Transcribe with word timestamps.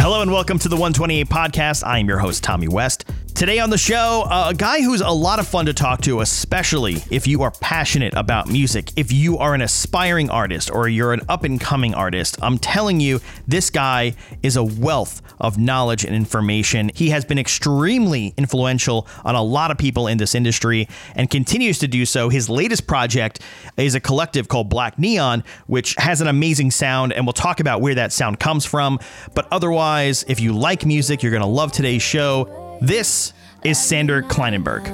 Hello 0.00 0.22
and 0.22 0.32
welcome 0.32 0.58
to 0.58 0.68
the 0.70 0.76
128 0.76 1.28
podcast. 1.28 1.86
I 1.86 1.98
am 1.98 2.08
your 2.08 2.16
host, 2.18 2.42
Tommy 2.42 2.66
West. 2.66 3.04
Today 3.34 3.58
on 3.58 3.68
the 3.68 3.76
show, 3.76 4.24
uh, 4.30 4.50
a 4.50 4.54
guy 4.54 4.80
who's 4.80 5.00
a 5.00 5.10
lot 5.10 5.40
of 5.40 5.48
fun 5.48 5.66
to 5.66 5.74
talk 5.74 6.00
to, 6.02 6.20
especially 6.20 7.02
if 7.10 7.26
you 7.26 7.42
are 7.42 7.50
passionate 7.50 8.14
about 8.14 8.46
music. 8.46 8.92
If 8.94 9.10
you 9.10 9.38
are 9.38 9.54
an 9.54 9.60
aspiring 9.60 10.30
artist 10.30 10.70
or 10.70 10.86
you're 10.86 11.12
an 11.12 11.22
up 11.28 11.42
and 11.42 11.60
coming 11.60 11.94
artist, 11.94 12.38
I'm 12.40 12.58
telling 12.58 13.00
you, 13.00 13.20
this 13.48 13.70
guy 13.70 14.14
is 14.44 14.54
a 14.54 14.62
wealth 14.62 15.20
of 15.40 15.58
knowledge 15.58 16.04
and 16.04 16.14
information. 16.14 16.92
He 16.94 17.10
has 17.10 17.24
been 17.24 17.40
extremely 17.40 18.34
influential 18.36 19.08
on 19.24 19.34
a 19.34 19.42
lot 19.42 19.72
of 19.72 19.78
people 19.78 20.06
in 20.06 20.16
this 20.16 20.36
industry 20.36 20.86
and 21.16 21.28
continues 21.28 21.80
to 21.80 21.88
do 21.88 22.06
so. 22.06 22.28
His 22.28 22.48
latest 22.48 22.86
project 22.86 23.40
is 23.76 23.96
a 23.96 24.00
collective 24.00 24.46
called 24.46 24.68
Black 24.68 24.96
Neon, 24.96 25.42
which 25.66 25.96
has 25.96 26.20
an 26.20 26.28
amazing 26.28 26.70
sound, 26.70 27.12
and 27.12 27.26
we'll 27.26 27.32
talk 27.32 27.58
about 27.58 27.80
where 27.80 27.96
that 27.96 28.12
sound 28.12 28.38
comes 28.38 28.64
from. 28.64 29.00
But 29.34 29.48
otherwise, 29.50 30.24
if 30.28 30.38
you 30.38 30.52
like 30.52 30.86
music, 30.86 31.24
you're 31.24 31.32
going 31.32 31.42
to 31.42 31.48
love 31.48 31.72
today's 31.72 32.00
show. 32.00 32.63
This 32.80 33.32
is 33.64 33.78
Sander 33.78 34.22
Kleinenberg. 34.22 34.84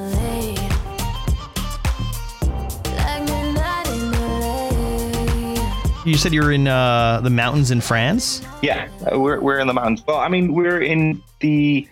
You 6.06 6.16
said 6.16 6.32
you're 6.32 6.52
in 6.52 6.66
uh, 6.66 7.20
the 7.22 7.30
mountains 7.30 7.70
in 7.70 7.80
France? 7.80 8.42
Yeah, 8.62 8.88
we're, 9.12 9.40
we're 9.40 9.58
in 9.58 9.66
the 9.66 9.74
mountains. 9.74 10.02
Well, 10.06 10.18
I 10.18 10.28
mean, 10.28 10.54
we're 10.54 10.80
in 10.80 11.22
the, 11.40 11.86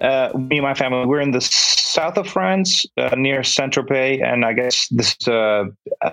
uh, 0.00 0.30
me 0.36 0.56
and 0.56 0.62
my 0.62 0.74
family, 0.74 1.06
we're 1.06 1.20
in 1.20 1.30
the 1.30 1.40
south 1.40 2.16
of 2.18 2.26
France 2.26 2.84
uh, 2.96 3.14
near 3.16 3.42
Saint 3.44 3.74
Tropez. 3.74 4.24
And 4.24 4.44
I 4.44 4.52
guess 4.52 4.88
this, 4.88 5.16
uh, 5.28 5.64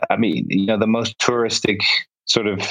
I 0.09 0.16
mean, 0.16 0.45
you 0.50 0.67
know, 0.67 0.78
the 0.78 0.88
most 0.88 1.17
touristic 1.17 1.80
sort 2.26 2.48
of 2.48 2.61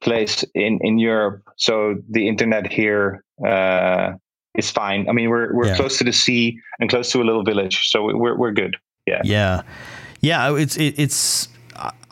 place 0.00 0.44
in, 0.54 0.78
in 0.82 0.98
Europe. 0.98 1.42
So 1.56 1.96
the 2.10 2.26
internet 2.28 2.70
here 2.70 3.22
uh, 3.46 4.12
is 4.58 4.70
fine. 4.70 5.08
I 5.08 5.12
mean, 5.12 5.30
we're, 5.30 5.54
we're 5.54 5.68
Yeah. 5.68 5.76
close 5.76 5.96
to 5.98 6.04
the 6.04 6.12
sea 6.12 6.60
and 6.80 6.90
close 6.90 7.10
to 7.12 7.22
a 7.22 7.24
little 7.24 7.44
village. 7.44 7.88
So 7.88 8.04
we're, 8.04 8.36
we're 8.36 8.52
good. 8.52 8.76
Yeah. 9.06 9.22
Yeah, 9.24 9.62
yeah. 10.20 10.54
It's 10.56 10.76
it, 10.76 10.98
it's. 10.98 11.48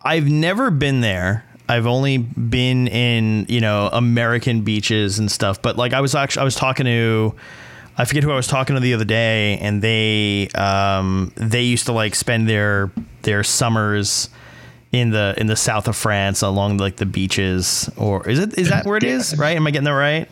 I've 0.02 0.28
never 0.30 0.70
been 0.70 1.00
there. 1.02 1.44
I've 1.68 1.86
only 1.86 2.18
been 2.18 2.86
in 2.88 3.44
you 3.48 3.60
know 3.60 3.90
American 3.92 4.62
beaches 4.62 5.18
and 5.18 5.30
stuff. 5.30 5.60
But 5.60 5.76
like 5.76 5.92
I 5.92 6.00
was 6.00 6.14
actually 6.14 6.40
I 6.42 6.44
was 6.44 6.54
talking 6.54 6.86
to. 6.86 7.34
I 7.98 8.04
forget 8.04 8.22
who 8.24 8.30
I 8.30 8.36
was 8.36 8.46
talking 8.46 8.76
to 8.76 8.80
the 8.80 8.94
other 8.94 9.04
day, 9.06 9.58
and 9.58 9.82
they 9.82 10.48
um, 10.54 11.32
they 11.36 11.62
used 11.62 11.86
to 11.86 11.92
like 11.92 12.14
spend 12.14 12.48
their 12.48 12.90
their 13.22 13.42
summers 13.42 14.28
in 14.92 15.10
the 15.10 15.34
in 15.38 15.46
the 15.48 15.56
south 15.56 15.88
of 15.88 15.96
France 15.96 16.40
along 16.42 16.76
like 16.78 16.96
the 16.96 17.06
beaches, 17.06 17.90
or 17.96 18.28
is 18.28 18.38
it 18.38 18.56
is 18.58 18.68
that 18.68 18.86
where 18.86 18.96
it 18.96 19.02
is? 19.04 19.36
Right? 19.36 19.56
Am 19.56 19.66
I 19.66 19.70
getting 19.70 19.84
that 19.84 19.90
right? 19.92 20.28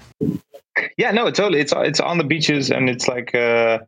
Yeah, 0.97 1.11
no, 1.13 1.27
it's 1.27 1.39
totally. 1.39 1.61
It's 1.61 1.73
it's 1.77 2.01
on 2.01 2.19
the 2.19 2.25
beaches, 2.25 2.71
and 2.71 2.89
it's 2.91 3.07
like, 3.09 3.35
uh, 3.35 3.79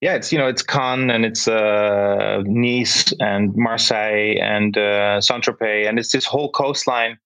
yeah, 0.00 0.14
it's 0.14 0.32
you 0.32 0.38
know, 0.38 0.48
it's 0.48 0.62
Cannes 0.62 1.10
and 1.10 1.24
it's 1.24 1.46
uh, 1.46 2.42
Nice 2.46 3.12
and 3.20 3.54
Marseille 3.54 4.36
and 4.40 4.76
uh, 4.78 5.20
Saint 5.20 5.44
Tropez, 5.44 5.88
and 5.88 5.98
it's 5.98 6.12
this 6.12 6.24
whole 6.24 6.50
coastline, 6.52 7.18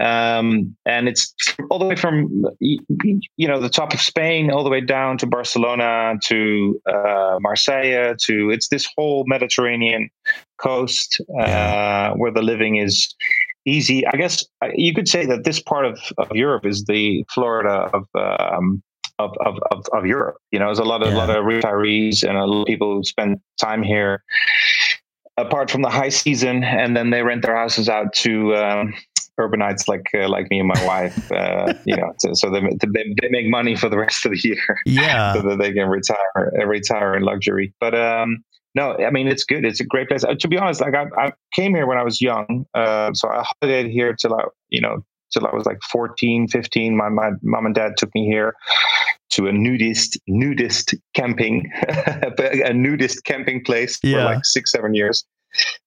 um, 0.00 0.76
and 0.86 1.08
it's 1.08 1.32
all 1.70 1.78
the 1.78 1.84
way 1.86 1.96
from 1.96 2.44
you 2.60 3.46
know 3.48 3.60
the 3.60 3.68
top 3.68 3.94
of 3.94 4.00
Spain 4.00 4.50
all 4.50 4.64
the 4.64 4.70
way 4.70 4.80
down 4.80 5.18
to 5.18 5.26
Barcelona 5.26 6.14
to 6.24 6.80
uh, 6.92 7.38
Marseille 7.40 8.14
to 8.26 8.50
it's 8.50 8.68
this 8.68 8.88
whole 8.96 9.24
Mediterranean 9.26 10.10
coast 10.58 11.20
uh, 11.38 11.44
Yeah. 11.44 12.12
where 12.14 12.32
the 12.32 12.42
living 12.42 12.76
is 12.76 13.14
easy. 13.68 14.06
I 14.06 14.16
guess 14.16 14.44
uh, 14.62 14.68
you 14.74 14.94
could 14.94 15.08
say 15.08 15.26
that 15.26 15.44
this 15.44 15.60
part 15.60 15.84
of, 15.84 15.98
of 16.18 16.28
Europe 16.32 16.64
is 16.66 16.84
the 16.84 17.24
Florida 17.32 17.90
of, 17.92 18.04
um, 18.14 18.82
of, 19.18 19.32
of, 19.44 19.54
of, 19.70 19.84
of 19.92 20.06
Europe. 20.06 20.36
You 20.50 20.58
know, 20.58 20.66
there's 20.66 20.78
a 20.78 20.84
lot 20.84 21.02
of, 21.02 21.08
Yeah. 21.08 21.16
a 21.16 21.18
lot 21.18 21.30
of 21.30 21.44
retirees 21.44 22.26
and 22.26 22.36
a 22.36 22.44
lot 22.44 22.62
of 22.62 22.66
people 22.66 22.94
who 22.94 23.04
spend 23.04 23.38
time 23.60 23.82
here 23.82 24.22
apart 25.36 25.70
from 25.70 25.82
the 25.82 25.90
high 25.90 26.08
season 26.08 26.64
and 26.64 26.96
then 26.96 27.10
they 27.10 27.22
rent 27.22 27.42
their 27.42 27.56
houses 27.56 27.88
out 27.88 28.12
to, 28.12 28.56
um, 28.56 28.94
urbanites 29.40 29.86
like, 29.86 30.06
uh, 30.14 30.28
like 30.28 30.50
me 30.50 30.58
and 30.58 30.66
my 30.68 30.84
wife, 30.84 31.30
uh, 31.30 31.72
you 31.84 31.96
know, 31.96 32.12
so, 32.18 32.30
so 32.34 32.50
they, 32.50 32.60
they, 32.60 33.14
they 33.22 33.28
make 33.30 33.48
money 33.48 33.76
for 33.76 33.88
the 33.88 33.96
rest 33.96 34.26
of 34.26 34.32
the 34.32 34.40
year 34.42 34.80
Yeah, 34.84 35.32
so 35.34 35.42
that 35.42 35.58
they 35.58 35.72
can 35.72 35.88
retire 35.88 36.18
retire 36.66 37.14
in 37.14 37.22
luxury. 37.22 37.72
But 37.78 37.94
um, 37.94 38.42
no, 38.74 38.96
I 38.96 39.10
mean 39.10 39.28
it's 39.28 39.44
good. 39.44 39.64
It's 39.64 39.80
a 39.80 39.84
great 39.84 40.08
place. 40.08 40.24
Uh, 40.24 40.34
to 40.38 40.48
be 40.48 40.58
honest, 40.58 40.80
like 40.80 40.94
I, 40.94 41.06
I 41.18 41.32
came 41.54 41.74
here 41.74 41.86
when 41.86 41.98
I 41.98 42.02
was 42.04 42.20
young, 42.20 42.66
uh, 42.74 43.12
so 43.14 43.28
I 43.28 43.44
holidayed 43.62 43.90
here 43.90 44.14
till 44.14 44.34
I, 44.34 44.44
you 44.68 44.80
know, 44.80 45.04
till 45.32 45.46
I 45.46 45.54
was 45.54 45.66
like 45.66 45.78
14, 45.90 46.48
15. 46.48 46.96
My 46.96 47.08
my 47.08 47.30
mom 47.42 47.66
and 47.66 47.74
dad 47.74 47.96
took 47.96 48.14
me 48.14 48.26
here 48.26 48.54
to 49.30 49.46
a 49.46 49.52
nudist 49.52 50.18
nudist 50.26 50.94
camping, 51.14 51.70
a 51.88 52.72
nudist 52.72 53.24
camping 53.24 53.62
place 53.64 53.98
Yeah. 54.02 54.18
for 54.18 54.24
like 54.24 54.44
six 54.44 54.72
seven 54.72 54.94
years. 54.94 55.24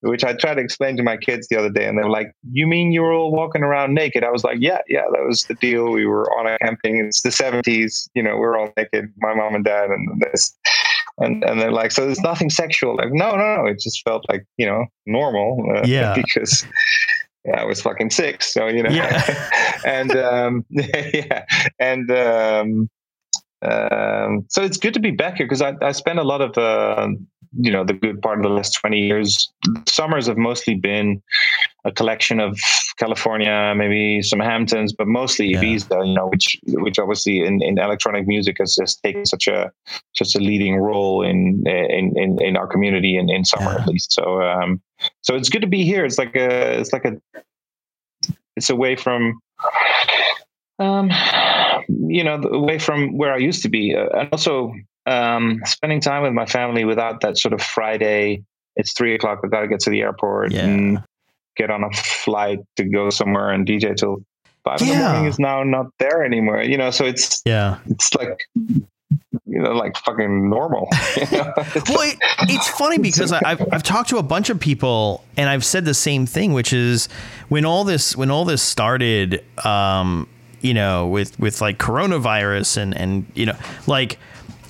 Which 0.01 0.23
I 0.23 0.33
tried 0.33 0.55
to 0.55 0.61
explain 0.61 0.97
to 0.97 1.03
my 1.03 1.17
kids 1.17 1.47
the 1.47 1.55
other 1.55 1.69
day, 1.69 1.87
and 1.87 1.95
they 1.97 2.01
were 2.01 2.09
like, 2.09 2.31
"You 2.51 2.65
mean 2.65 2.91
you 2.91 3.03
were 3.03 3.13
all 3.13 3.31
walking 3.31 3.61
around 3.61 3.93
naked?" 3.93 4.23
I 4.23 4.31
was 4.31 4.43
like, 4.43 4.57
"Yeah, 4.59 4.79
yeah, 4.89 5.03
that 5.13 5.23
was 5.23 5.43
the 5.43 5.53
deal. 5.53 5.91
We 5.91 6.07
were 6.07 6.25
on 6.31 6.47
a 6.47 6.57
camping. 6.57 6.97
It's 6.97 7.21
the 7.21 7.29
'70s. 7.29 8.09
You 8.15 8.23
know, 8.23 8.37
we're 8.37 8.57
all 8.57 8.73
naked, 8.75 9.13
my 9.17 9.35
mom 9.35 9.53
and 9.53 9.63
dad, 9.63 9.91
and 9.91 10.19
this." 10.19 10.57
And 11.17 11.43
and 11.43 11.59
they're 11.59 11.71
like, 11.71 11.91
"So 11.91 12.05
there's 12.05 12.21
nothing 12.21 12.49
sexual?" 12.49 12.95
Like, 12.95 13.11
no, 13.11 13.31
no, 13.35 13.57
no. 13.57 13.65
It 13.65 13.79
just 13.79 14.01
felt 14.03 14.25
like 14.29 14.45
you 14.57 14.65
know 14.65 14.85
normal. 15.05 15.63
Uh, 15.75 15.81
Yeah. 15.85 16.13
because 16.21 16.65
I 17.55 17.63
was 17.65 17.81
fucking 17.81 18.11
six, 18.11 18.53
so 18.53 18.67
you 18.67 18.83
know. 18.83 18.91
Yeah. 18.91 19.49
and 19.85 20.15
um, 20.15 20.65
yeah, 20.69 21.45
and 21.79 22.09
um, 22.11 22.89
um, 23.63 24.45
so 24.49 24.63
it's 24.63 24.77
good 24.77 24.93
to 24.93 24.99
be 24.99 25.11
back 25.11 25.37
here 25.37 25.45
because 25.45 25.61
I, 25.61 25.73
I 25.81 25.91
spent 25.91 26.19
a 26.19 26.23
lot 26.23 26.41
of 26.41 26.57
uh, 26.57 27.07
you 27.59 27.71
know 27.71 27.83
the 27.83 27.93
good 27.93 28.21
part 28.21 28.39
of 28.39 28.43
the 28.43 28.49
last 28.49 28.71
20 28.73 28.97
years 28.99 29.51
summers 29.85 30.27
have 30.27 30.37
mostly 30.37 30.73
been 30.75 31.21
a 31.83 31.91
collection 31.91 32.39
of 32.39 32.57
california 32.97 33.73
maybe 33.75 34.21
some 34.21 34.39
hamptons 34.39 34.93
but 34.93 35.05
mostly 35.05 35.47
Yeah. 35.49 35.59
ibiza 35.59 36.07
you 36.07 36.13
know 36.13 36.27
which 36.27 36.57
which 36.67 36.97
obviously 36.97 37.41
in, 37.41 37.61
in 37.61 37.77
electronic 37.77 38.25
music 38.25 38.55
has, 38.59 38.77
has 38.79 38.95
taken 38.95 39.25
such 39.25 39.47
a 39.49 39.69
such 40.15 40.33
a 40.35 40.39
leading 40.39 40.77
role 40.77 41.23
in 41.23 41.63
in 41.67 42.13
in, 42.17 42.41
in 42.41 42.55
our 42.55 42.67
community 42.67 43.17
in, 43.17 43.29
in 43.29 43.43
summer 43.43 43.73
Yeah. 43.73 43.81
at 43.81 43.87
least 43.87 44.13
so 44.13 44.41
um 44.41 44.81
so 45.21 45.35
it's 45.35 45.49
good 45.49 45.61
to 45.61 45.67
be 45.67 45.83
here 45.83 46.05
it's 46.05 46.17
like 46.17 46.35
a 46.37 46.79
it's 46.79 46.93
like 46.93 47.03
a 47.05 47.17
it's 48.55 48.69
away 48.69 48.95
from 48.95 49.41
um 50.79 51.09
you 51.87 52.23
know 52.23 52.35
away 52.35 52.79
from 52.79 53.17
where 53.17 53.33
i 53.33 53.37
used 53.37 53.61
to 53.63 53.69
be 53.69 53.95
uh, 53.95 54.07
and 54.19 54.29
also 54.31 54.73
um 55.05 55.61
spending 55.65 55.99
time 55.99 56.23
with 56.23 56.33
my 56.33 56.45
family 56.45 56.85
without 56.85 57.21
that 57.21 57.37
sort 57.37 57.53
of 57.53 57.61
friday 57.61 58.43
it's 58.75 58.93
three 58.93 59.15
o'clock 59.15 59.39
i 59.43 59.47
gotta 59.47 59.67
get 59.67 59.79
to 59.79 59.89
the 59.89 60.01
airport 60.01 60.51
Yeah. 60.51 60.65
and 60.65 61.03
get 61.57 61.69
on 61.69 61.83
a 61.83 61.91
flight 61.91 62.59
to 62.77 62.83
go 62.83 63.09
somewhere 63.09 63.49
and 63.49 63.67
dj 63.67 63.95
till 63.95 64.23
five 64.63 64.81
in 64.81 64.89
the 64.89 64.95
morning 64.95 65.25
is 65.25 65.39
now 65.39 65.63
not 65.63 65.87
there 65.99 66.23
anymore 66.23 66.61
you 66.61 66.77
know 66.77 66.91
so 66.91 67.05
it's 67.05 67.41
yeah. 67.45 67.79
it's 67.87 68.13
like 68.15 68.37
you 69.51 69.61
know 69.61 69.71
like 69.71 69.97
fucking 69.97 70.49
normal 70.49 70.87
you 71.17 71.37
know? 71.37 71.53
It's 71.57 71.89
well, 71.89 72.01
it, 72.01 72.17
it's 72.43 72.69
funny 72.69 72.97
because 72.97 73.31
I, 73.31 73.41
I've 73.43 73.73
I've 73.73 73.83
talked 73.83 74.09
to 74.09 74.17
a 74.17 74.23
bunch 74.23 74.49
of 74.49 74.59
people 74.59 75.23
and 75.37 75.49
I've 75.49 75.65
said 75.65 75.85
the 75.85 75.93
same 75.93 76.25
thing, 76.25 76.53
which 76.53 76.73
is 76.73 77.09
when 77.49 77.65
all 77.65 77.83
this 77.83 78.15
when 78.15 78.31
all 78.31 78.45
this 78.45 78.61
started, 78.61 79.43
um, 79.65 80.27
you 80.61 80.73
know, 80.73 81.07
with 81.07 81.39
with 81.39 81.61
like 81.61 81.77
coronavirus 81.77 82.77
and 82.77 82.97
and 82.97 83.25
you 83.33 83.45
know, 83.45 83.57
like 83.87 84.17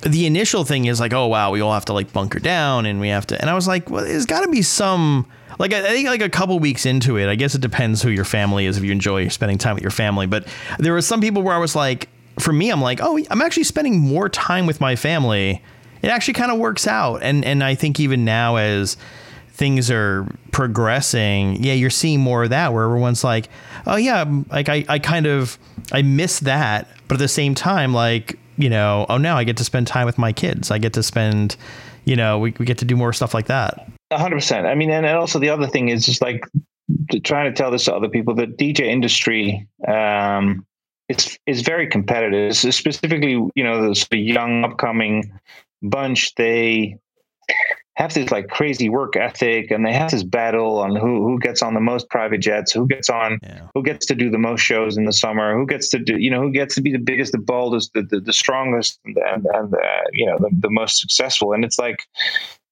the 0.01 0.25
initial 0.25 0.63
thing 0.63 0.85
is 0.85 0.99
like, 0.99 1.13
oh 1.13 1.27
wow, 1.27 1.51
we 1.51 1.61
all 1.61 1.73
have 1.73 1.85
to 1.85 1.93
like 1.93 2.11
bunker 2.11 2.39
down 2.39 2.85
and 2.85 2.99
we 2.99 3.09
have 3.09 3.27
to, 3.27 3.39
and 3.39 3.49
I 3.49 3.53
was 3.53 3.67
like, 3.67 3.89
well, 3.89 4.03
there's 4.03 4.25
got 4.25 4.41
to 4.41 4.49
be 4.49 4.61
some. 4.61 5.27
Like 5.59 5.73
I 5.73 5.83
think 5.83 6.07
like 6.07 6.21
a 6.21 6.29
couple 6.29 6.57
weeks 6.57 6.87
into 6.87 7.17
it, 7.17 7.29
I 7.29 7.35
guess 7.35 7.53
it 7.53 7.61
depends 7.61 8.01
who 8.01 8.09
your 8.09 8.25
family 8.25 8.65
is 8.65 8.77
if 8.77 8.83
you 8.83 8.91
enjoy 8.91 9.27
spending 9.27 9.59
time 9.59 9.75
with 9.75 9.83
your 9.83 9.91
family. 9.91 10.25
But 10.25 10.47
there 10.79 10.93
were 10.93 11.03
some 11.03 11.21
people 11.21 11.43
where 11.43 11.53
I 11.53 11.59
was 11.59 11.75
like, 11.75 12.09
for 12.39 12.51
me, 12.51 12.71
I'm 12.71 12.81
like, 12.81 12.99
oh, 12.99 13.19
I'm 13.29 13.41
actually 13.43 13.65
spending 13.65 13.99
more 13.99 14.27
time 14.27 14.65
with 14.65 14.81
my 14.81 14.95
family 14.95 15.61
it 16.01 16.09
actually 16.09 16.33
kind 16.33 16.51
of 16.51 16.57
works 16.57 16.87
out. 16.87 17.21
And 17.21 17.45
and 17.45 17.63
I 17.63 17.75
think 17.75 17.99
even 17.99 18.25
now 18.25 18.55
as 18.55 18.97
things 19.49 19.91
are 19.91 20.27
progressing, 20.51 21.63
yeah, 21.63 21.73
you're 21.73 21.89
seeing 21.89 22.19
more 22.19 22.43
of 22.43 22.49
that 22.49 22.73
where 22.73 22.83
everyone's 22.83 23.23
like, 23.23 23.49
oh 23.87 23.95
yeah, 23.95 24.25
like 24.49 24.69
I, 24.69 24.85
I 24.87 24.99
kind 24.99 25.25
of 25.25 25.57
I 25.91 26.01
miss 26.01 26.39
that, 26.41 26.87
but 27.07 27.15
at 27.15 27.19
the 27.19 27.27
same 27.27 27.55
time, 27.55 27.93
like, 27.93 28.37
you 28.57 28.69
know, 28.69 29.05
oh 29.09 29.17
now 29.17 29.37
I 29.37 29.43
get 29.43 29.57
to 29.57 29.63
spend 29.63 29.87
time 29.87 30.05
with 30.05 30.17
my 30.17 30.33
kids. 30.33 30.71
I 30.71 30.77
get 30.77 30.93
to 30.93 31.03
spend, 31.03 31.55
you 32.05 32.15
know, 32.15 32.39
we, 32.39 32.53
we 32.59 32.65
get 32.65 32.77
to 32.79 32.85
do 32.85 32.95
more 32.95 33.13
stuff 33.13 33.33
like 33.33 33.47
that. 33.47 33.89
Hundred 34.11 34.37
percent. 34.37 34.67
I 34.67 34.75
mean, 34.75 34.91
and, 34.91 35.05
and 35.05 35.17
also 35.17 35.39
the 35.39 35.49
other 35.49 35.67
thing 35.67 35.89
is 35.89 36.05
just 36.05 36.21
like 36.21 36.43
trying 37.23 37.51
to 37.51 37.55
tell 37.55 37.71
this 37.71 37.85
to 37.85 37.95
other 37.95 38.09
people. 38.09 38.35
The 38.35 38.47
DJ 38.47 38.81
industry 38.81 39.67
um, 39.87 40.65
is 41.09 41.37
is 41.45 41.61
very 41.61 41.87
competitive. 41.87 42.51
It's 42.51 42.75
specifically, 42.75 43.31
you 43.31 43.63
know, 43.63 43.93
the 43.93 44.17
young 44.17 44.63
upcoming 44.63 45.31
bunch 45.81 46.35
they 46.35 46.97
have 47.97 48.13
this 48.13 48.31
like 48.31 48.47
crazy 48.47 48.89
work 48.89 49.15
ethic 49.17 49.69
and 49.69 49.85
they 49.85 49.93
have 49.93 50.11
this 50.11 50.23
battle 50.23 50.79
on 50.79 50.95
who 50.95 51.23
who 51.23 51.37
gets 51.39 51.61
on 51.61 51.73
the 51.73 51.79
most 51.81 52.09
private 52.09 52.39
jets 52.39 52.71
who 52.71 52.87
gets 52.87 53.09
on 53.09 53.37
Yeah. 53.43 53.67
who 53.75 53.83
gets 53.83 54.05
to 54.07 54.15
do 54.15 54.29
the 54.29 54.37
most 54.37 54.61
shows 54.61 54.97
in 54.97 55.05
the 55.05 55.13
summer 55.13 55.53
who 55.57 55.65
gets 55.65 55.89
to 55.89 55.99
do 55.99 56.17
you 56.17 56.29
know 56.31 56.41
who 56.41 56.51
gets 56.51 56.73
to 56.75 56.81
be 56.81 56.91
the 56.91 56.99
biggest 56.99 57.31
the 57.33 57.37
boldest 57.37 57.91
the, 57.93 58.03
the, 58.03 58.19
the 58.19 58.33
strongest 58.33 58.99
and 59.05 59.17
and, 59.17 59.45
and 59.53 59.73
uh, 59.73 59.77
you 60.13 60.25
know 60.25 60.37
the, 60.39 60.49
the 60.59 60.69
most 60.69 60.99
successful 60.99 61.53
and 61.53 61.65
it's 61.65 61.77
like 61.79 62.03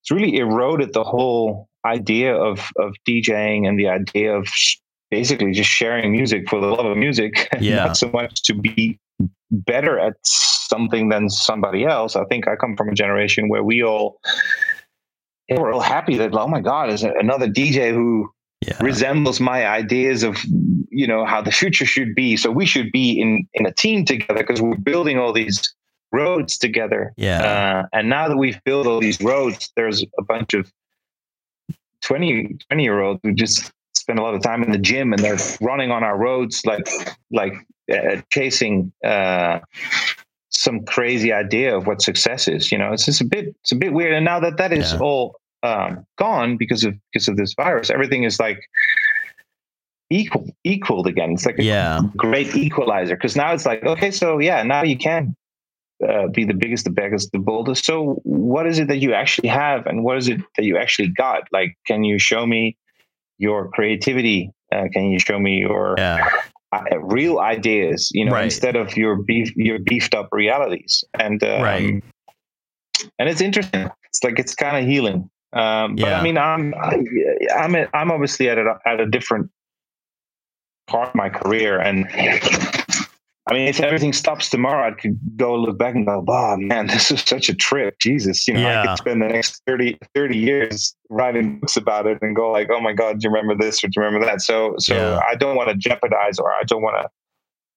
it's 0.01 0.09
really 0.11 0.37
eroded 0.37 0.93
the 0.93 1.03
whole 1.03 1.67
idea 1.85 2.33
of 2.33 2.69
of 2.77 2.93
DJing 3.07 3.67
and 3.67 3.77
the 3.77 3.89
idea 3.89 4.33
of 4.35 4.47
sh- 4.47 4.77
basically 5.11 5.51
just 5.51 5.69
sharing 5.69 6.11
music 6.11 6.49
for 6.49 6.59
the 6.61 6.67
love 6.67 6.85
of 6.85 6.97
music 6.97 7.49
Yeah. 7.59 7.85
not 7.87 7.97
so 7.97 8.09
much 8.09 8.41
to 8.43 8.53
be 8.53 8.97
better 9.51 9.99
at 9.99 10.13
something 10.23 11.09
than 11.09 11.29
somebody 11.29 11.83
else 11.83 12.15
I 12.15 12.23
think 12.25 12.47
I 12.47 12.55
come 12.55 12.77
from 12.77 12.87
a 12.89 12.93
generation 12.93 13.49
where 13.49 13.63
we 13.63 13.83
all 13.83 14.19
yeah, 15.49 15.59
we're 15.59 15.73
all 15.73 15.79
happy 15.81 16.17
that 16.17 16.33
oh 16.33 16.47
my 16.47 16.61
god 16.61 16.89
is 16.89 17.03
another 17.03 17.47
DJ 17.47 17.91
who 17.93 18.29
Yeah. 18.67 18.77
resembles 18.83 19.39
my 19.39 19.65
ideas 19.67 20.23
of 20.23 20.35
you 20.91 21.07
know 21.07 21.25
how 21.25 21.41
the 21.41 21.51
future 21.51 21.85
should 21.85 22.13
be 22.13 22.35
so 22.37 22.51
we 22.51 22.65
should 22.65 22.91
be 22.91 23.19
in 23.21 23.47
in 23.53 23.65
a 23.65 23.71
team 23.71 24.05
together 24.05 24.41
because 24.43 24.61
we're 24.61 24.75
building 24.91 25.17
all 25.17 25.33
these 25.33 25.57
roads 26.11 26.57
together 26.57 27.13
Yeah. 27.17 27.41
uh, 27.49 27.97
and 27.97 28.09
now 28.09 28.27
that 28.29 28.37
we've 28.37 28.59
built 28.65 28.85
all 28.87 28.99
these 28.99 29.19
roads 29.21 29.71
there's 29.75 30.03
a 30.17 30.23
bunch 30.23 30.53
of 30.53 30.63
20 32.01 32.57
20 32.69 32.83
year 32.83 32.99
olds 33.01 33.19
who 33.23 33.33
just 33.33 33.71
spend 33.93 34.19
a 34.19 34.21
lot 34.23 34.33
of 34.33 34.41
time 34.41 34.63
in 34.63 34.71
the 34.71 34.77
gym 34.77 35.13
and 35.13 35.21
they're 35.23 35.37
running 35.61 35.91
on 35.91 36.03
our 36.03 36.17
roads 36.17 36.65
like 36.65 36.87
like 37.31 37.53
uh, 37.91 38.21
chasing 38.31 38.91
uh 39.05 39.59
some 40.59 40.83
crazy 40.83 41.31
idea 41.31 41.75
of 41.77 41.87
what 41.87 42.01
success 42.01 42.47
is 42.49 42.69
you 42.71 42.77
know 42.77 42.91
it's 42.91 43.05
just 43.05 43.21
a 43.21 43.25
bit 43.25 43.45
it's 43.61 43.71
a 43.71 43.75
bit 43.75 43.93
weird 43.93 44.13
and 44.13 44.25
now 44.25 44.39
that 44.41 44.57
that 44.57 44.73
is 44.73 44.91
Yeah. 44.91 44.99
all 44.99 45.35
um 45.63 46.05
gone 46.17 46.57
because 46.57 46.83
of 46.83 46.93
because 47.13 47.27
of 47.29 47.37
this 47.37 47.53
virus 47.53 47.89
everything 47.89 48.23
is 48.23 48.39
like 48.41 48.59
equal 50.09 50.45
equaled 50.65 51.07
again 51.07 51.31
it's 51.31 51.45
like 51.45 51.59
a 51.59 51.63
Yeah. 51.63 52.01
great 52.17 52.55
equalizer 52.57 53.15
because 53.15 53.35
now 53.37 53.53
it's 53.53 53.65
like 53.65 53.83
okay 53.83 54.11
so 54.11 54.39
yeah 54.39 54.61
now 54.63 54.83
you 54.83 54.97
can 54.97 55.33
uh, 56.07 56.27
be 56.27 56.43
the 56.45 56.53
biggest 56.53 56.83
the 56.83 56.91
biggest 56.91 57.31
the 57.31 57.39
boldest 57.39 57.85
so 57.85 58.19
what 58.23 58.65
is 58.67 58.79
it 58.79 58.87
that 58.89 58.97
you 58.97 59.13
actually 59.13 59.49
have 59.49 59.85
and 59.85 60.03
what 60.03 60.17
is 60.17 60.27
it 60.27 60.41
that 60.57 60.65
you 60.65 60.77
actually 60.77 61.07
got 61.09 61.43
like 61.53 61.77
can 61.87 62.03
you 62.03 62.17
show 62.19 62.45
me 62.45 62.75
your 63.37 63.69
creativity 63.69 64.51
uh, 64.73 64.87
can 64.93 65.05
you 65.05 65.19
show 65.19 65.39
me 65.39 65.59
your 65.59 65.95
Yeah. 65.97 66.27
Uh, 66.71 66.83
real 67.01 67.39
ideas 67.39 68.09
you 68.13 68.25
know 68.25 68.31
Right. 68.33 68.43
instead 68.45 68.75
of 68.75 68.95
your 68.95 69.15
beef 69.15 69.55
your 69.55 69.79
beefed 69.79 70.13
up 70.13 70.29
realities 70.31 71.03
and 71.19 71.41
um, 71.43 71.61
Right. 71.61 72.03
and 73.17 73.29
it's 73.29 73.41
interesting 73.41 73.89
it's 74.05 74.23
like 74.23 74.37
it's 74.39 74.55
kind 74.55 74.77
of 74.77 74.85
healing 74.85 75.29
um 75.53 75.95
but 75.95 75.99
Yeah. 76.07 76.19
i 76.19 76.23
mean 76.23 76.37
i'm 76.37 76.73
I- 76.75 77.01
i'm 77.57 77.75
a, 77.75 77.87
i'm 77.93 78.11
obviously 78.11 78.49
at 78.49 78.57
a 78.59 78.77
at 78.85 78.99
a 78.99 79.07
different 79.07 79.49
part 80.87 81.09
of 81.09 81.15
my 81.15 81.29
career 81.29 81.79
and 81.79 82.07
I 83.49 83.53
mean, 83.53 83.67
if 83.67 83.79
everything 83.79 84.13
stops 84.13 84.49
tomorrow, 84.49 84.87
I 84.87 84.91
could 84.91 85.19
go 85.35 85.55
look 85.55 85.77
back 85.77 85.95
and 85.95 86.05
go, 86.05 86.23
"Oh 86.27 86.57
man, 86.57 86.87
this 86.93 87.09
is 87.09 87.21
such 87.21 87.49
a 87.49 87.55
trip." 87.55 87.97
Jesus, 87.99 88.47
you 88.47 88.53
know, 88.53 88.67
I 88.67 88.85
could 88.85 88.97
spend 88.97 89.21
the 89.21 89.27
next 89.27 89.61
30, 89.65 89.97
30 90.13 90.37
years 90.37 90.95
writing 91.09 91.59
books 91.59 91.75
about 91.75 92.05
it 92.05 92.19
and 92.21 92.35
go 92.35 92.51
like, 92.51 92.69
"Oh 92.71 92.79
my 92.79 92.93
God, 92.93 93.19
do 93.19 93.27
you 93.27 93.33
remember 93.33 93.55
this 93.61 93.83
or 93.83 93.87
do 93.87 93.93
you 93.97 94.03
remember 94.05 94.25
that?" 94.25 94.41
So, 94.41 94.75
so 94.77 94.95
Yeah. 94.95 95.19
I 95.27 95.35
don't 95.35 95.55
want 95.55 95.69
to 95.69 95.75
jeopardize, 95.75 96.37
or 96.37 96.51
I 96.51 96.63
don't 96.63 96.83
want 96.83 97.07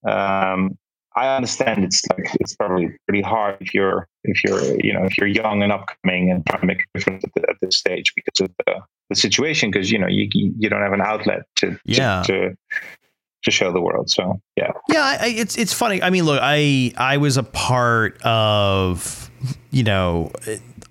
to. 0.05 0.13
Um, 0.13 0.79
I 1.15 1.37
understand 1.37 1.85
it's 1.85 2.03
like 2.11 2.29
it's 2.41 2.55
probably 2.57 2.91
pretty 3.07 3.23
hard 3.23 3.59
if 3.61 3.75
you're 3.75 4.09
if 4.25 4.43
you're 4.45 4.63
you 4.83 4.93
know 4.93 5.05
if 5.05 5.19
you're 5.19 5.27
young 5.27 5.63
and 5.63 5.73
upcoming 5.73 6.31
and 6.31 6.45
trying 6.47 6.61
to 6.61 6.67
make 6.67 6.81
a 6.81 6.99
difference 6.99 7.25
at, 7.25 7.31
the, 7.35 7.51
at 7.51 7.57
this 7.61 7.79
stage 7.79 8.13
because 8.15 8.49
of 8.49 8.51
the, 8.67 8.81
the 9.11 9.17
situation 9.17 9.71
because 9.71 9.91
you 9.91 9.99
know 9.99 10.07
you 10.07 10.29
you 10.33 10.69
don't 10.69 10.81
have 10.81 10.93
an 10.93 11.03
outlet 11.03 11.43
to 11.57 11.79
Yeah. 11.85 12.23
to, 12.23 12.51
to 12.51 12.57
to 13.45 13.51
show 13.51 13.73
the 13.73 13.81
world. 13.81 14.11
So 14.11 14.41
yeah. 14.57 14.73
Yeah, 14.89 15.19
I, 15.21 15.29
it's 15.29 15.57
it's 15.57 15.73
funny. 15.73 16.03
I 16.03 16.11
mean, 16.11 16.25
look, 16.25 16.41
I 16.43 16.93
I 16.97 17.17
was 17.17 17.37
a 17.37 17.43
part 17.43 18.21
of, 18.23 19.31
you 19.71 19.83
know, 19.83 20.33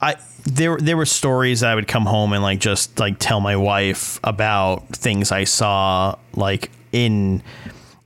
I 0.01 0.15
there 0.43 0.77
there 0.77 0.97
were 0.97 1.05
stories 1.05 1.61
that 1.61 1.71
I 1.71 1.75
would 1.75 1.87
come 1.87 2.05
home 2.05 2.33
and 2.33 2.43
like 2.43 2.59
just 2.59 2.99
like 2.99 3.17
tell 3.19 3.39
my 3.39 3.55
wife 3.55 4.19
about 4.23 4.87
things 4.89 5.31
I 5.31 5.43
saw 5.45 6.15
like 6.33 6.71
in 6.91 7.43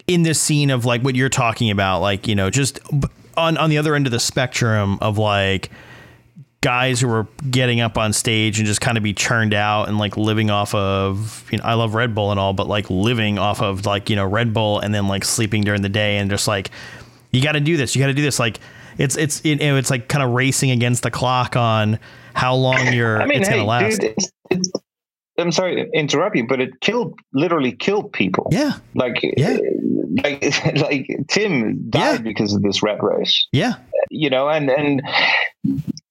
in 0.08 0.24
this 0.24 0.40
scene 0.40 0.70
of 0.70 0.86
like 0.86 1.02
what 1.02 1.16
you're 1.16 1.30
talking 1.30 1.72
about, 1.72 2.02
like 2.02 2.28
you 2.28 2.36
know, 2.36 2.50
just 2.50 2.80
on 3.38 3.58
on 3.58 3.70
the 3.70 3.78
other 3.78 3.96
end 3.96 4.06
of 4.06 4.12
the 4.12 4.20
spectrum 4.20 4.98
of 5.02 5.18
like 5.18 5.72
guys 6.66 7.00
who 7.00 7.08
were 7.08 7.28
getting 7.52 7.80
up 7.80 7.96
on 7.96 8.12
stage 8.12 8.58
and 8.58 8.66
just 8.66 8.82
kind 8.82 8.98
of 8.98 9.04
be 9.04 9.14
churned 9.14 9.54
out 9.54 9.88
and 9.88 10.00
like 10.00 10.18
living 10.18 10.50
off 10.50 10.74
of 10.74 11.48
you 11.52 11.60
know 11.60 11.64
I 11.64 11.76
love 11.76 11.94
Red 11.94 12.16
Bull 12.16 12.32
and 12.32 12.40
all 12.40 12.54
but 12.54 12.68
like 12.68 12.90
living 12.90 13.38
off 13.38 13.62
of 13.62 13.86
like 13.86 14.10
you 14.10 14.16
know 14.16 14.26
Red 14.26 14.52
Bull 14.52 14.80
and 14.80 14.92
then 14.92 15.08
like 15.08 15.24
sleeping 15.24 15.64
during 15.64 15.84
the 15.84 15.90
day 15.90 16.18
and 16.18 16.28
just 16.28 16.48
like 16.48 16.72
you 17.30 17.40
got 17.40 17.52
to 17.52 17.60
do 17.60 17.78
this 17.78 17.96
you 17.96 18.02
got 18.02 18.08
to 18.08 18.16
do 18.16 18.24
this 18.24 18.40
like 18.40 18.60
it's 18.98 19.16
it's 19.16 19.42
it, 19.42 19.62
it's 19.62 19.92
like 19.92 20.08
kind 20.08 20.24
of 20.24 20.32
racing 20.32 20.72
against 20.72 21.04
the 21.04 21.12
clock 21.12 21.56
on 21.56 22.00
how 22.34 22.56
long 22.56 22.92
you're 22.92 23.22
I 23.22 23.28
mean, 23.28 23.42
it's 23.42 23.48
hey, 23.48 23.58
gonna 23.58 23.68
last. 23.68 24.02
dude, 24.02 24.16
it's, 24.18 24.32
it's, 24.50 24.70
I'm 25.38 25.52
sorry 25.52 25.76
to 25.76 25.90
interrupt 25.92 26.36
you, 26.36 26.48
but 26.48 26.62
it 26.62 26.80
killed, 26.82 27.14
literally 27.34 27.72
killed 27.74 28.14
people. 28.14 28.48
yeah 28.52 28.74
Like, 28.94 29.18
Yeah. 29.38 29.58
like, 30.24 30.76
like 30.78 31.08
Tim 31.28 31.90
died 31.90 32.02
Yeah. 32.02 32.18
because 32.22 32.54
of 32.54 32.62
this 32.62 32.82
rat 32.82 33.04
race, 33.04 33.48
yeah 33.52 33.74
you 34.12 34.30
know, 34.30 34.48
and, 34.50 34.70
and, 34.70 35.02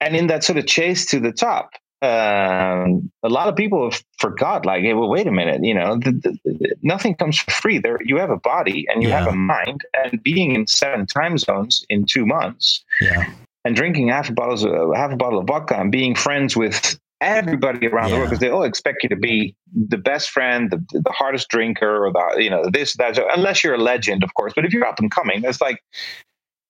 and 0.01 0.15
in 0.15 0.27
that 0.27 0.43
sort 0.43 0.57
of 0.59 0.67
chase 0.67 1.05
to 1.07 1.19
the 1.19 1.31
top, 1.31 1.69
um, 2.01 3.09
a 3.23 3.29
lot 3.29 3.47
of 3.47 3.55
people 3.55 3.89
have 3.89 4.03
forgot, 4.19 4.65
like, 4.65 4.81
hey, 4.83 4.93
well, 4.93 5.09
wait 5.09 5.25
a 5.27 5.31
minute, 5.31 5.63
you 5.63 5.73
know, 5.73 5.95
the, 5.97 6.11
the, 6.11 6.37
the- 6.43 6.75
nothing 6.83 7.15
comes 7.15 7.37
for 7.39 7.49
free. 7.51 7.77
There, 7.79 7.97
you 8.03 8.17
have 8.17 8.29
a 8.29 8.37
body 8.37 8.85
and 8.89 9.01
you 9.01 9.09
have 9.09 9.27
a 9.27 9.31
mind, 9.31 9.81
and 10.03 10.21
being 10.21 10.53
in 10.53 10.67
seven 10.67 11.05
time 11.07 11.37
zones 11.37 11.85
in 11.89 12.05
two 12.05 12.25
months, 12.25 12.83
yeah 13.01 13.25
and 13.63 13.75
drinking 13.75 14.09
half 14.09 14.29
a 14.29 14.31
bottle 14.31 14.91
of 14.91 14.95
half 14.95 15.11
a 15.11 15.15
bottle 15.15 15.39
of 15.39 15.47
vodka 15.47 15.75
and 15.79 15.91
being 15.91 16.13
friends 16.13 16.55
with 16.55 16.99
everybody 17.25 17.87
around 17.87 18.11
the 18.11 18.17
world 18.17 18.29
because 18.29 18.39
they 18.39 18.49
all 18.49 18.63
expect 18.63 19.03
you 19.03 19.09
to 19.09 19.15
be 19.15 19.55
the 19.73 19.97
best 19.97 20.29
friend, 20.29 20.71
the, 20.71 21.01
the 21.01 21.11
hardest 21.11 21.49
drinker, 21.49 22.05
or 22.05 22.13
the 22.13 22.43
you 22.43 22.49
know 22.49 22.63
this 22.71 22.95
that. 22.97 23.19
Unless 23.35 23.63
you're 23.63 23.73
a 23.73 23.79
legend, 23.79 24.23
of 24.23 24.33
course. 24.35 24.53
But 24.55 24.65
if 24.65 24.73
you're 24.73 24.85
up 24.85 24.99
and 24.99 25.11
coming, 25.11 25.43
it's 25.43 25.61
like 25.61 25.83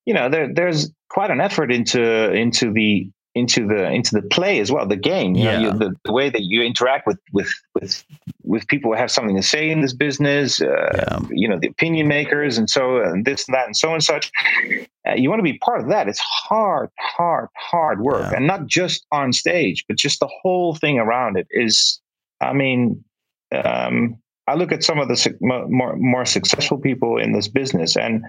you 0.05 0.13
know 0.13 0.29
there 0.29 0.51
there's 0.51 0.91
quite 1.09 1.29
an 1.29 1.41
effort 1.41 1.71
into 1.71 2.31
into 2.31 2.71
the 2.71 3.09
into 3.35 3.67
the 3.67 3.91
into 3.91 4.15
the 4.15 4.21
play 4.21 4.59
as 4.59 4.71
well, 4.71 4.85
the 4.87 4.95
game. 4.95 5.35
You 5.35 5.43
know, 5.43 5.59
you, 5.59 5.71
the, 5.77 5.95
the 6.05 6.11
way 6.13 6.29
that 6.29 6.43
you 6.43 6.63
interact 6.63 7.05
with 7.05 7.19
with 7.33 7.51
with 7.75 8.03
with 8.43 8.67
people 8.67 8.91
who 8.91 8.97
have 8.97 9.11
something 9.11 9.35
to 9.35 9.43
say 9.43 9.69
in 9.69 9.81
this 9.81 9.93
business. 9.93 10.61
Uh, 10.61 10.91
Yeah. 10.95 11.19
You 11.29 11.47
know, 11.49 11.59
the 11.59 11.67
opinion 11.67 12.07
makers, 12.07 12.57
and 12.57 12.69
so 12.69 13.01
and 13.01 13.25
this 13.25 13.47
and 13.47 13.53
that 13.53 13.65
and 13.65 13.75
so 13.75 13.93
and 13.93 14.01
such. 14.03 14.31
Uh, 15.07 15.13
you 15.15 15.29
want 15.29 15.39
to 15.39 15.43
be 15.43 15.57
part 15.59 15.81
of 15.81 15.89
that. 15.89 16.07
It's 16.07 16.19
hard, 16.19 16.89
hard, 16.97 17.49
hard 17.55 18.01
work, 18.01 18.31
Yeah. 18.31 18.37
and 18.37 18.47
not 18.47 18.65
just 18.65 19.05
on 19.11 19.33
stage, 19.33 19.83
but 19.87 19.97
just 19.97 20.19
the 20.19 20.29
whole 20.41 20.73
thing 20.75 20.97
around 20.97 21.37
it 21.37 21.47
is. 21.51 21.99
I 22.41 22.53
mean, 22.53 23.03
um, 23.51 24.17
I 24.47 24.55
look 24.55 24.71
at 24.71 24.83
some 24.83 24.99
of 24.99 25.07
the 25.09 25.37
mo- 25.41 25.67
more 25.69 25.95
more 25.97 26.25
successful 26.25 26.77
people 26.77 27.17
in 27.17 27.33
this 27.33 27.47
business, 27.47 27.95
and 27.97 28.23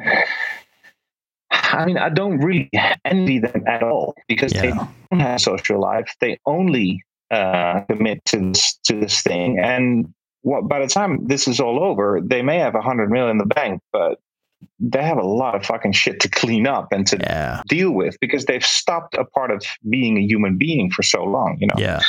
I 1.63 1.85
mean, 1.87 1.99
I 1.99 2.09
don't 2.09 2.39
really 2.39 2.71
envy 3.05 3.39
them 3.39 3.65
at 3.67 3.83
all 3.83 4.15
because 4.29 4.53
they 4.53 4.71
don't 4.71 5.21
have 5.21 5.41
social 5.41 5.81
life. 5.81 6.15
They 6.21 6.39
only 6.47 7.05
uh, 7.31 7.83
commit 7.89 8.25
to 8.27 8.39
this 8.39 8.79
to 8.85 8.99
this 8.99 9.23
thing, 9.23 9.59
and 9.59 10.13
what 10.43 10.69
by 10.69 10.81
the 10.81 10.87
time 10.87 11.27
this 11.27 11.49
is 11.49 11.61
all 11.61 11.83
over, 11.83 12.21
they 12.23 12.43
may 12.43 12.59
have 12.59 12.75
a 12.75 12.81
hundred 12.81 13.11
million 13.11 13.33
in 13.33 13.39
the 13.39 13.47
bank, 13.47 13.83
but 13.93 14.21
they 14.79 15.03
have 15.03 15.19
a 15.19 15.27
lot 15.27 15.55
of 15.55 15.65
fucking 15.65 15.93
shit 15.93 16.21
to 16.21 16.29
clean 16.29 16.67
up 16.67 16.89
and 16.93 17.07
to 17.09 17.17
yeah 17.19 17.63
deal 17.69 17.91
with 17.91 18.17
because 18.21 18.45
they've 18.45 18.65
stopped 18.65 19.15
a 19.15 19.25
part 19.25 19.51
of 19.51 19.63
being 19.89 20.17
a 20.19 20.21
human 20.21 20.57
being 20.57 20.91
for 20.91 21.03
so 21.03 21.25
long, 21.25 21.57
you 21.61 21.67
know. 21.67 21.75
yeah 21.79 22.01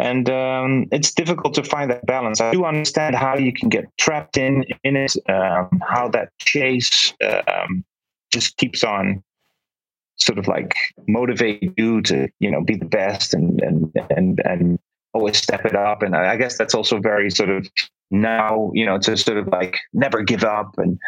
And 0.00 0.28
um, 0.30 0.86
it's 0.90 1.12
difficult 1.12 1.54
to 1.54 1.62
find 1.62 1.90
that 1.90 2.06
balance. 2.06 2.40
I 2.40 2.52
do 2.52 2.64
understand 2.64 3.14
how 3.14 3.36
you 3.36 3.52
can 3.52 3.68
get 3.68 3.84
trapped 3.98 4.36
in 4.36 4.64
in 4.82 4.96
it, 4.96 5.16
um, 5.28 5.80
how 5.86 6.08
that 6.10 6.30
chase 6.38 7.14
um, 7.22 7.84
just 8.34 8.56
keeps 8.58 8.82
on 8.84 9.22
sort 10.16 10.38
of 10.38 10.46
like 10.46 10.74
motivate 11.08 11.72
you 11.76 12.00
to 12.02 12.28
you 12.38 12.50
know 12.50 12.62
be 12.62 12.76
the 12.76 12.84
best 12.84 13.34
and 13.34 13.60
and 13.62 13.92
and 14.10 14.40
and 14.44 14.78
always 15.12 15.36
step 15.38 15.64
it 15.64 15.76
up. 15.76 16.02
And 16.02 16.14
I 16.16 16.36
guess 16.36 16.58
that's 16.58 16.74
also 16.74 16.98
very 17.00 17.30
sort 17.30 17.48
of 17.50 17.66
now 18.10 18.70
you 18.74 18.84
know 18.86 18.98
to 18.98 19.16
sort 19.16 19.38
of 19.38 19.46
like 19.48 19.78
never 19.92 20.22
give 20.22 20.44
up 20.44 20.74
and 20.78 20.98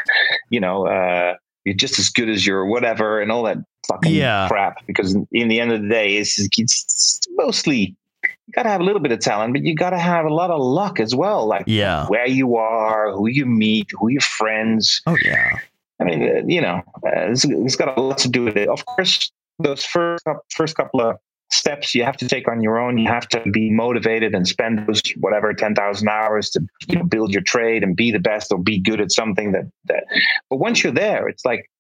you 0.50 0.61
know 0.61 0.87
uh, 0.87 1.35
you're 1.64 1.75
just 1.75 1.99
as 1.99 2.09
good 2.09 2.28
as 2.28 2.47
your 2.47 2.64
whatever 2.66 3.21
and 3.21 3.30
all 3.33 3.42
that 3.45 3.59
fucking 3.88 4.14
Yeah. 4.14 4.47
crap. 4.49 4.85
Because 4.87 5.16
in 5.33 5.49
the 5.49 5.61
end 5.61 5.73
of 5.73 5.83
the 5.83 5.88
day, 5.88 6.16
it's, 6.16 6.38
it's 6.59 7.21
mostly 7.33 7.95
you 8.23 8.52
got 8.54 8.62
to 8.64 8.68
have 8.71 8.80
a 8.80 8.85
little 8.85 9.00
bit 9.00 9.12
of 9.12 9.21
talent, 9.21 9.52
but 9.54 9.62
you 9.64 9.75
got 9.75 9.90
to 9.90 9.99
have 9.99 10.25
a 10.25 10.35
lot 10.35 10.50
of 10.50 10.61
luck 10.61 10.99
as 11.00 11.14
well. 11.14 11.47
Like 11.47 11.64
yeah 11.66 12.06
where 12.06 12.28
you 12.28 12.56
are, 12.56 13.12
who 13.12 13.28
you 13.28 13.47
meet, 13.47 13.88
who 13.99 14.09
your 14.09 14.21
friends. 14.21 15.00
oh 15.06 15.16
yeah 15.25 15.59
I 16.00 16.04
mean, 16.04 16.22
uh, 16.22 16.42
you 16.46 16.60
know, 16.60 16.82
uh, 17.06 17.30
it's, 17.30 17.44
it's 17.44 17.76
got 17.76 17.96
a 17.96 18.00
lot 18.00 18.18
to 18.18 18.28
do 18.28 18.42
with 18.42 18.56
it. 18.56 18.68
Of 18.68 18.84
course, 18.86 19.30
those 19.58 19.84
first 19.84 20.24
first 20.50 20.76
couple 20.76 21.00
of 21.00 21.16
steps 21.50 21.94
you 21.94 22.02
have 22.04 22.16
to 22.16 22.28
take 22.28 22.48
on 22.48 22.60
your 22.60 22.78
own. 22.78 22.98
You 22.98 23.06
have 23.06 23.28
to 23.28 23.40
be 23.50 23.70
motivated 23.70 24.34
and 24.34 24.46
spend 24.46 24.86
those 24.86 25.00
whatever 25.20 25.52
ten 25.54 25.74
thousand 25.74 26.08
hours 26.08 26.50
to 26.50 26.60
you 26.88 26.96
know, 26.96 27.04
build 27.04 27.32
your 27.32 27.42
trade 27.42 27.82
and 27.82 27.96
be 27.96 28.10
the 28.10 28.18
best 28.18 28.52
or 28.52 28.58
be 28.58 28.78
good 28.78 29.00
at 29.00 29.12
something 29.12 29.52
that 29.52 29.64
that. 29.86 30.04
But 30.50 30.56
once 30.56 30.82
you're 30.82 30.92
there, 30.92 31.28
it's 31.28 31.44
like 31.44 31.70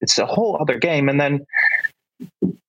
it's 0.00 0.18
a 0.18 0.26
whole 0.26 0.58
other 0.60 0.78
game, 0.78 1.08
and 1.08 1.20
then 1.20 1.46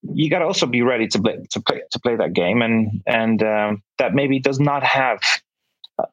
you 0.02 0.30
got 0.30 0.40
to 0.40 0.44
also 0.44 0.66
be 0.66 0.82
ready 0.82 1.08
to 1.08 1.20
play 1.20 1.38
to 1.50 1.60
play 1.60 1.82
to 1.90 1.98
play 2.00 2.16
that 2.16 2.32
game, 2.32 2.62
and 2.62 3.02
and 3.06 3.42
um, 3.42 3.82
that 3.98 4.14
maybe 4.14 4.38
does 4.38 4.60
not 4.60 4.84
have 4.84 5.20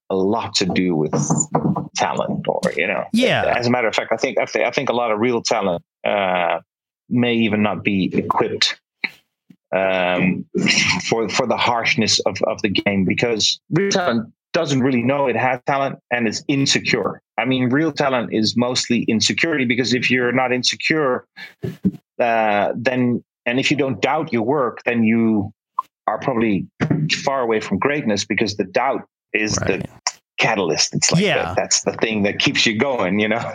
a 0.10 0.16
lot 0.16 0.54
to 0.56 0.66
do 0.66 0.96
with 0.96 1.14
talent 1.96 2.48
or 2.48 2.62
you 2.76 2.88
know 2.88 3.04
yeah 3.14 3.54
as 3.58 3.68
a 3.68 3.70
matter 3.70 3.88
of 3.88 3.96
fact 3.96 4.12
i 4.12 4.18
think 4.18 4.38
i 4.40 4.46
think, 4.46 4.66
I 4.66 4.72
think 4.72 4.90
a 4.90 4.94
lot 4.94 5.12
of 5.12 5.20
real 5.20 5.42
talent 5.42 5.84
uh, 6.04 6.60
may 7.10 7.34
even 7.34 7.62
not 7.62 7.84
be 7.84 8.10
equipped 8.14 8.80
um, 9.76 10.46
for 11.08 11.30
for 11.30 11.48
the 11.48 11.58
harshness 11.58 12.20
of, 12.22 12.38
of 12.48 12.62
the 12.62 12.70
game 12.70 13.06
because 13.06 13.60
real 13.70 13.92
talent 13.92 14.34
doesn't 14.54 14.82
really 14.82 15.04
know 15.04 15.28
it 15.28 15.36
has 15.38 15.62
talent 15.66 15.98
and 16.12 16.28
is 16.28 16.44
insecure. 16.50 17.22
I 17.38 17.46
mean, 17.46 17.70
real 17.70 17.92
talent 17.92 18.34
is 18.34 18.58
mostly 18.58 19.04
insecurity 19.04 19.66
because 19.66 19.94
if 19.94 20.12
you're 20.12 20.34
not 20.34 20.52
insecure, 20.52 21.26
uh, 22.20 22.74
then 22.76 23.24
and 23.46 23.60
if 23.60 23.72
you 23.72 23.78
don't 23.78 24.02
doubt 24.02 24.34
your 24.34 24.44
work, 24.44 24.82
then 24.86 25.04
you 25.04 25.54
are 26.08 26.20
probably 26.20 26.68
far 27.24 27.42
away 27.42 27.60
from 27.60 27.80
greatness 27.80 28.26
because 28.26 28.58
the 28.58 28.66
doubt 28.66 29.08
is 29.34 29.58
right. 29.62 29.82
the 29.82 29.90
catalyst. 30.42 30.94
It's 30.96 31.12
like 31.12 31.24
yeah. 31.24 31.50
The, 31.50 31.62
that's 31.62 31.84
the 31.84 31.94
thing 31.94 32.24
that 32.24 32.40
keeps 32.40 32.66
you 32.66 32.78
going, 32.78 33.20
you 33.20 33.30
know. 33.30 33.38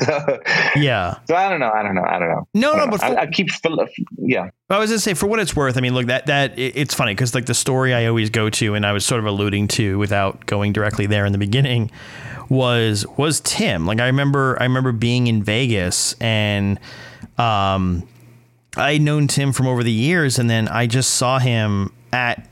yeah. 0.77 1.19
So 1.27 1.35
I 1.35 1.51
don't 1.51 1.61
know. 1.61 1.71
I 1.71 1.83
don't 1.83 1.95
know. 1.95 2.05
I 2.05 2.19
don't 2.19 2.29
know. 2.29 2.49
No, 2.55 2.73
no, 2.73 2.85
know. 2.85 2.91
but 2.93 3.01
for, 3.01 3.07
I, 3.07 3.23
I, 3.23 3.27
keep 3.27 3.49
yeah. 4.19 4.51
I 4.71 4.79
was 4.79 4.91
gonna 4.91 5.01
say 5.01 5.15
for 5.15 5.27
what 5.27 5.41
it's 5.41 5.55
worth. 5.55 5.77
I 5.77 5.81
mean, 5.81 5.95
look 5.95 6.07
that 6.07 6.27
that 6.27 6.59
it's 6.59 6.95
funny 6.95 7.13
because 7.13 7.35
like 7.35 7.47
the 7.47 7.55
story 7.55 7.93
I 7.93 8.07
always 8.07 8.31
go 8.31 8.49
to, 8.49 8.75
and 8.75 8.87
I 8.87 8.93
was 8.93 9.05
sort 9.05 9.19
of 9.19 9.27
alluding 9.27 9.69
to 9.69 9.99
without 9.99 10.47
going 10.47 10.73
directly 10.73 11.07
there 11.07 11.27
in 11.27 11.33
the 11.33 11.39
beginning, 11.39 11.91
was 12.49 13.05
was 13.17 13.41
Tim. 13.41 13.87
Like 13.87 14.01
I 14.01 14.07
remember 14.07 14.57
I 14.61 14.65
remember 14.65 14.93
being 14.93 15.27
in 15.27 15.43
Vegas 15.43 16.15
and 16.21 16.79
um. 17.37 18.09
I'd 18.79 19.01
known 19.01 19.27
Tim 19.27 19.55
from 19.55 19.69
over 19.69 19.83
the 19.83 19.91
years, 19.91 20.39
and 20.39 20.51
then 20.51 20.69
I 20.69 20.87
just 20.87 21.15
saw 21.15 21.39
him 21.39 21.95
at 22.13 22.46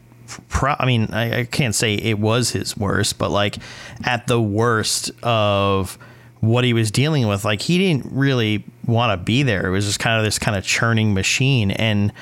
pro- 0.49 0.77
I 0.79 0.87
mean, 0.87 1.09
I, 1.13 1.41
I 1.41 1.45
can't 1.45 1.75
say 1.75 1.95
it 1.95 2.19
was 2.19 2.51
his 2.51 2.77
worst, 2.77 3.19
but 3.19 3.31
like 3.31 3.57
at 4.05 4.27
the 4.27 4.41
worst 4.41 5.11
of 5.23 5.99
what 6.41 6.65
he 6.65 6.73
was 6.73 6.91
dealing 6.91 7.27
with, 7.27 7.45
like 7.45 7.63
he 7.63 7.79
didn't 7.79 8.13
really 8.13 8.65
want 8.87 9.19
to 9.19 9.23
be 9.23 9.43
there. 9.43 9.67
It 9.67 9.71
was 9.71 9.87
just 9.87 10.01
kind 10.01 10.19
of 10.19 10.25
this 10.25 10.39
kind 10.39 10.57
of 10.57 10.65
churning 10.65 11.15
machine, 11.15 11.71
and 11.71 12.13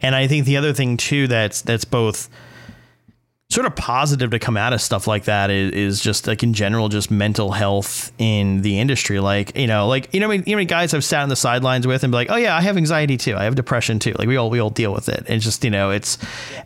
and 0.00 0.14
I 0.14 0.26
think 0.26 0.46
the 0.46 0.56
other 0.56 0.72
thing 0.72 0.96
too 0.96 1.26
that's 1.28 1.62
that's 1.62 1.84
both 1.84 2.28
sort 3.52 3.66
of 3.66 3.76
positive 3.76 4.30
to 4.30 4.38
come 4.38 4.56
out 4.56 4.72
of 4.72 4.80
stuff 4.80 5.06
like 5.06 5.24
that 5.24 5.50
is, 5.50 5.72
is 5.72 6.00
just 6.00 6.26
like 6.26 6.42
in 6.42 6.54
general 6.54 6.88
just 6.88 7.10
mental 7.10 7.52
health 7.52 8.10
in 8.18 8.62
the 8.62 8.78
industry. 8.78 9.20
Like 9.20 9.56
you 9.56 9.66
know 9.66 9.86
like 9.86 10.12
you 10.14 10.20
know 10.20 10.26
I 10.26 10.38
mean, 10.38 10.44
you 10.46 10.56
know 10.56 10.64
guys 10.64 10.94
I've 10.94 11.04
sat 11.04 11.22
on 11.22 11.28
the 11.28 11.36
sidelines 11.36 11.86
with 11.86 12.02
and 12.02 12.10
be 12.10 12.16
like 12.16 12.30
oh 12.30 12.36
yeah 12.36 12.56
I 12.56 12.62
have 12.62 12.76
anxiety 12.76 13.16
too. 13.16 13.36
I 13.36 13.44
have 13.44 13.54
depression 13.54 13.98
too. 13.98 14.14
Like 14.18 14.26
we 14.26 14.36
all 14.36 14.48
we 14.48 14.58
all 14.58 14.70
deal 14.70 14.92
with 14.92 15.08
it. 15.08 15.24
It's 15.28 15.44
just 15.44 15.64
you 15.64 15.70
know 15.70 15.90
it's 15.90 16.18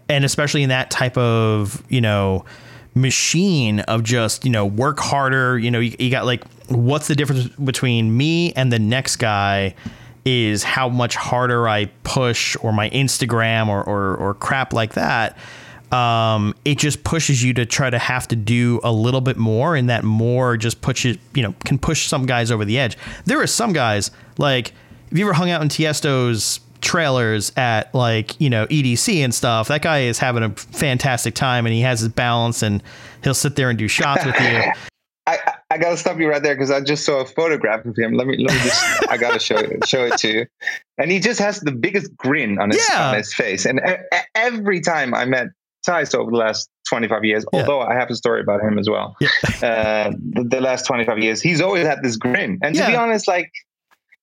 and 0.08 0.24
especially 0.24 0.62
in 0.62 0.68
that 0.68 0.90
type 0.90 1.16
of 1.18 1.82
you 1.88 2.00
know 2.00 2.44
machine 2.94 3.80
of 3.80 4.04
just 4.04 4.44
you 4.44 4.50
know 4.50 4.64
work 4.64 5.00
harder. 5.00 5.58
You 5.58 5.70
know 5.70 5.80
you, 5.80 5.96
you 5.98 6.10
got 6.10 6.24
like 6.24 6.44
what's 6.68 7.08
the 7.08 7.16
difference 7.16 7.48
between 7.48 8.16
me 8.16 8.52
and 8.52 8.72
the 8.72 8.78
next 8.78 9.16
guy 9.16 9.74
is 10.24 10.64
how 10.64 10.88
much 10.88 11.14
harder 11.14 11.68
I 11.68 11.86
push 12.02 12.56
or 12.60 12.72
my 12.72 12.90
Instagram 12.90 13.68
or, 13.68 13.80
or, 13.84 14.16
or 14.16 14.34
crap 14.34 14.72
like 14.72 14.94
that 14.94 15.38
um, 15.92 16.54
it 16.64 16.78
just 16.78 17.04
pushes 17.04 17.42
you 17.42 17.54
to 17.54 17.66
try 17.66 17.90
to 17.90 17.98
have 17.98 18.26
to 18.28 18.36
do 18.36 18.80
a 18.82 18.92
little 18.92 19.20
bit 19.20 19.36
more, 19.36 19.76
and 19.76 19.88
that 19.88 20.04
more 20.04 20.56
just 20.56 20.80
pushes 20.80 21.16
you 21.34 21.42
know 21.42 21.54
can 21.64 21.78
push 21.78 22.06
some 22.06 22.26
guys 22.26 22.50
over 22.50 22.64
the 22.64 22.78
edge. 22.78 22.96
There 23.24 23.40
are 23.40 23.46
some 23.46 23.72
guys 23.72 24.10
like 24.38 24.72
if 25.10 25.18
you 25.18 25.24
ever 25.24 25.32
hung 25.32 25.50
out 25.50 25.62
in 25.62 25.68
Tiesto's 25.68 26.60
trailers 26.80 27.52
at 27.56 27.94
like 27.94 28.40
you 28.40 28.50
know 28.50 28.66
EDC 28.66 29.18
and 29.18 29.34
stuff, 29.34 29.68
that 29.68 29.82
guy 29.82 30.00
is 30.00 30.18
having 30.18 30.42
a 30.42 30.50
fantastic 30.50 31.34
time, 31.34 31.66
and 31.66 31.74
he 31.74 31.82
has 31.82 32.00
his 32.00 32.08
balance, 32.08 32.62
and 32.62 32.82
he'll 33.22 33.34
sit 33.34 33.56
there 33.56 33.70
and 33.70 33.78
do 33.78 33.88
shots 33.88 34.24
with 34.24 34.38
you. 34.40 34.72
I, 35.28 35.54
I 35.70 35.78
gotta 35.78 35.96
stop 35.96 36.20
you 36.20 36.28
right 36.28 36.42
there 36.42 36.54
because 36.54 36.70
I 36.70 36.80
just 36.80 37.04
saw 37.04 37.20
a 37.20 37.24
photograph 37.24 37.84
of 37.84 37.96
him. 37.96 38.12
Let 38.14 38.28
me 38.28 38.36
let 38.38 38.54
me 38.54 38.60
just 38.62 39.10
I 39.10 39.16
gotta 39.16 39.40
show 39.40 39.56
it, 39.56 39.86
show 39.86 40.04
it 40.04 40.18
to 40.18 40.28
you. 40.28 40.46
And 40.98 41.10
he 41.10 41.18
just 41.18 41.40
has 41.40 41.60
the 41.60 41.72
biggest 41.72 42.16
grin 42.16 42.60
on 42.60 42.70
his 42.70 42.86
yeah. 42.88 43.08
on 43.08 43.16
his 43.16 43.34
face. 43.34 43.66
And 43.66 43.80
every 44.36 44.80
time 44.80 45.14
I 45.14 45.24
met 45.24 45.48
ties 45.86 46.14
over 46.14 46.30
the 46.30 46.36
last 46.36 46.68
25 46.88 47.24
years, 47.24 47.44
yeah. 47.52 47.60
although 47.60 47.80
I 47.80 47.94
have 47.94 48.10
a 48.10 48.16
story 48.16 48.40
about 48.40 48.60
him 48.60 48.78
as 48.78 48.88
well. 48.88 49.16
Yeah. 49.20 49.28
uh, 49.62 50.10
the, 50.10 50.44
the, 50.44 50.60
last 50.60 50.86
25 50.86 51.18
years, 51.18 51.40
he's 51.40 51.60
always 51.60 51.86
had 51.86 52.02
this 52.02 52.16
grin. 52.16 52.58
And 52.62 52.74
to 52.74 52.80
yeah. 52.80 52.90
be 52.90 52.96
honest, 52.96 53.26
like, 53.26 53.50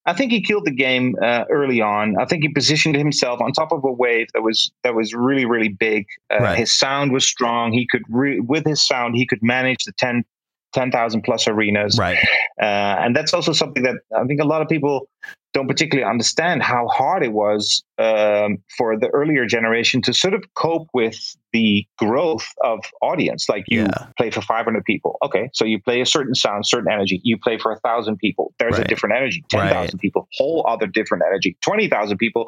I 0.06 0.14
think 0.14 0.32
he 0.32 0.42
killed 0.42 0.66
the 0.66 0.72
game 0.72 1.16
uh, 1.22 1.46
early 1.50 1.82
on. 1.82 2.18
I 2.20 2.26
think 2.26 2.44
he 2.44 2.50
positioned 2.50 2.96
himself 2.96 3.40
on 3.40 3.54
top 3.54 3.72
of 3.72 3.84
a 3.86 3.92
wave 3.92 4.28
that 4.34 4.42
was 4.42 4.70
that 4.84 4.96
was 4.96 5.14
really 5.14 5.46
really 5.46 5.70
big. 5.70 6.06
Uh, 6.30 6.40
right. 6.44 6.58
His 6.58 6.78
sound 6.78 7.14
was 7.14 7.26
strong. 7.26 7.72
He 7.72 7.88
could 7.88 8.04
re- 8.10 8.42
with 8.42 8.66
his 8.66 8.86
sound 8.86 9.16
he 9.16 9.26
could 9.26 9.42
manage 9.42 9.86
the 9.86 9.94
10 9.94 10.26
10,000 10.74 11.22
plus 11.22 11.48
arenas. 11.48 11.98
Right. 11.98 12.18
Uh, 12.60 12.66
and 13.00 13.16
that's 13.16 13.34
also 13.34 13.54
something 13.54 13.84
that 13.84 13.96
I 14.18 14.26
think 14.26 14.42
a 14.42 14.46
lot 14.46 14.62
of 14.62 14.68
people 14.68 15.08
don't 15.54 15.68
particularly 15.68 16.10
understand 16.10 16.64
how 16.64 16.88
hard 16.88 17.24
it 17.24 17.32
was 17.32 17.84
um, 18.00 18.58
for 18.78 18.98
the 18.98 19.08
earlier 19.14 19.46
generation 19.46 20.02
to 20.02 20.14
sort 20.14 20.34
of 20.34 20.44
cope 20.56 20.88
with 20.94 21.38
the 21.54 21.86
growth 21.98 22.48
of 22.64 22.80
audience. 23.02 23.48
Like 23.48 23.66
you 23.68 23.82
yeah. 23.82 24.08
play 24.18 24.32
for 24.32 24.42
500 24.42 24.84
people. 24.84 25.18
Okay. 25.22 25.50
So 25.54 25.64
you 25.64 25.80
play 25.80 26.02
a 26.02 26.06
certain 26.06 26.34
sound, 26.34 26.66
certain 26.66 26.92
energy. 26.92 27.22
You 27.24 27.38
play 27.38 27.60
for 27.60 27.72
a 27.72 27.80
thousand 27.80 28.18
people. 28.18 28.54
There's 28.58 28.74
right. 28.74 28.86
a 28.86 28.88
different 28.88 29.16
energy. 29.16 29.46
10,000 29.50 29.76
right. 29.76 30.00
people, 30.00 30.28
whole 30.34 30.66
other 30.68 30.88
different 30.88 31.24
energy. 31.28 31.56
20,000 31.62 32.18
people. 32.18 32.48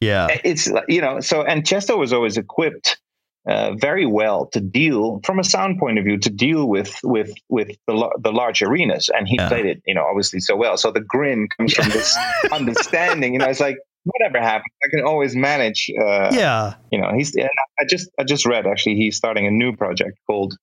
Yeah. 0.00 0.28
It's, 0.44 0.70
you 0.88 1.00
know, 1.00 1.20
so, 1.20 1.42
and 1.42 1.64
Tiesto 1.64 1.98
was 1.98 2.12
always 2.12 2.36
equipped 2.36 2.98
uh, 3.48 3.74
very 3.74 4.06
well 4.06 4.46
to 4.46 4.60
deal 4.60 5.20
from 5.24 5.38
a 5.38 5.44
sound 5.44 5.78
point 5.78 5.98
of 5.98 6.04
view 6.04 6.18
to 6.18 6.30
deal 6.30 6.68
with 6.68 6.98
with 7.02 7.32
with 7.48 7.68
the, 7.86 8.18
the 8.20 8.32
large 8.32 8.62
arenas. 8.62 9.10
And 9.14 9.28
he 9.28 9.36
yeah. 9.36 9.48
played 9.48 9.66
it 9.66 9.82
you 9.86 9.94
know 9.94 10.04
obviously 10.04 10.40
so 10.40 10.56
well. 10.56 10.76
So 10.76 10.90
the 10.90 11.00
grin 11.00 11.48
comes 11.48 11.74
from 11.74 11.88
this 11.90 12.16
understanding 12.52 13.32
you 13.32 13.38
know 13.38 13.46
it's 13.46 13.60
like 13.60 13.78
whatever 14.06 14.40
happens 14.40 14.72
i 14.84 14.88
can 14.88 15.04
always 15.04 15.34
manage 15.34 15.90
uh, 16.00 16.30
yeah. 16.32 16.74
you 16.92 17.00
know 17.00 17.10
he's 17.14 17.36
i 17.36 17.84
just 17.88 18.08
i 18.18 18.24
just 18.24 18.46
read 18.46 18.66
actually 18.66 18.94
he's 18.94 19.16
starting 19.16 19.46
a 19.46 19.50
new 19.50 19.74
project 19.74 20.16
called 20.26 20.56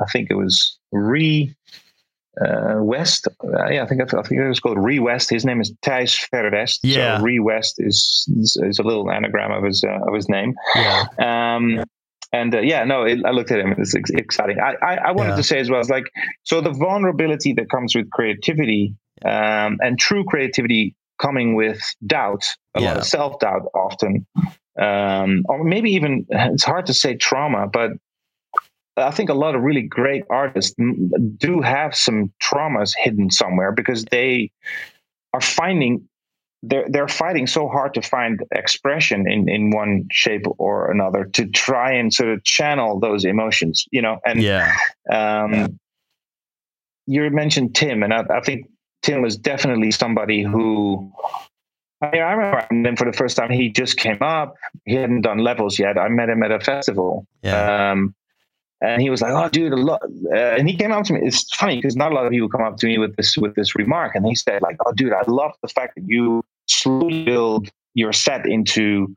i 0.00 0.04
think 0.12 0.30
it 0.30 0.34
was 0.34 0.78
re 0.92 1.52
uh, 2.40 2.76
West. 2.78 3.28
Uh, 3.42 3.68
yeah, 3.68 3.82
I 3.82 3.86
think 3.86 4.00
I 4.02 4.22
think 4.22 4.40
it 4.40 4.48
was 4.48 4.60
called 4.60 4.78
VER:WEST. 4.78 5.30
His 5.30 5.44
name 5.44 5.60
is 5.60 5.72
Tijs 5.82 6.28
Verwest. 6.32 6.80
Yeah, 6.82 7.18
so 7.18 7.24
VER:WEST 7.24 7.74
is, 7.78 8.28
is, 8.36 8.58
is 8.62 8.78
a 8.78 8.82
little 8.82 9.10
anagram 9.10 9.52
of 9.52 9.64
his 9.64 9.84
uh, 9.84 9.98
of 10.06 10.14
his 10.14 10.28
name. 10.28 10.54
Yeah. 10.74 11.04
Um, 11.18 11.84
and 12.32 12.54
uh, 12.54 12.60
yeah, 12.60 12.84
no, 12.84 13.04
it, 13.04 13.18
I 13.24 13.30
looked 13.30 13.50
at 13.50 13.60
him. 13.60 13.74
It's 13.76 13.94
ex- 13.94 14.10
exciting. 14.10 14.58
I, 14.58 14.74
I, 14.82 14.94
I 14.96 15.12
wanted 15.12 15.30
yeah. 15.30 15.36
to 15.36 15.42
say 15.42 15.58
as 15.58 15.68
well, 15.68 15.80
it's 15.80 15.90
like 15.90 16.10
so 16.44 16.60
the 16.60 16.72
vulnerability 16.72 17.52
that 17.54 17.68
comes 17.70 17.94
with 17.94 18.10
creativity 18.10 18.94
um, 19.24 19.78
and 19.80 19.98
true 19.98 20.24
creativity 20.24 20.96
coming 21.20 21.54
with 21.54 21.80
doubt, 22.06 22.44
a 22.74 22.80
yeah. 22.80 22.88
lot 22.88 22.96
of 22.98 23.04
self 23.04 23.38
doubt, 23.38 23.62
often, 23.74 24.26
um, 24.80 25.44
or 25.48 25.62
maybe 25.62 25.90
even 25.90 26.26
it's 26.30 26.64
hard 26.64 26.86
to 26.86 26.94
say 26.94 27.14
trauma, 27.14 27.66
but 27.66 27.90
I 28.96 29.10
think 29.10 29.30
a 29.30 29.34
lot 29.34 29.54
of 29.54 29.62
really 29.62 29.82
great 29.82 30.24
artists 30.28 30.76
do 31.38 31.60
have 31.60 31.94
some 31.94 32.32
traumas 32.42 32.92
hidden 32.96 33.30
somewhere 33.30 33.72
because 33.72 34.04
they 34.06 34.50
are 35.32 35.40
finding 35.40 36.08
they're 36.62 36.86
they're 36.88 37.08
fighting 37.08 37.46
so 37.46 37.68
hard 37.68 37.94
to 37.94 38.02
find 38.02 38.40
expression 38.52 39.30
in 39.30 39.48
in 39.48 39.70
one 39.70 40.06
shape 40.10 40.44
or 40.58 40.90
another 40.90 41.24
to 41.24 41.46
try 41.46 41.92
and 41.92 42.14
sort 42.14 42.28
of 42.28 42.44
channel 42.44 43.00
those 43.00 43.24
emotions 43.24 43.84
you 43.90 44.00
know 44.00 44.18
and 44.24 44.40
yeah 44.40 44.72
um 45.10 45.52
yeah. 45.52 45.66
you 47.06 47.30
mentioned 47.30 47.74
tim 47.74 48.02
and 48.02 48.14
I, 48.14 48.24
I, 48.30 48.40
think 48.40 48.66
tim 49.02 49.22
was 49.22 49.36
definitely 49.36 49.90
somebody 49.90 50.42
who 50.42 51.10
I, 52.00 52.10
mean, 52.10 52.22
I 52.22 52.32
remember 52.32 52.88
him 52.88 52.96
for 52.96 53.10
the 53.10 53.16
first 53.16 53.36
time 53.36 53.50
he 53.50 53.70
just 53.70 53.96
came 53.96 54.22
up 54.22 54.54
he 54.84 54.94
hadn't 54.94 55.22
done 55.22 55.38
levels 55.38 55.78
yet 55.78 55.98
i 55.98 56.08
met 56.08 56.28
him 56.28 56.44
at 56.44 56.52
a 56.52 56.60
festival 56.60 57.26
yeah. 57.42 57.90
um 57.90 58.14
and 58.82 59.00
he 59.00 59.10
was 59.10 59.22
like, 59.22 59.32
"Oh, 59.32 59.48
dude, 59.48 59.72
a 59.72 59.76
lot." 59.76 60.02
Uh, 60.32 60.36
and 60.36 60.68
he 60.68 60.76
came 60.76 60.92
up 60.92 61.04
to 61.04 61.12
me. 61.12 61.20
It's 61.22 61.54
funny 61.54 61.76
because 61.76 61.96
not 61.96 62.12
a 62.12 62.14
lot 62.14 62.26
of 62.26 62.32
people 62.32 62.48
come 62.48 62.62
up 62.62 62.76
to 62.78 62.86
me 62.86 62.98
with 62.98 63.16
this 63.16 63.36
with 63.36 63.54
this 63.54 63.74
remark, 63.76 64.14
and 64.14 64.26
he 64.26 64.34
said, 64.34 64.60
"Like, 64.62 64.76
oh, 64.84 64.92
dude, 64.92 65.12
I 65.12 65.22
love 65.26 65.52
the 65.62 65.68
fact 65.68 65.94
that 65.96 66.04
you 66.06 66.42
slowly 66.66 67.24
build 67.24 67.68
your 67.94 68.12
set 68.12 68.46
into, 68.46 69.14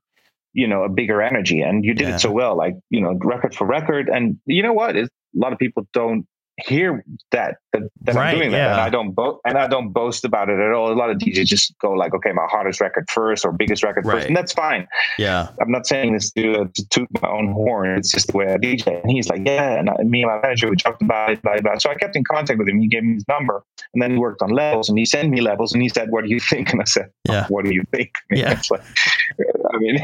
you 0.54 0.68
know, 0.68 0.84
a 0.84 0.90
bigger 0.90 1.22
energy, 1.22 1.62
and 1.62 1.84
you 1.84 1.94
did 1.94 2.08
yeah. 2.08 2.16
it 2.16 2.20
so 2.20 2.32
well, 2.32 2.56
like 2.56 2.76
you 2.90 3.02
know, 3.02 3.18
record 3.22 3.56
for 3.56 3.66
record. 3.66 4.10
And 4.10 4.38
you 4.46 4.62
know 4.62 4.74
what? 4.74 4.96
It's, 4.96 5.10
a 5.36 5.40
lot 5.40 5.52
of 5.52 5.60
people 5.60 5.88
don't 5.94 6.26
hear 6.58 7.04
that 7.32 7.58
that, 7.74 7.84
that 8.02 8.16
Right, 8.16 8.30
I'm 8.32 8.38
doing 8.38 8.52
that, 8.52 8.58
yeah. 8.58 8.72
and 8.74 8.82
I 8.82 8.90
don't 8.90 9.12
bo- 9.12 9.42
and 9.46 9.58
I 9.58 9.68
don't 9.68 9.92
boast 9.92 10.24
about 10.24 10.50
it 10.50 10.60
at 10.60 10.72
all. 10.72 10.92
A 10.92 10.96
lot 10.96 11.10
of 11.10 11.18
DJs 11.18 11.46
just 11.46 11.78
go 11.80 11.92
like, 11.92 12.14
okay, 12.14 12.32
my 12.32 12.46
hardest 12.50 12.80
record 12.80 13.06
first 13.10 13.46
or 13.46 13.52
biggest 13.52 13.84
record 13.84 14.06
Right. 14.06 14.16
first, 14.16 14.28
and 14.28 14.36
that's 14.38 14.54
fine. 14.54 14.88
Yeah. 15.20 15.50
I'm 15.60 15.70
not 15.72 15.86
saying 15.86 16.14
this 16.14 16.32
to, 16.32 16.54
uh, 16.62 16.66
to 16.74 16.90
toot 16.90 17.10
my 17.22 17.30
own 17.30 17.52
horn. 17.52 17.98
It's 17.98 18.12
just 18.12 18.28
the 18.32 18.38
way 18.38 18.54
I 18.54 18.58
DJ. 18.58 19.02
And 19.02 19.12
he's 19.12 19.28
like, 19.30 19.42
yeah. 19.46 19.78
And 19.78 19.90
I, 19.90 19.96
me 20.04 20.24
and 20.24 20.32
my 20.32 20.40
manager, 20.42 20.70
we 20.70 20.78
talked 20.78 21.02
about 21.02 21.32
it, 21.32 21.42
blah, 21.42 21.60
blah. 21.60 21.78
So 21.78 21.90
I 21.90 21.96
kept 21.96 22.16
in 22.16 22.24
contact 22.24 22.58
with 22.60 22.70
him. 22.70 22.80
He 22.80 22.88
gave 22.88 23.04
me 23.04 23.16
his 23.16 23.28
number 23.28 23.64
and 23.94 24.02
then 24.02 24.12
he 24.12 24.18
worked 24.18 24.42
on 24.42 24.50
levels 24.52 24.88
and 24.88 24.98
he 24.98 25.06
sent 25.06 25.30
me 25.30 25.42
levels 25.42 25.74
and 25.74 25.82
he 25.82 25.90
said, 25.90 26.10
what 26.12 26.24
do 26.24 26.30
you 26.30 26.40
think? 26.40 26.70
And 26.76 26.82
I 26.82 26.86
said, 26.86 27.10
Yeah. 27.30 27.48
what 27.48 27.66
do 27.66 27.74
you 27.74 27.84
think? 27.92 28.12
Yeah. 28.32 28.52
It's 28.54 28.72
like, 28.72 28.82
I 29.74 29.78
mean, 29.78 30.00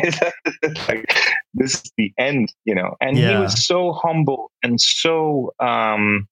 like, 0.87 1.17
this 1.53 1.75
is 1.75 1.91
the 1.97 2.13
end, 2.17 2.53
you 2.65 2.75
know? 2.75 2.95
And 3.01 3.17
he 3.17 3.23
was 3.35 3.65
so 3.65 3.93
humble 3.93 4.51
and 4.63 4.79
so, 4.81 5.53
um, 5.59 6.27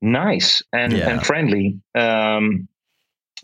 nice 0.00 0.62
and, 0.72 0.92
Yeah. 0.92 1.10
and 1.10 1.24
friendly. 1.24 1.80
Um, 1.94 2.68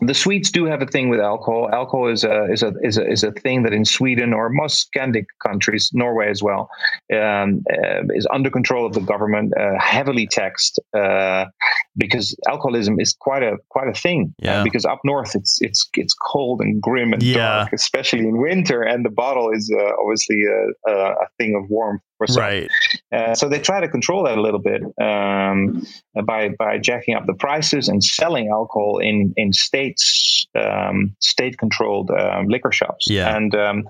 the 0.01 0.13
Swedes 0.13 0.51
do 0.51 0.65
have 0.65 0.81
a 0.81 0.85
thing 0.85 1.07
with 1.07 1.21
alcohol. 1.21 1.69
Alcohol 1.71 2.07
is 2.09 2.25
a 2.25 2.51
is 2.51 2.61
a 2.63 2.73
is 2.83 2.97
a 2.97 3.07
is 3.09 3.23
a 3.23 3.31
thing 3.31 3.63
that 3.63 3.71
in 3.71 3.85
Sweden 3.85 4.33
or 4.33 4.49
most 4.49 4.89
Scandic 4.91 5.25
countries, 5.41 5.89
Norway 5.93 6.29
as 6.29 6.43
well, 6.43 6.69
um, 7.13 7.63
uh, 7.71 8.01
is 8.13 8.27
under 8.29 8.49
control 8.49 8.85
of 8.85 8.93
the 8.93 8.99
government, 8.99 9.53
uh, 9.57 9.79
heavily 9.79 10.27
taxed 10.27 10.81
uh, 10.93 11.45
because 11.95 12.35
alcoholism 12.49 12.99
is 12.99 13.15
quite 13.17 13.41
a 13.43 13.55
quite 13.69 13.87
a 13.87 13.93
thing. 13.93 14.33
Uh, 14.41 14.45
Yeah. 14.45 14.63
because 14.63 14.83
up 14.85 14.99
north 15.05 15.33
it's 15.33 15.59
it's 15.61 15.87
it's 15.93 16.13
cold 16.13 16.59
and 16.59 16.81
grim 16.81 17.13
and 17.13 17.23
Yeah. 17.23 17.37
dark, 17.59 17.71
especially 17.71 18.19
in 18.27 18.37
winter, 18.41 18.81
and 18.81 19.05
the 19.05 19.09
bottle 19.11 19.49
is 19.51 19.71
uh, 19.73 19.91
obviously 20.01 20.43
a, 20.43 20.91
a, 20.91 20.93
a 21.23 21.27
thing 21.37 21.55
of 21.55 21.69
warmth 21.69 22.01
for 22.17 22.27
some. 22.27 22.41
Right. 22.41 22.69
Uh, 23.11 23.35
so 23.35 23.49
they 23.49 23.59
try 23.59 23.79
to 23.79 23.87
control 23.87 24.23
that 24.23 24.37
a 24.37 24.41
little 24.41 24.59
bit 24.59 24.81
um, 25.01 25.85
by 26.25 26.49
by 26.57 26.77
jacking 26.77 27.15
up 27.15 27.25
the 27.25 27.33
prices 27.33 27.87
and 27.87 28.03
selling 28.03 28.49
alcohol 28.49 28.99
in 28.99 29.33
in 29.37 29.53
states 29.53 30.45
um, 30.55 31.15
state 31.19 31.57
controlled 31.57 32.11
um, 32.11 32.47
liquor 32.47 32.71
shops. 32.71 33.05
Yeah. 33.09 33.35
and 33.35 33.55
um, 33.55 33.87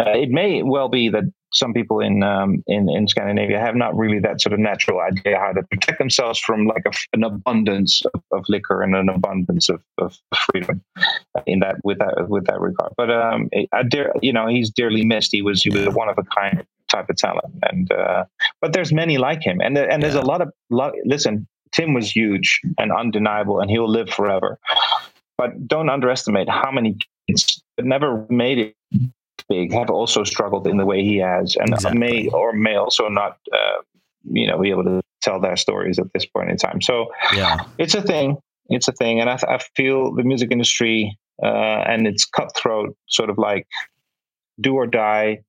uh, 0.00 0.10
it 0.10 0.30
may 0.30 0.62
well 0.62 0.88
be 0.88 1.08
that 1.08 1.24
some 1.52 1.72
people 1.72 2.00
in 2.00 2.22
um, 2.22 2.62
in 2.66 2.88
in 2.88 3.06
Scandinavia 3.06 3.58
have 3.60 3.76
not 3.76 3.96
really 3.96 4.18
that 4.20 4.40
sort 4.40 4.54
of 4.54 4.58
natural 4.58 5.00
idea 5.00 5.38
how 5.38 5.52
to 5.52 5.62
protect 5.64 5.98
themselves 5.98 6.38
from 6.38 6.66
like 6.66 6.84
a, 6.86 6.92
an 7.12 7.24
abundance 7.24 8.02
of, 8.14 8.22
of 8.32 8.44
liquor 8.48 8.82
and 8.82 8.94
an 8.94 9.08
abundance 9.08 9.68
of, 9.68 9.82
of 9.98 10.18
freedom 10.50 10.80
in 11.46 11.60
that 11.60 11.76
with 11.84 11.98
that 11.98 12.28
with 12.28 12.46
that 12.46 12.60
regard. 12.60 12.92
But 12.96 13.10
um, 13.10 13.50
I 13.72 13.82
dear, 13.82 14.12
you 14.22 14.32
know, 14.32 14.46
he's 14.46 14.70
dearly 14.70 15.04
missed. 15.04 15.32
He 15.32 15.42
was 15.42 15.62
he 15.62 15.70
was 15.70 15.94
one 15.94 16.08
of 16.08 16.18
a 16.18 16.24
kind 16.24 16.64
type 16.94 17.08
of 17.12 17.16
talent, 17.16 17.52
and 17.68 17.90
uh, 17.92 18.24
but 18.60 18.72
there's 18.74 18.92
many 18.92 19.16
like 19.18 19.42
him, 19.42 19.58
and 19.64 19.72
and 19.92 19.98
there's 20.02 20.14
Yeah. 20.14 20.26
a 20.26 20.32
lot 20.32 20.40
of 20.44 20.48
lot. 20.70 20.92
Listen, 21.14 21.46
Tim 21.76 21.94
was 21.94 22.06
huge 22.20 22.60
and 22.78 22.92
undeniable, 22.92 23.56
and 23.60 23.70
he'll 23.70 23.90
live 23.98 24.08
forever. 24.10 24.58
But 25.38 25.50
don't 25.66 25.88
underestimate 25.96 26.48
how 26.48 26.70
many 26.70 26.96
kids 27.26 27.62
that 27.76 27.86
never 27.86 28.26
made 28.28 28.58
it 28.58 28.74
big 29.48 29.72
have 29.72 29.90
also 29.90 30.22
struggled 30.24 30.66
in 30.66 30.76
the 30.76 30.86
way 30.92 31.02
he 31.02 31.16
has, 31.16 31.56
and 31.56 31.72
Exactly. 31.74 31.98
may 31.98 32.28
or 32.28 32.52
may 32.52 32.76
also 32.76 33.08
not, 33.08 33.32
uh, 33.52 33.78
you 34.38 34.46
know, 34.46 34.58
be 34.58 34.70
able 34.70 34.84
to 34.84 35.00
tell 35.26 35.40
their 35.40 35.56
stories 35.56 35.98
at 35.98 36.06
this 36.14 36.26
point 36.26 36.48
in 36.50 36.56
time. 36.56 36.80
So 36.80 36.94
Yeah. 37.34 37.56
it's 37.78 37.94
a 37.94 38.02
thing. 38.02 38.36
It's 38.68 38.88
a 38.88 38.92
thing, 38.92 39.20
and 39.20 39.28
I, 39.28 39.38
I 39.56 39.58
feel 39.76 40.14
the 40.14 40.22
music 40.22 40.50
industry 40.52 41.18
uh, 41.42 41.80
and 41.92 42.06
its 42.06 42.24
cutthroat, 42.24 42.94
sort 43.08 43.30
of 43.30 43.36
like 43.38 43.66
do 44.60 44.74
or 44.74 44.86
die, 44.86 45.40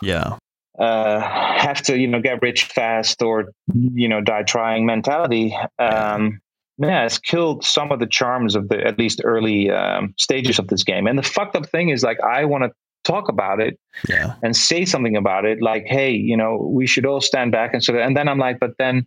Yeah. 0.00 0.38
Uh, 0.78 1.20
have 1.20 1.82
to 1.82 1.96
you 1.98 2.06
know 2.06 2.20
get 2.20 2.42
rich 2.42 2.64
fast 2.64 3.22
or 3.22 3.50
you 3.72 4.08
know 4.08 4.20
die 4.20 4.42
trying 4.42 4.86
mentality. 4.86 5.56
Um, 5.78 6.40
yeah, 6.78 7.04
it's 7.04 7.18
killed 7.18 7.64
some 7.64 7.92
of 7.92 8.00
the 8.00 8.06
charms 8.06 8.56
of 8.56 8.68
the 8.68 8.84
at 8.84 8.98
least 8.98 9.20
early 9.24 9.70
um, 9.70 10.12
stages 10.18 10.58
of 10.58 10.66
this 10.68 10.82
game. 10.82 11.06
And 11.06 11.16
the 11.18 11.22
fucked 11.22 11.54
up 11.54 11.68
thing 11.68 11.90
is, 11.90 12.02
like, 12.02 12.18
I 12.20 12.44
want 12.44 12.64
to 12.64 12.70
talk 13.04 13.28
about 13.28 13.60
it 13.60 13.78
Yeah. 14.08 14.34
and 14.42 14.56
say 14.56 14.84
something 14.84 15.16
about 15.16 15.44
it, 15.44 15.62
like, 15.62 15.84
hey, 15.86 16.10
you 16.10 16.36
know, 16.36 16.56
we 16.56 16.86
should 16.86 17.06
all 17.06 17.20
stand 17.20 17.52
back 17.52 17.74
and 17.74 17.84
sort 17.84 17.98
of. 18.00 18.04
And 18.04 18.16
then 18.16 18.28
I'm 18.28 18.38
like, 18.38 18.58
but 18.58 18.72
then 18.78 19.06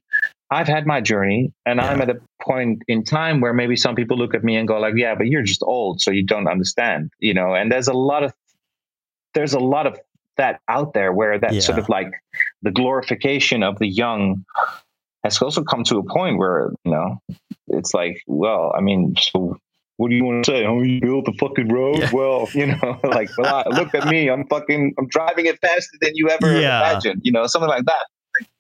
I've 0.50 0.68
had 0.68 0.86
my 0.88 1.02
journey, 1.02 1.52
and 1.65 1.82
I'm 1.82 2.00
at 2.00 2.10
a 2.10 2.22
point 2.41 2.84
in 2.88 3.04
time 3.04 3.41
where 3.41 3.54
maybe 3.54 3.76
some 3.76 3.96
people 3.96 4.15
look 4.18 4.34
at 4.34 4.46
me 4.46 4.56
and 4.56 4.65
go, 4.65 4.80
like, 4.80 4.94
yeah, 4.96 5.13
but 5.13 5.28
you're 5.28 5.44
just 5.44 5.62
old, 5.63 6.00
so 6.00 6.10
you 6.10 6.24
don't 6.24 6.48
understand, 6.48 7.12
you 7.20 7.34
know. 7.34 7.54
And 7.54 7.70
there's 7.70 7.89
a 7.89 7.94
lot 7.94 8.24
of 8.24 8.34
there's 9.34 9.54
a 9.54 9.60
lot 9.60 9.86
of 9.86 10.00
that 10.38 10.60
out 10.67 10.93
there 10.93 11.12
where 11.12 11.38
that 11.39 11.62
sort 11.62 11.80
of 11.80 11.89
like 11.89 12.12
the 12.62 12.71
glorification 12.71 13.63
of 13.63 13.80
the 13.80 13.88
young 13.88 14.45
has 15.23 15.41
also 15.41 15.63
come 15.63 15.84
to 15.86 15.97
a 15.97 16.04
point 16.04 16.38
where 16.38 16.71
you 16.86 16.91
know 16.91 17.17
it's 17.67 17.93
like, 17.93 18.21
well, 18.28 18.73
I 18.78 18.82
mean, 18.82 19.15
so 19.19 19.58
what 19.97 20.10
do 20.10 20.15
you 20.15 20.23
want 20.23 20.45
to 20.45 20.52
say? 20.52 20.65
Oh, 20.65 20.82
you 20.84 21.02
built 21.02 21.26
the 21.26 21.34
fucking 21.39 21.69
road? 21.69 21.97
Yeah. 22.00 22.10
Well, 22.13 22.47
you 22.54 22.67
know, 22.67 23.00
like, 23.04 23.30
well, 23.38 23.63
I- 23.67 23.69
look 23.76 23.93
at 23.95 24.08
me, 24.08 24.30
I'm 24.30 24.47
fucking, 24.47 24.93
I'm 24.97 25.08
driving 25.08 25.47
it 25.47 25.60
faster 25.60 25.97
than 26.02 26.12
you 26.13 26.30
ever 26.30 26.60
Yeah. 26.62 26.80
imagined, 26.91 27.21
you 27.23 27.32
know, 27.32 27.47
something 27.47 27.67
like 27.69 27.84
that. 27.86 28.06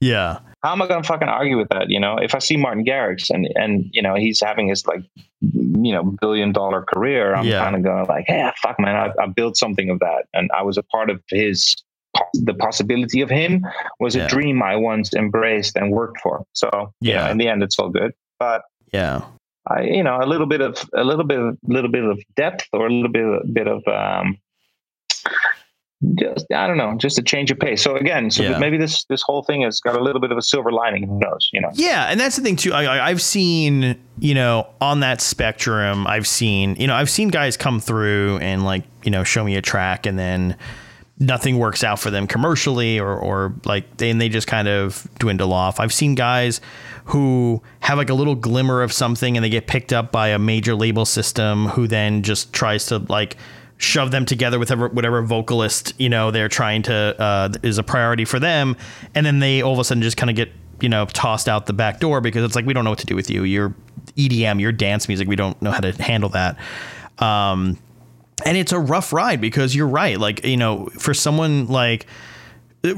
Yeah. 0.01 0.39
How 0.63 0.71
am 0.71 0.81
I 0.81 0.87
going 0.87 1.03
to 1.03 1.07
fucking 1.07 1.27
argue 1.27 1.55
with 1.57 1.69
that? 1.69 1.89
You 1.89 1.99
know, 1.99 2.17
if 2.17 2.33
I 2.33 2.39
see 2.39 2.57
Martin 2.57 2.83
Garrix 2.83 3.29
and 3.29 3.47
and 3.55 3.85
you 3.91 4.01
know 4.01 4.15
he's 4.15 4.41
having 4.41 4.67
his 4.67 4.85
like, 4.87 5.01
you 5.41 5.91
know, 5.93 6.03
billion 6.21 6.51
dollar 6.51 6.83
career, 6.83 7.35
I'm 7.35 7.45
Yeah. 7.45 7.59
kind 7.63 7.75
of 7.75 7.83
going 7.83 8.05
like, 8.07 8.25
hey, 8.27 8.49
fuck, 8.61 8.79
man, 8.79 8.95
I, 8.95 9.23
I 9.23 9.27
built 9.27 9.55
something 9.57 9.89
of 9.89 9.99
that, 9.99 10.25
and 10.33 10.49
I 10.57 10.63
was 10.63 10.77
a 10.77 10.83
part 10.83 11.09
of 11.09 11.21
his. 11.29 11.75
The 12.33 12.55
possibility 12.55 13.21
of 13.21 13.29
him 13.29 13.63
was 13.99 14.15
a 14.15 14.27
dream 14.27 14.63
I 14.63 14.75
once 14.75 15.13
embraced 15.13 15.75
and 15.75 15.91
worked 15.91 16.19
for. 16.21 16.43
So 16.53 16.91
yeah, 16.99 17.25
Yeah. 17.25 17.31
in 17.31 17.37
the 17.37 17.47
end, 17.47 17.61
it's 17.61 17.77
all 17.77 17.89
good. 17.89 18.11
But 18.39 18.63
Yeah. 18.91 19.21
I, 19.69 19.81
you 19.81 20.01
know, 20.01 20.17
a 20.19 20.25
little 20.25 20.47
bit 20.47 20.61
of 20.61 20.83
a 20.95 21.03
little 21.03 21.25
bit, 21.25 21.37
of, 21.39 21.57
a 21.69 21.71
little 21.71 21.91
bit 21.91 22.05
of 22.05 22.19
depth 22.35 22.65
or 22.73 22.87
a 22.87 22.89
little 22.89 23.11
bit, 23.11 23.53
bit 23.53 23.67
of, 23.67 23.85
um, 23.87 24.37
just 26.15 26.45
I 26.53 26.67
don't 26.67 26.77
know, 26.77 26.95
just 26.97 27.17
a 27.17 27.23
change 27.23 27.49
of 27.49 27.59
pace. 27.59 27.81
So 27.81 27.95
again, 27.95 28.29
so 28.29 28.43
Yeah. 28.43 28.59
maybe 28.59 28.77
this 28.77 29.03
this 29.05 29.21
whole 29.23 29.41
thing 29.43 29.63
has 29.63 29.79
got 29.79 29.95
a 29.99 30.03
little 30.03 30.21
bit 30.21 30.31
of 30.31 30.37
a 30.37 30.41
silver 30.41 30.71
lining. 30.71 31.07
Who 31.07 31.19
knows? 31.19 31.49
You 31.51 31.61
know. 31.61 31.69
Yeah, 31.73 32.05
and 32.05 32.19
that's 32.19 32.35
the 32.35 32.43
thing 32.43 32.55
too. 32.55 32.73
I, 32.73 32.83
I, 32.83 33.09
I've 33.09 33.21
seen, 33.21 33.99
you 34.19 34.35
know, 34.35 34.67
on 34.79 34.99
that 34.99 35.21
spectrum, 35.21 36.05
I've 36.05 36.27
seen, 36.27 36.75
you 36.75 36.85
know, 36.87 36.93
I've 36.95 37.09
seen 37.09 37.29
guys 37.29 37.57
come 37.57 37.79
through 37.79 38.37
and 38.39 38.63
like, 38.63 38.83
you 39.03 39.11
know, 39.11 39.23
show 39.23 39.43
me 39.43 39.55
a 39.55 39.61
track, 39.61 40.05
and 40.05 40.19
then 40.19 40.55
nothing 41.19 41.57
works 41.57 41.83
out 41.83 41.97
for 41.99 42.11
them 42.11 42.27
commercially, 42.27 42.99
or 42.99 43.17
or 43.17 43.55
like, 43.65 43.97
they, 43.97 44.11
and 44.11 44.21
they 44.21 44.29
just 44.29 44.45
kind 44.47 44.67
of 44.67 45.07
dwindle 45.17 45.51
off. 45.51 45.79
I've 45.79 45.93
seen 45.93 46.13
guys 46.13 46.61
who 47.05 47.63
have 47.79 47.97
like 47.97 48.11
a 48.11 48.13
little 48.13 48.35
glimmer 48.35 48.83
of 48.83 48.93
something, 48.93 49.35
and 49.35 49.43
they 49.43 49.49
get 49.49 49.65
picked 49.65 49.93
up 49.93 50.11
by 50.11 50.27
a 50.27 50.37
major 50.37 50.75
label 50.75 51.05
system, 51.05 51.69
who 51.69 51.87
then 51.87 52.21
just 52.21 52.53
tries 52.53 52.85
to 52.87 52.99
like 52.99 53.35
shove 53.77 54.11
them 54.11 54.25
together 54.25 54.59
with 54.59 54.71
whatever, 54.71 55.21
vocalist 55.21 55.93
you 55.97 56.09
know 56.09 56.31
they're 56.31 56.49
trying 56.49 56.81
to 56.83 56.93
uh, 57.21 57.49
is 57.63 57.77
a 57.77 57.83
priority 57.83 58.25
for 58.25 58.39
them, 58.39 58.75
and 59.15 59.25
then 59.25 59.39
they 59.39 59.61
all 59.61 59.73
of 59.73 59.79
a 59.79 59.83
sudden 59.83 60.01
just 60.01 60.17
kind 60.17 60.29
of 60.29 60.35
get 60.35 60.51
you 60.81 60.89
know 60.89 61.05
tossed 61.07 61.47
out 61.47 61.65
the 61.65 61.73
back 61.73 61.99
door 61.99 62.21
because 62.21 62.43
it's 62.43 62.55
like 62.55 62.65
we 62.65 62.73
don't 62.73 62.83
know 62.83 62.91
what 62.91 62.99
to 62.99 63.05
do 63.05 63.15
with 63.15 63.29
you. 63.29 63.43
You're 63.43 63.73
EDM, 64.15 64.59
you're 64.59 64.71
dance 64.71 65.07
music. 65.07 65.27
We 65.27 65.35
don't 65.35 65.59
know 65.61 65.71
how 65.71 65.79
to 65.79 65.91
handle 66.01 66.29
that. 66.29 66.57
Um, 67.19 67.77
and 68.45 68.57
it's 68.57 68.71
a 68.71 68.79
rough 68.79 69.13
ride 69.13 69.41
because 69.41 69.75
you're 69.75 69.87
right. 69.87 70.19
Like 70.19 70.45
you 70.45 70.57
know, 70.57 70.87
for 70.97 71.13
someone 71.13 71.67
like 71.67 72.07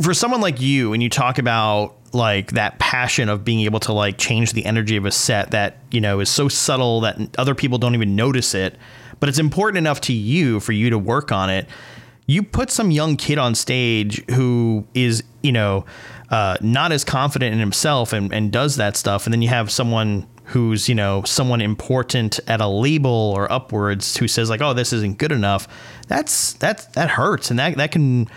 for 0.02 0.14
someone 0.14 0.42
like 0.42 0.62
you, 0.62 0.94
and 0.94 1.02
you 1.02 1.10
talk 1.10 1.38
about 1.38 1.96
like 2.14 2.54
that 2.54 2.80
passion 2.80 3.30
of 3.30 3.46
being 3.46 3.62
able 3.62 3.80
to 3.80 3.94
like 3.94 4.18
change 4.18 4.54
the 4.54 4.66
energy 4.66 4.96
of 4.96 5.06
a 5.06 5.12
set 5.12 5.52
that 5.52 5.78
you 5.92 6.02
know 6.02 6.20
is 6.20 6.30
so 6.30 6.48
subtle 6.48 7.02
that 7.02 7.18
other 7.38 7.56
people 7.56 7.78
don't 7.78 7.96
even 7.96 8.16
notice 8.16 8.54
it, 8.54 8.76
but 9.20 9.30
it's 9.30 9.40
important 9.40 9.78
enough 9.78 10.02
to 10.02 10.14
you 10.14 10.60
for 10.60 10.72
you 10.72 10.90
to 10.90 10.98
work 10.98 11.32
on 11.32 11.50
it. 11.50 11.68
You 12.26 12.44
put 12.44 12.70
some 12.70 12.92
young 12.92 13.18
kid 13.18 13.38
on 13.38 13.56
stage 13.56 14.24
who 14.32 14.88
is 14.94 15.24
you 15.42 15.52
know 15.52 15.86
uh, 16.30 16.58
not 16.62 16.92
as 16.92 17.04
confident 17.04 17.54
in 17.54 17.60
himself 17.60 18.14
and, 18.14 18.32
and 18.34 18.52
does 18.52 18.76
that 18.76 18.96
stuff, 18.96 19.26
and 19.26 19.34
then 19.34 19.42
you 19.42 19.50
have 19.50 19.72
someone 19.72 20.28
who's 20.50 20.90
you 20.90 20.96
know 20.96 21.22
someone 21.24 21.62
important 21.62 22.40
at 22.48 22.60
a 22.60 22.68
label 22.68 23.34
or 23.36 23.52
upwards 23.52 24.18
who 24.18 24.28
says 24.28 24.50
like 24.50 24.62
oh 24.62 24.74
this 24.74 24.92
isn't 24.92 25.20
good 25.20 25.32
enough 25.32 25.68
that's 26.08 26.54
that's 26.54 26.86
that 26.88 27.08
hurts 27.08 27.52
and 27.52 27.60
that 27.60 27.78
that 27.78 27.92
can 27.92 28.28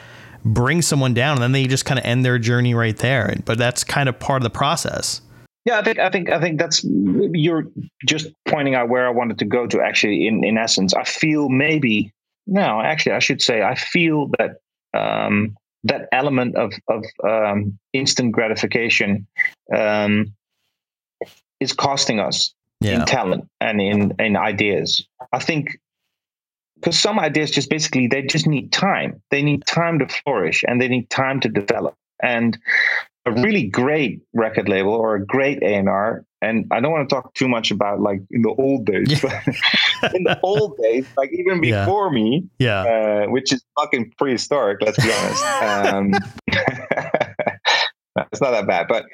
bring 0.45 0.83
someone 0.83 1.15
down 1.15 1.35
and 1.35 1.43
then 1.43 1.53
they 1.53 1.67
just 1.67 1.87
kind 1.87 1.99
of 1.99 2.05
end 2.05 2.23
their 2.23 2.39
journey 2.39 2.75
right 2.75 2.99
there 2.99 3.35
but 3.47 3.57
that's 3.57 3.83
kind 3.83 4.11
of 4.11 4.19
part 4.19 4.43
of 4.43 4.45
the 4.45 4.51
process 4.51 5.23
Yeah, 5.65 5.79
I 5.79 5.85
think 5.85 5.99
I 5.99 6.11
think 6.11 6.31
I 6.31 6.41
think 6.41 6.59
that's 6.59 6.85
you're 6.85 7.65
just 8.07 8.29
pointing 8.49 8.75
out 8.75 8.89
where 8.89 9.07
I 9.07 9.11
wanted 9.11 9.39
to 9.39 9.45
go 9.45 9.67
to. 9.67 9.81
Actually, 9.81 10.27
in 10.27 10.43
in 10.45 10.59
essence, 10.59 10.93
I 10.93 11.05
feel 11.05 11.49
maybe 11.49 12.13
no, 12.47 12.81
actually, 12.81 13.13
I 13.13 13.21
should 13.21 13.41
say 13.41 13.63
I 13.63 13.77
feel 13.77 14.31
that 14.39 14.57
um, 14.99 15.57
that 15.85 16.09
element 16.13 16.57
of 16.57 16.73
of 16.89 17.05
um, 17.29 17.79
instant 17.93 18.33
gratification 18.33 19.27
um, 19.75 20.35
is 21.61 21.73
costing 21.73 22.19
us 22.19 22.55
yeah 22.81 23.01
in 23.01 23.07
talent 23.07 23.49
and 23.61 23.81
in 23.81 24.15
in 24.19 24.37
ideas. 24.37 25.07
I 25.33 25.39
think 25.39 25.79
because 26.75 26.99
some 26.99 27.21
ideas 27.21 27.53
just 27.53 27.71
basically 27.71 28.09
they 28.09 28.23
just 28.23 28.49
need 28.49 28.73
time. 28.73 29.23
They 29.31 29.43
need 29.43 29.65
time 29.67 30.01
to 30.01 30.09
flourish 30.09 30.65
and 30.67 30.81
they 30.81 30.89
need 30.89 31.09
time 31.11 31.39
to 31.41 31.49
develop. 31.49 31.95
And 32.21 32.59
a 33.25 33.33
really 33.33 33.65
great 33.65 34.21
record 34.33 34.69
label 34.69 34.93
or 34.93 35.15
a 35.15 35.25
great 35.25 35.63
A&R 35.63 36.25
and 36.43 36.67
I 36.73 36.81
don't 36.81 36.91
want 36.91 37.09
to 37.09 37.15
talk 37.15 37.33
too 37.35 37.49
much 37.49 37.71
about 37.71 38.01
like 38.01 38.21
in 38.31 38.43
the 38.43 38.51
old 38.51 38.85
days, 38.85 39.21
but 39.21 39.33
in 40.15 40.25
the 40.25 40.39
old 40.43 40.77
days, 40.77 41.07
like 41.17 41.31
even 41.33 41.61
before 41.61 42.09
yeah. 42.09 42.13
me, 42.13 42.45
yeah, 42.59 42.83
uh, 42.83 43.27
which 43.31 43.53
is 43.53 43.65
fucking 43.79 44.13
prehistoric. 44.19 44.83
Let's 44.83 45.03
be 45.03 45.11
honest. 45.11 45.45
Um, 45.63 46.13
it's 48.33 48.41
not 48.41 48.51
that 48.51 48.67
bad, 48.67 48.89
but 48.89 49.07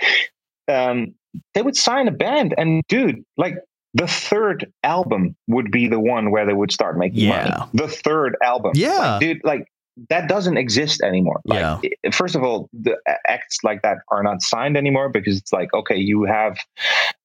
um, 0.72 1.14
they 1.54 1.62
would 1.62 1.76
sign 1.76 2.08
a 2.08 2.10
band, 2.10 2.54
and 2.56 2.82
dude, 2.88 3.22
like 3.36 3.56
the 3.92 4.06
third 4.06 4.72
album 4.82 5.36
would 5.46 5.70
be 5.70 5.86
the 5.86 6.00
one 6.00 6.30
where 6.30 6.46
they 6.46 6.54
would 6.54 6.72
start 6.72 6.96
making 6.96 7.28
yeah. 7.28 7.44
money. 7.44 7.70
The 7.74 7.88
third 7.88 8.36
album, 8.42 8.72
yeah, 8.74 9.12
like, 9.12 9.20
dude, 9.20 9.40
like 9.44 9.68
that 10.10 10.28
doesn't 10.28 10.56
exist 10.56 11.02
anymore. 11.02 11.40
Like, 11.44 11.82
yeah. 11.82 12.10
First 12.12 12.34
of 12.34 12.42
all, 12.42 12.68
the 12.72 12.96
acts 13.26 13.58
like 13.64 13.82
that 13.82 13.98
are 14.08 14.22
not 14.22 14.42
signed 14.42 14.76
anymore 14.76 15.08
because 15.08 15.36
it's 15.38 15.52
like, 15.52 15.72
okay, 15.74 15.96
you 15.96 16.24
have 16.24 16.58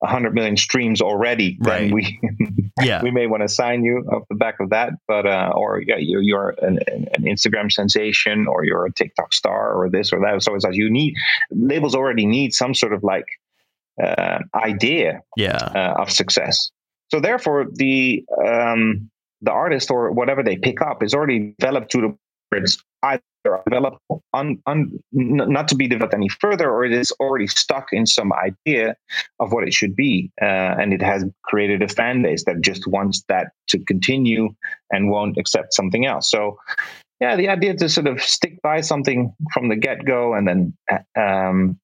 a 0.04 0.08
hundred 0.08 0.34
million 0.34 0.58
streams 0.58 1.02
already. 1.02 1.58
Right. 1.62 1.92
we, 1.92 2.20
yeah, 2.82 3.02
we 3.04 3.12
may 3.12 3.28
want 3.28 3.44
to 3.44 3.50
sign 3.50 3.84
you 3.84 3.98
off 4.12 4.24
the 4.30 4.36
back 4.36 4.56
of 4.60 4.70
that, 4.72 4.92
but 5.08 5.26
uh, 5.26 5.52
or 5.56 5.82
yeah, 5.82 5.98
you're, 5.98 6.22
you're 6.22 6.56
an, 6.62 6.80
an, 6.88 7.24
Instagram 7.24 7.72
sensation 7.72 8.48
or 8.48 8.66
you're 8.66 8.86
a 8.86 8.92
TikTok 8.92 9.34
star 9.34 9.74
or 9.74 9.90
this 9.90 10.12
or 10.12 10.20
that. 10.22 10.42
So 10.44 10.56
it's 10.56 10.66
like 10.66 10.76
you 10.76 10.90
need 10.90 11.16
labels 11.52 11.96
already 11.96 12.26
need 12.26 12.54
some 12.54 12.74
sort 12.74 12.94
of 12.94 13.04
like 13.04 13.26
uh, 14.02 14.40
idea, 14.56 15.22
yeah, 15.38 15.58
uh, 15.58 16.02
of 16.02 16.12
success. 16.12 16.72
So 17.12 17.20
therefore, 17.20 17.68
the 17.72 18.26
um, 18.46 19.12
the 19.44 19.52
artist 19.52 19.92
or 19.92 20.12
whatever 20.12 20.42
they 20.42 20.56
pick 20.56 20.82
up 20.82 21.04
is 21.04 21.14
already 21.14 21.54
developed 21.60 21.92
to 21.92 22.02
the 22.02 22.18
it's 22.56 22.78
either 23.04 23.22
developed 23.66 23.98
un, 24.34 24.58
un, 24.68 25.00
not 25.12 25.68
to 25.68 25.76
be 25.76 25.88
developed 25.88 26.14
any 26.14 26.30
further 26.30 26.70
or 26.72 26.86
it 26.86 26.94
is 26.94 27.12
already 27.20 27.48
stuck 27.48 27.88
in 27.92 28.06
some 28.06 28.32
idea 28.34 28.96
of 29.40 29.52
what 29.52 29.68
it 29.68 29.74
should 29.74 29.96
be 29.96 30.32
uh, 30.42 30.46
and 30.80 30.94
it 30.94 31.02
has 31.02 31.26
created 31.44 31.82
a 31.82 31.88
fan 31.88 32.22
base 32.22 32.46
that 32.46 32.62
just 32.62 32.88
wants 32.88 33.24
that 33.28 33.52
to 33.68 33.80
continue 33.80 34.50
and 34.92 35.10
won't 35.10 35.38
accept 35.38 35.74
something 35.74 36.06
else 36.06 36.30
so 36.30 36.58
yeah 37.20 37.36
the 37.36 37.50
idea 37.50 37.76
to 37.76 37.90
sort 37.90 38.08
of 38.08 38.22
stick 38.22 38.62
by 38.62 38.80
something 38.80 39.34
from 39.54 39.68
the 39.68 39.76
get-go 39.76 40.34
and 40.34 40.48
then 40.48 40.74
um, 41.18 41.78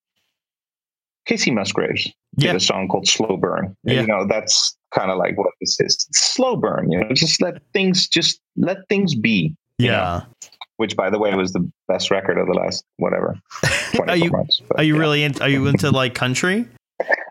Kacey 1.27 1.53
Musgraves 1.53 2.09
did 2.37 2.55
a 2.55 2.59
song 2.59 2.87
called 2.87 3.07
Slow 3.07 3.37
Burn. 3.37 3.75
Yeah. 3.83 4.01
You 4.01 4.07
know, 4.07 4.25
that's 4.27 4.75
kind 4.91 5.11
of 5.11 5.17
like 5.17 5.37
what 5.37 5.51
this 5.61 5.79
is. 5.79 6.07
Slow 6.11 6.55
burn, 6.55 6.91
you 6.91 6.99
know, 6.99 7.13
just 7.13 7.41
let 7.41 7.61
things 7.73 8.07
just 8.07 8.41
let 8.55 8.77
things 8.89 9.15
be. 9.15 9.55
Yeah. 9.77 10.23
Know? 10.41 10.49
Which 10.79 10.95
by 10.95 11.09
the 11.09 11.19
way 11.19 11.33
was 11.35 11.51
the 11.51 11.69
best 11.89 12.09
record 12.09 12.37
of 12.37 12.47
the 12.47 12.53
last 12.53 12.85
whatever. 12.97 13.37
are 14.07 14.15
you 14.15 14.31
months, 14.31 14.61
but, 14.65 14.77
are 14.79 14.83
you 14.83 14.93
yeah. 14.95 14.99
really 15.01 15.23
in, 15.23 15.41
are 15.41 15.49
you 15.49 15.67
into 15.67 15.91
like 15.91 16.13
country? 16.15 16.65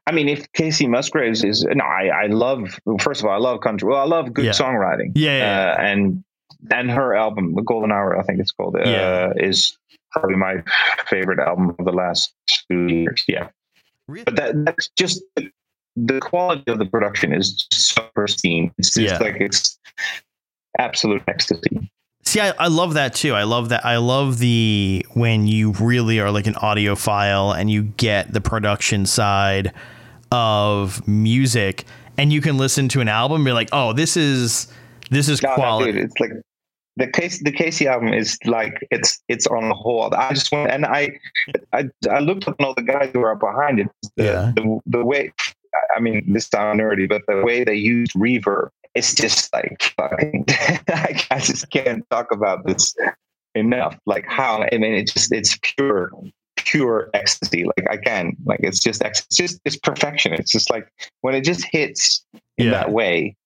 I 0.07 0.13
mean, 0.13 0.29
if 0.29 0.53
Kacey 0.53 0.87
Musgraves 0.87 1.43
is 1.45 1.65
no, 1.65 1.83
I, 1.83 2.09
I 2.09 2.27
love. 2.27 2.79
First 3.01 3.23
of 3.23 3.27
all, 3.27 3.33
I 3.33 3.39
love 3.39 3.63
country. 3.63 3.89
Well, 3.89 3.99
I 4.01 4.05
love 4.05 4.35
good 4.35 4.45
Yeah. 4.45 4.51
songwriting. 4.53 5.13
Yeah, 5.15 5.39
yeah, 5.39 5.75
Uh, 5.79 5.83
and 5.83 6.25
and 6.71 6.91
her 6.91 7.15
album, 7.15 7.55
The 7.55 7.63
Golden 7.63 7.91
Hour, 7.91 8.19
I 8.19 8.23
think 8.23 8.39
it's 8.39 8.51
called, 8.53 8.77
uh, 8.77 8.83
Yeah. 8.85 9.33
is 9.37 9.79
probably 10.13 10.37
my 10.37 10.57
favorite 11.07 11.39
album 11.39 11.75
of 11.79 11.87
the 11.87 11.93
last 11.93 12.35
two 12.71 12.87
years. 12.89 13.25
Yeah, 13.29 13.49
Really? 14.09 14.25
but 14.25 14.37
that 14.37 14.63
that's 14.67 14.91
just 14.95 15.23
the 15.97 16.21
quality 16.21 16.71
of 16.71 16.79
the 16.79 16.85
production 16.87 17.33
is 17.33 17.65
just 17.73 17.95
so 17.95 18.07
pristine. 18.15 18.73
It's 18.77 18.93
just 18.93 19.15
Yeah. 19.15 19.27
like 19.27 19.41
it's 19.41 19.79
absolute 20.79 21.23
ecstasy. 21.29 21.91
See, 22.29 22.41
I, 22.41 22.51
I 22.59 22.67
love 22.69 22.93
that 22.93 23.15
too. 23.15 23.33
I 23.35 23.45
love 23.45 23.71
that. 23.71 23.87
I 23.87 23.97
love 23.97 24.39
the 24.39 25.07
when 25.15 25.47
you 25.47 25.73
really 25.81 26.21
are 26.21 26.31
like 26.31 26.47
an 26.47 26.53
audiophile 26.55 27.59
and 27.59 27.71
you 27.71 27.85
get 27.85 28.31
the 28.35 28.41
production 28.43 29.07
side 29.07 29.73
of 30.31 31.09
music 31.09 31.85
and 32.19 32.31
you 32.31 32.43
can 32.43 32.59
listen 32.59 32.87
to 32.91 33.01
an 33.01 33.09
album 33.09 33.37
and 33.37 33.45
be 33.47 33.53
like, 33.53 33.71
oh, 33.73 33.95
this 33.95 34.15
is 34.19 34.71
this 35.11 35.27
is 35.31 35.43
No, 35.43 35.49
no, 35.49 35.55
quality. 35.55 35.93
dude, 35.93 36.03
it's 36.03 36.21
like 36.21 36.33
the 36.99 37.07
case. 37.07 37.43
The 37.43 37.51
Kacey 37.51 37.87
album 37.87 38.13
is 38.13 38.37
like 38.45 38.75
it's 38.91 39.23
it's 39.29 39.47
on 39.47 39.71
whole. 39.71 40.13
I 40.15 40.35
just 40.35 40.53
want 40.53 40.71
and 40.71 40.85
I 40.85 41.19
I, 41.73 41.89
I 42.11 42.19
looked 42.19 42.47
up 42.47 42.57
all 42.61 42.75
the 42.75 42.83
guys 42.83 43.09
who 43.15 43.23
are 43.23 43.37
behind 43.37 43.81
it. 43.81 43.89
The, 44.17 44.25
Yeah. 44.25 44.53
the 44.55 44.81
the 44.85 45.03
way. 45.03 45.33
I 45.97 46.01
mean, 46.01 46.31
this 46.31 46.47
sounds 46.47 46.79
nerdy, 46.79 47.09
but 47.09 47.23
the 47.27 47.43
way 47.43 47.63
they 47.65 47.75
use 47.75 48.09
reverb, 48.15 48.69
it's 48.95 49.15
just 49.15 49.53
like 49.53 49.83
fucking. 49.97 50.45
I, 50.89 51.21
I 51.31 51.39
just 51.41 51.71
can't 51.71 52.05
talk 52.11 52.33
about 52.33 52.67
this 52.67 52.95
enough. 53.55 53.99
Like 54.07 54.25
how 54.27 54.63
I 54.73 54.77
mean, 54.79 54.95
it 54.95 55.09
just 55.13 55.33
it's 55.33 55.59
pure 55.63 56.11
pure 56.57 57.09
ecstasy. 57.15 57.65
Like 57.65 57.87
I 57.91 57.97
can 57.97 58.37
like 58.45 58.61
it's 58.63 58.81
just 58.83 59.03
it's 59.05 59.25
just 59.33 59.61
it's 59.65 59.77
perfection. 59.77 60.33
It's 60.35 60.51
just 60.53 60.71
like 60.71 60.89
when 61.21 61.35
it 61.35 61.43
just 61.45 61.65
hits 61.71 62.25
in 62.57 62.67
Yeah. 62.67 62.71
that 62.73 62.93
way 62.93 63.37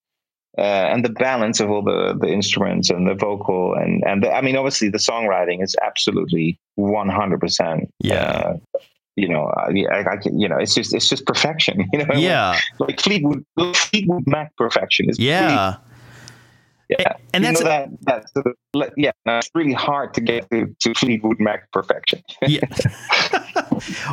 uh, 0.58 0.60
and 0.60 1.04
the 1.04 1.08
balance 1.10 1.60
of 1.60 1.70
all 1.70 1.82
the 1.82 2.14
the 2.20 2.28
instruments 2.28 2.90
and 2.90 3.08
the 3.08 3.14
vocal 3.14 3.74
and 3.74 4.02
and 4.06 4.22
the, 4.22 4.30
I 4.32 4.40
mean 4.42 4.56
obviously 4.56 4.88
the 4.90 4.98
songwriting 4.98 5.62
is 5.62 5.74
absolutely 5.82 6.58
one 6.74 7.08
hundred 7.08 7.40
percent. 7.40 7.90
Yeah. 8.00 8.54
You 9.16 9.28
know, 9.28 9.52
I, 9.56 9.72
I, 9.90 10.12
I 10.12 10.16
can, 10.16 10.40
you 10.40 10.48
know, 10.48 10.56
it's 10.56 10.74
just 10.74 10.94
it's 10.94 11.08
just 11.08 11.26
perfection. 11.26 11.84
You 11.92 12.06
know, 12.06 12.14
yeah, 12.14 12.58
like 12.78 13.00
Fleetwood 13.00 13.44
Fleetwood 13.74 14.24
Mac 14.26 14.56
perfection 14.56 15.10
is 15.10 15.18
yeah, 15.18 15.76
yeah, 16.88 17.16
and 17.32 17.44
that's 17.44 17.62
that 17.62 17.88
that's 18.02 18.32
sort 18.32 18.46
of, 18.46 18.92
yeah, 18.96 19.12
it's 19.26 19.50
really 19.54 19.72
hard 19.72 20.14
to 20.14 20.20
get 20.20 20.50
to, 20.50 20.74
to 20.80 20.94
Fleetwood 20.94 21.38
Mac 21.40 21.70
perfection. 21.72 22.22
yeah. 22.46 22.60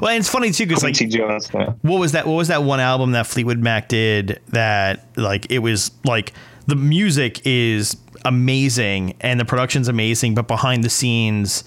well, 0.02 0.10
and 0.10 0.20
it's 0.20 0.30
funny 0.30 0.52
too 0.52 0.66
because 0.66 0.84
like 0.84 0.96
Jones, 0.96 1.50
yeah. 1.54 1.74
what 1.82 2.00
was 2.00 2.12
that? 2.14 2.28
What 2.28 2.36
was 2.36 2.50
that 2.50 2.64
one 2.64 2.80
album 2.80 3.12
that 3.12 3.28
Fleetwood 3.28 3.60
Mac 3.60 3.88
did 3.90 4.42
that 4.50 5.06
like 5.16 5.52
it 5.52 5.60
was 5.60 5.92
like 6.06 6.34
the 6.68 6.76
music 6.76 7.46
is 7.46 7.98
amazing 8.26 9.16
and 9.22 9.40
the 9.40 9.46
production's 9.46 9.88
amazing, 9.88 10.36
but 10.36 10.48
behind 10.48 10.84
the 10.84 10.90
scenes 10.90 11.64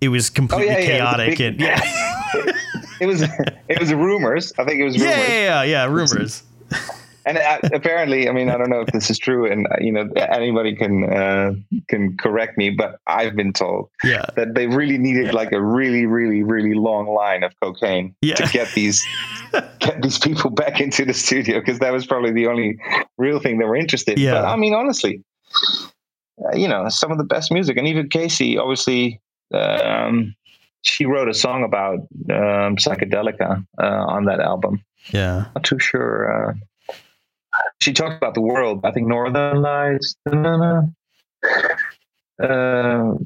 it 0.00 0.08
was 0.08 0.30
completely 0.30 0.68
Oh, 0.68 0.70
yeah, 0.70 0.78
yeah, 0.78 0.98
chaotic 0.98 1.38
big- 1.38 1.40
and 1.40 1.60
yeah. 1.60 2.52
It 3.00 3.06
was 3.06 3.22
it 3.22 3.80
was 3.80 3.92
rumors. 3.92 4.52
I 4.58 4.64
think 4.64 4.80
it 4.80 4.84
was 4.84 4.96
yeah, 4.96 5.10
rumors. 5.10 5.28
yeah, 5.28 5.62
yeah, 5.62 5.62
yeah, 5.62 5.84
rumors. 5.86 6.42
and 7.26 7.38
uh, 7.38 7.58
apparently, 7.72 8.28
I 8.28 8.32
mean, 8.32 8.48
I 8.50 8.56
don't 8.56 8.70
know 8.70 8.80
if 8.80 8.88
this 8.88 9.10
is 9.10 9.18
true, 9.18 9.50
and 9.50 9.66
uh, 9.66 9.76
you 9.80 9.92
know, 9.92 10.08
anybody 10.16 10.74
can 10.76 11.04
uh, 11.04 11.52
can 11.88 12.16
correct 12.16 12.56
me, 12.58 12.70
but 12.70 12.98
I've 13.06 13.34
been 13.36 13.52
told 13.52 13.88
Yeah, 14.04 14.24
that 14.36 14.54
they 14.54 14.66
really 14.66 14.98
needed 14.98 15.34
like 15.34 15.52
a 15.52 15.60
really, 15.62 16.06
really, 16.06 16.42
really 16.42 16.74
long 16.74 17.08
line 17.08 17.42
of 17.42 17.52
cocaine 17.62 18.14
Yeah. 18.22 18.34
to 18.36 18.46
get 18.52 18.68
these 18.74 19.04
get 19.80 20.02
these 20.02 20.18
people 20.18 20.50
back 20.50 20.80
into 20.80 21.04
the 21.04 21.14
studio 21.14 21.60
because 21.60 21.78
that 21.80 21.92
was 21.92 22.06
probably 22.06 22.32
the 22.32 22.46
only 22.46 22.78
real 23.18 23.38
thing 23.40 23.58
they 23.58 23.64
were 23.66 23.76
interested. 23.76 24.18
Yeah. 24.18 24.34
But 24.34 24.44
I 24.46 24.56
mean, 24.56 24.74
honestly, 24.74 25.22
uh, 26.44 26.54
you 26.56 26.68
know, 26.68 26.88
some 26.88 27.10
of 27.10 27.18
the 27.18 27.24
best 27.24 27.50
music, 27.52 27.76
and 27.76 27.86
even 27.88 28.08
Kacey, 28.08 28.58
obviously. 28.58 29.20
Um, 29.52 30.36
she 30.82 31.04
wrote 31.04 31.28
a 31.28 31.34
song 31.34 31.64
about 31.64 31.98
um, 32.30 32.76
psychedelica 32.76 33.64
uh, 33.78 33.84
on 33.84 34.24
that 34.24 34.40
album 34.40 34.82
yeah, 35.08 35.46
not 35.54 35.64
too 35.64 35.78
sure. 35.78 36.50
Uh, 36.50 36.54
she 37.80 37.92
talked 37.92 38.16
about 38.16 38.34
the 38.34 38.40
world. 38.40 38.80
I 38.84 38.90
think 38.92 39.06
Northern 39.08 39.62
Lights. 39.62 40.16
Uh, 40.26 40.82
oh, 42.38 43.18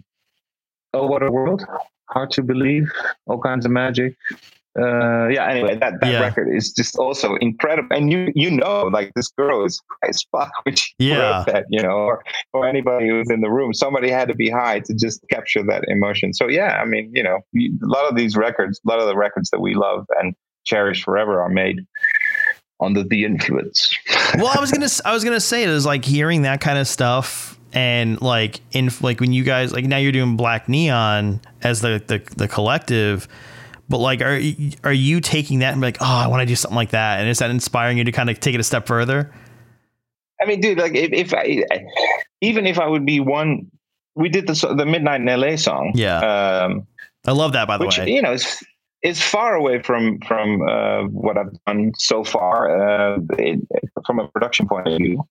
what 0.93 1.23
a 1.23 1.31
world! 1.31 1.64
Hard 2.09 2.31
to 2.33 2.43
believe. 2.43 2.90
All 3.27 3.40
kinds 3.40 3.64
of 3.64 3.73
magic. 3.73 4.17
Uh, 4.79 5.29
yeah. 5.29 5.47
Anyway, 5.49 5.77
that, 5.77 6.01
that 6.01 6.11
Yeah. 6.11 6.21
record 6.21 6.49
is 6.53 6.73
just 6.73 6.97
also 6.97 7.37
incredible. 7.37 7.95
And 7.97 8.11
you 8.11 8.33
you 8.35 8.51
know, 8.51 8.83
like 8.93 9.13
this 9.15 9.29
girl 9.39 9.65
is 9.65 9.81
as 10.09 10.23
fuck 10.33 10.51
she 10.77 10.93
Yeah. 10.99 11.45
that. 11.47 11.67
You 11.71 11.83
know, 11.83 11.91
or 11.91 12.25
or 12.53 12.67
anybody 12.67 13.09
who's 13.09 13.31
in 13.31 13.41
the 13.41 13.51
room, 13.51 13.73
somebody 13.73 14.11
had 14.11 14.29
to 14.29 14.35
be 14.35 14.51
high 14.51 14.81
to 14.81 14.95
just 14.95 15.25
capture 15.31 15.63
that 15.65 15.85
emotion. 15.89 16.33
So 16.35 16.49
yeah, 16.49 16.81
I 16.83 16.85
mean, 16.87 17.11
you 17.15 17.23
know, 17.23 17.39
a 17.57 17.71
lot 17.83 18.09
of 18.11 18.17
these 18.17 18.37
records, 18.37 18.81
a 18.85 18.89
lot 18.89 18.99
of 18.99 19.07
the 19.07 19.17
records 19.17 19.51
that 19.51 19.61
we 19.61 19.75
love 19.75 20.07
and 20.21 20.35
cherish 20.65 21.05
forever 21.05 21.41
are 21.43 21.49
made 21.51 21.81
under 22.81 23.03
the 23.05 23.25
influence. 23.25 23.95
well, 24.37 24.51
I 24.55 24.61
was 24.61 24.73
gonna, 24.73 24.89
I 25.05 25.13
was 25.13 25.23
gonna 25.25 25.41
say 25.41 25.63
it 25.63 25.69
is 25.69 25.87
like 25.87 26.05
hearing 26.05 26.43
that 26.43 26.61
kind 26.61 26.79
of 26.79 26.89
stuff, 26.89 27.59
and 27.73 28.21
like 28.21 28.61
in 28.73 28.91
like 29.01 29.21
when 29.21 29.33
you 29.33 29.45
guys 29.45 29.73
like 29.73 29.85
now 29.85 29.97
you're 29.99 30.11
doing 30.13 30.37
Black 30.37 30.69
Neon 30.69 31.41
as 31.63 31.81
the 31.81 32.03
the, 32.07 32.21
the 32.37 32.49
collective, 32.49 33.29
but 33.88 33.99
like 33.99 34.20
are 34.23 34.40
are 34.83 34.92
you 34.92 35.20
taking 35.20 35.61
that 35.61 35.73
and 35.73 35.81
be 35.81 35.87
like, 35.88 35.99
oh, 36.01 36.05
I 36.07 36.27
want 36.29 36.40
to 36.40 36.47
do 36.47 36.57
something 36.57 36.77
like 36.77 36.90
that, 36.90 37.20
and 37.20 37.29
is 37.29 37.38
that 37.38 37.51
inspiring 37.51 37.99
you 37.99 38.05
to 38.05 38.12
kind 38.12 38.31
of 38.31 38.40
take 38.40 38.55
it 38.55 38.61
a 38.61 38.64
step 38.64 38.87
further? 38.87 39.33
I 40.40 40.47
mean, 40.47 40.61
dude, 40.61 40.79
like 40.79 40.94
if, 40.94 41.12
if 41.12 41.33
I, 41.35 41.64
even 42.40 42.66
if 42.66 42.79
I 42.79 42.87
would 42.88 43.07
be 43.07 43.20
one, 43.20 43.70
we 44.14 44.29
did 44.29 44.47
the 44.47 44.75
the 44.77 44.85
Midnight 44.87 45.20
in 45.20 45.27
LA 45.27 45.57
song, 45.57 45.92
Yeah, 45.94 46.18
um, 46.64 46.87
I 47.27 47.33
love 47.33 47.53
that 47.53 47.66
by 47.68 47.79
the 47.79 47.87
which 47.87 47.99
way. 47.99 48.11
you 48.11 48.23
know 48.23 48.33
is 48.33 48.62
is 49.05 49.21
far 49.23 49.55
away 49.55 49.83
from 49.83 50.19
from 50.27 50.62
uh, 50.67 51.03
what 51.09 51.37
I've 51.37 51.53
done 51.67 51.93
so 51.99 52.25
far 52.25 52.57
uh, 53.14 53.19
it, 53.38 53.61
from 54.07 54.19
a 54.19 54.27
production 54.29 54.67
point 54.67 54.88
of 54.88 54.97
view. 54.97 55.23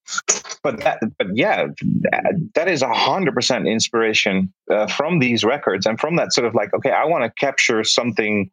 But 0.62 0.80
that, 0.82 1.00
but 1.18 1.28
yeah, 1.36 1.66
that, 2.02 2.50
that 2.54 2.68
is 2.70 2.84
a 2.84 2.94
hundred 2.94 3.34
percent 3.34 3.68
inspiration 3.68 4.54
uh, 4.72 4.88
from 4.88 5.20
these 5.20 5.44
records 5.44 5.86
and 5.88 6.00
from 6.00 6.16
that 6.18 6.32
sort 6.32 6.46
of 6.48 6.54
like, 6.54 6.74
okay, 6.76 6.92
I 6.92 7.04
want 7.06 7.24
to 7.26 7.32
capture 7.32 7.84
something 7.84 8.50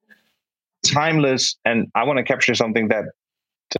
timeless, 0.87 1.56
and 1.66 1.87
I 1.94 2.04
want 2.04 2.16
to 2.16 2.24
capture 2.24 2.54
something 2.54 2.88
that 2.88 3.04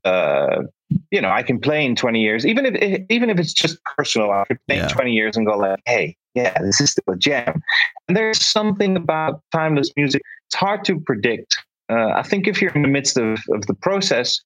uh, 0.05 0.63
you 1.11 1.23
know 1.23 1.31
I 1.31 1.43
can 1.43 1.59
play 1.59 1.87
in 1.87 1.97
20 1.97 2.21
years, 2.21 2.45
even 2.45 2.67
if 2.67 3.03
even 3.09 3.31
if 3.31 3.39
it's 3.39 3.55
just 3.55 3.79
personal. 3.97 4.31
I 4.31 4.45
could 4.45 4.59
play 4.67 4.77
Yeah. 4.77 4.89
in 4.89 4.91
20 4.91 5.13
years 5.13 5.37
and 5.39 5.47
go 5.47 5.57
like, 5.57 5.81
hey, 5.87 6.17
yeah, 6.35 6.57
this 6.63 6.81
is 6.81 6.93
still 6.93 7.15
a 7.15 7.17
jam. 7.17 7.63
And 8.09 8.17
there's 8.17 8.45
something 8.45 8.97
about 8.97 9.43
timeless 9.53 9.91
music. 9.97 10.23
It's 10.49 10.57
hard 10.57 10.85
to 10.85 11.01
predict. 11.01 11.59
Uh, 11.89 12.11
I 12.15 12.23
think 12.23 12.47
if 12.47 12.63
you're 12.63 12.73
in 12.73 12.83
the 12.83 12.89
midst 12.89 13.17
of, 13.17 13.39
of 13.51 13.67
the 13.67 13.75
process, 13.75 14.41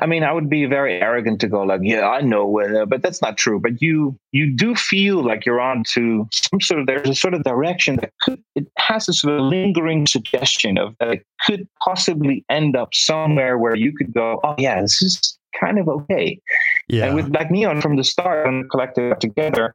I 0.00 0.06
mean, 0.06 0.22
I 0.22 0.32
would 0.32 0.48
be 0.48 0.64
very 0.66 1.00
arrogant 1.00 1.40
to 1.40 1.48
go 1.48 1.62
like, 1.62 1.80
yeah, 1.82 2.08
I 2.08 2.20
know 2.20 2.46
whether, 2.46 2.86
but 2.86 3.02
that's 3.02 3.20
not 3.20 3.36
true. 3.36 3.58
But 3.58 3.82
you 3.82 4.18
you 4.32 4.54
do 4.54 4.74
feel 4.74 5.24
like 5.24 5.44
you're 5.44 5.60
on 5.60 5.84
to 5.94 6.26
some 6.32 6.60
sort 6.60 6.80
of 6.80 6.86
there's 6.86 7.08
a 7.08 7.14
sort 7.14 7.34
of 7.34 7.42
direction 7.42 7.96
that 7.96 8.12
could 8.20 8.42
it 8.54 8.66
has 8.78 9.08
a 9.08 9.12
sort 9.12 9.38
of 9.38 9.46
lingering 9.46 10.06
suggestion 10.06 10.78
of 10.78 10.94
that 10.98 11.08
it 11.08 11.26
could 11.44 11.68
possibly 11.82 12.44
end 12.48 12.76
up 12.76 12.94
somewhere 12.94 13.58
where 13.58 13.74
you 13.74 13.92
could 13.92 14.12
go, 14.12 14.40
oh 14.44 14.54
yeah, 14.58 14.80
this 14.80 15.02
is 15.02 15.35
kind 15.60 15.78
of 15.78 15.88
okay. 15.88 16.40
Yeah. 16.88 17.06
And 17.06 17.14
with 17.14 17.32
Black 17.32 17.50
Neon 17.50 17.80
from 17.80 17.96
the 17.96 18.04
start, 18.04 18.46
when 18.46 18.62
the 18.62 18.68
collective 18.68 19.10
got 19.10 19.20
together, 19.20 19.74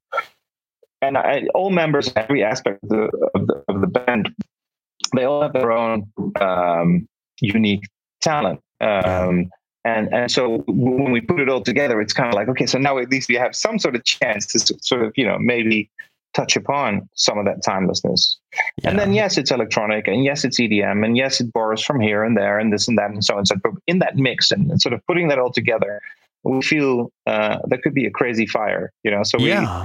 and 1.02 1.18
I, 1.18 1.44
all 1.56 1.72
members, 1.72 2.12
every 2.16 2.44
aspect 2.44 2.84
of 2.84 2.90
the, 2.90 3.30
of 3.36 3.48
the 3.48 3.64
of 3.68 3.82
the 3.82 3.88
band, 3.88 4.34
they 5.16 5.24
all 5.24 5.42
have 5.42 5.54
their 5.54 5.72
own 5.72 6.12
um, 6.40 7.08
unique 7.42 7.84
talent. 8.22 8.60
Um, 8.80 9.50
and 9.84 10.14
and 10.14 10.32
so 10.32 10.64
when 10.68 11.12
we 11.12 11.22
put 11.22 11.40
it 11.40 11.50
all 11.50 11.62
together, 11.62 12.00
it's 12.02 12.14
kind 12.14 12.30
of 12.30 12.36
like 12.36 12.48
okay, 12.50 12.68
so 12.68 12.78
now 12.78 13.00
at 13.00 13.10
least 13.10 13.30
we 13.30 13.36
have 13.36 13.56
some 13.56 13.80
sort 13.80 13.96
of 13.96 14.04
chance 14.04 14.46
to 14.48 14.60
sort 14.60 15.04
of 15.04 15.12
you 15.16 15.26
know 15.26 15.38
maybe 15.40 15.90
touch 16.34 16.56
upon 16.56 17.08
some 17.16 17.38
of 17.38 17.46
that 17.46 17.62
timelessness. 17.64 18.38
And 18.84 18.98
then 18.98 19.14
yes, 19.14 19.38
it's 19.38 19.52
electronic, 19.52 20.08
and 20.08 20.24
yes, 20.24 20.44
it's 20.44 20.60
EDM, 20.60 21.06
and 21.06 21.18
yes, 21.18 21.40
it 21.42 21.52
borrows 21.54 21.84
from 21.84 22.00
here 22.00 22.24
and 22.24 22.36
there, 22.38 22.58
and 22.60 22.72
this 22.72 22.88
and 22.88 22.98
that, 22.98 23.12
and 23.12 23.24
so 23.24 23.34
on. 23.36 23.40
and 23.40 23.48
So 23.48 23.56
but 23.64 23.72
in 23.88 24.00
that 24.00 24.16
mix 24.16 24.52
and, 24.52 24.70
and 24.72 24.82
sort 24.82 24.94
of 24.94 25.06
putting 25.08 25.28
that 25.30 25.40
all 25.40 25.52
together, 25.52 26.02
we 26.44 26.62
feel 26.62 27.12
uh, 27.28 27.58
that 27.68 27.82
could 27.84 27.94
be 27.94 28.06
a 28.06 28.12
crazy 28.12 28.46
fire, 28.46 28.92
you 29.04 29.12
know. 29.12 29.24
So 29.24 29.38
we 29.38 29.50
yeah. 29.50 29.84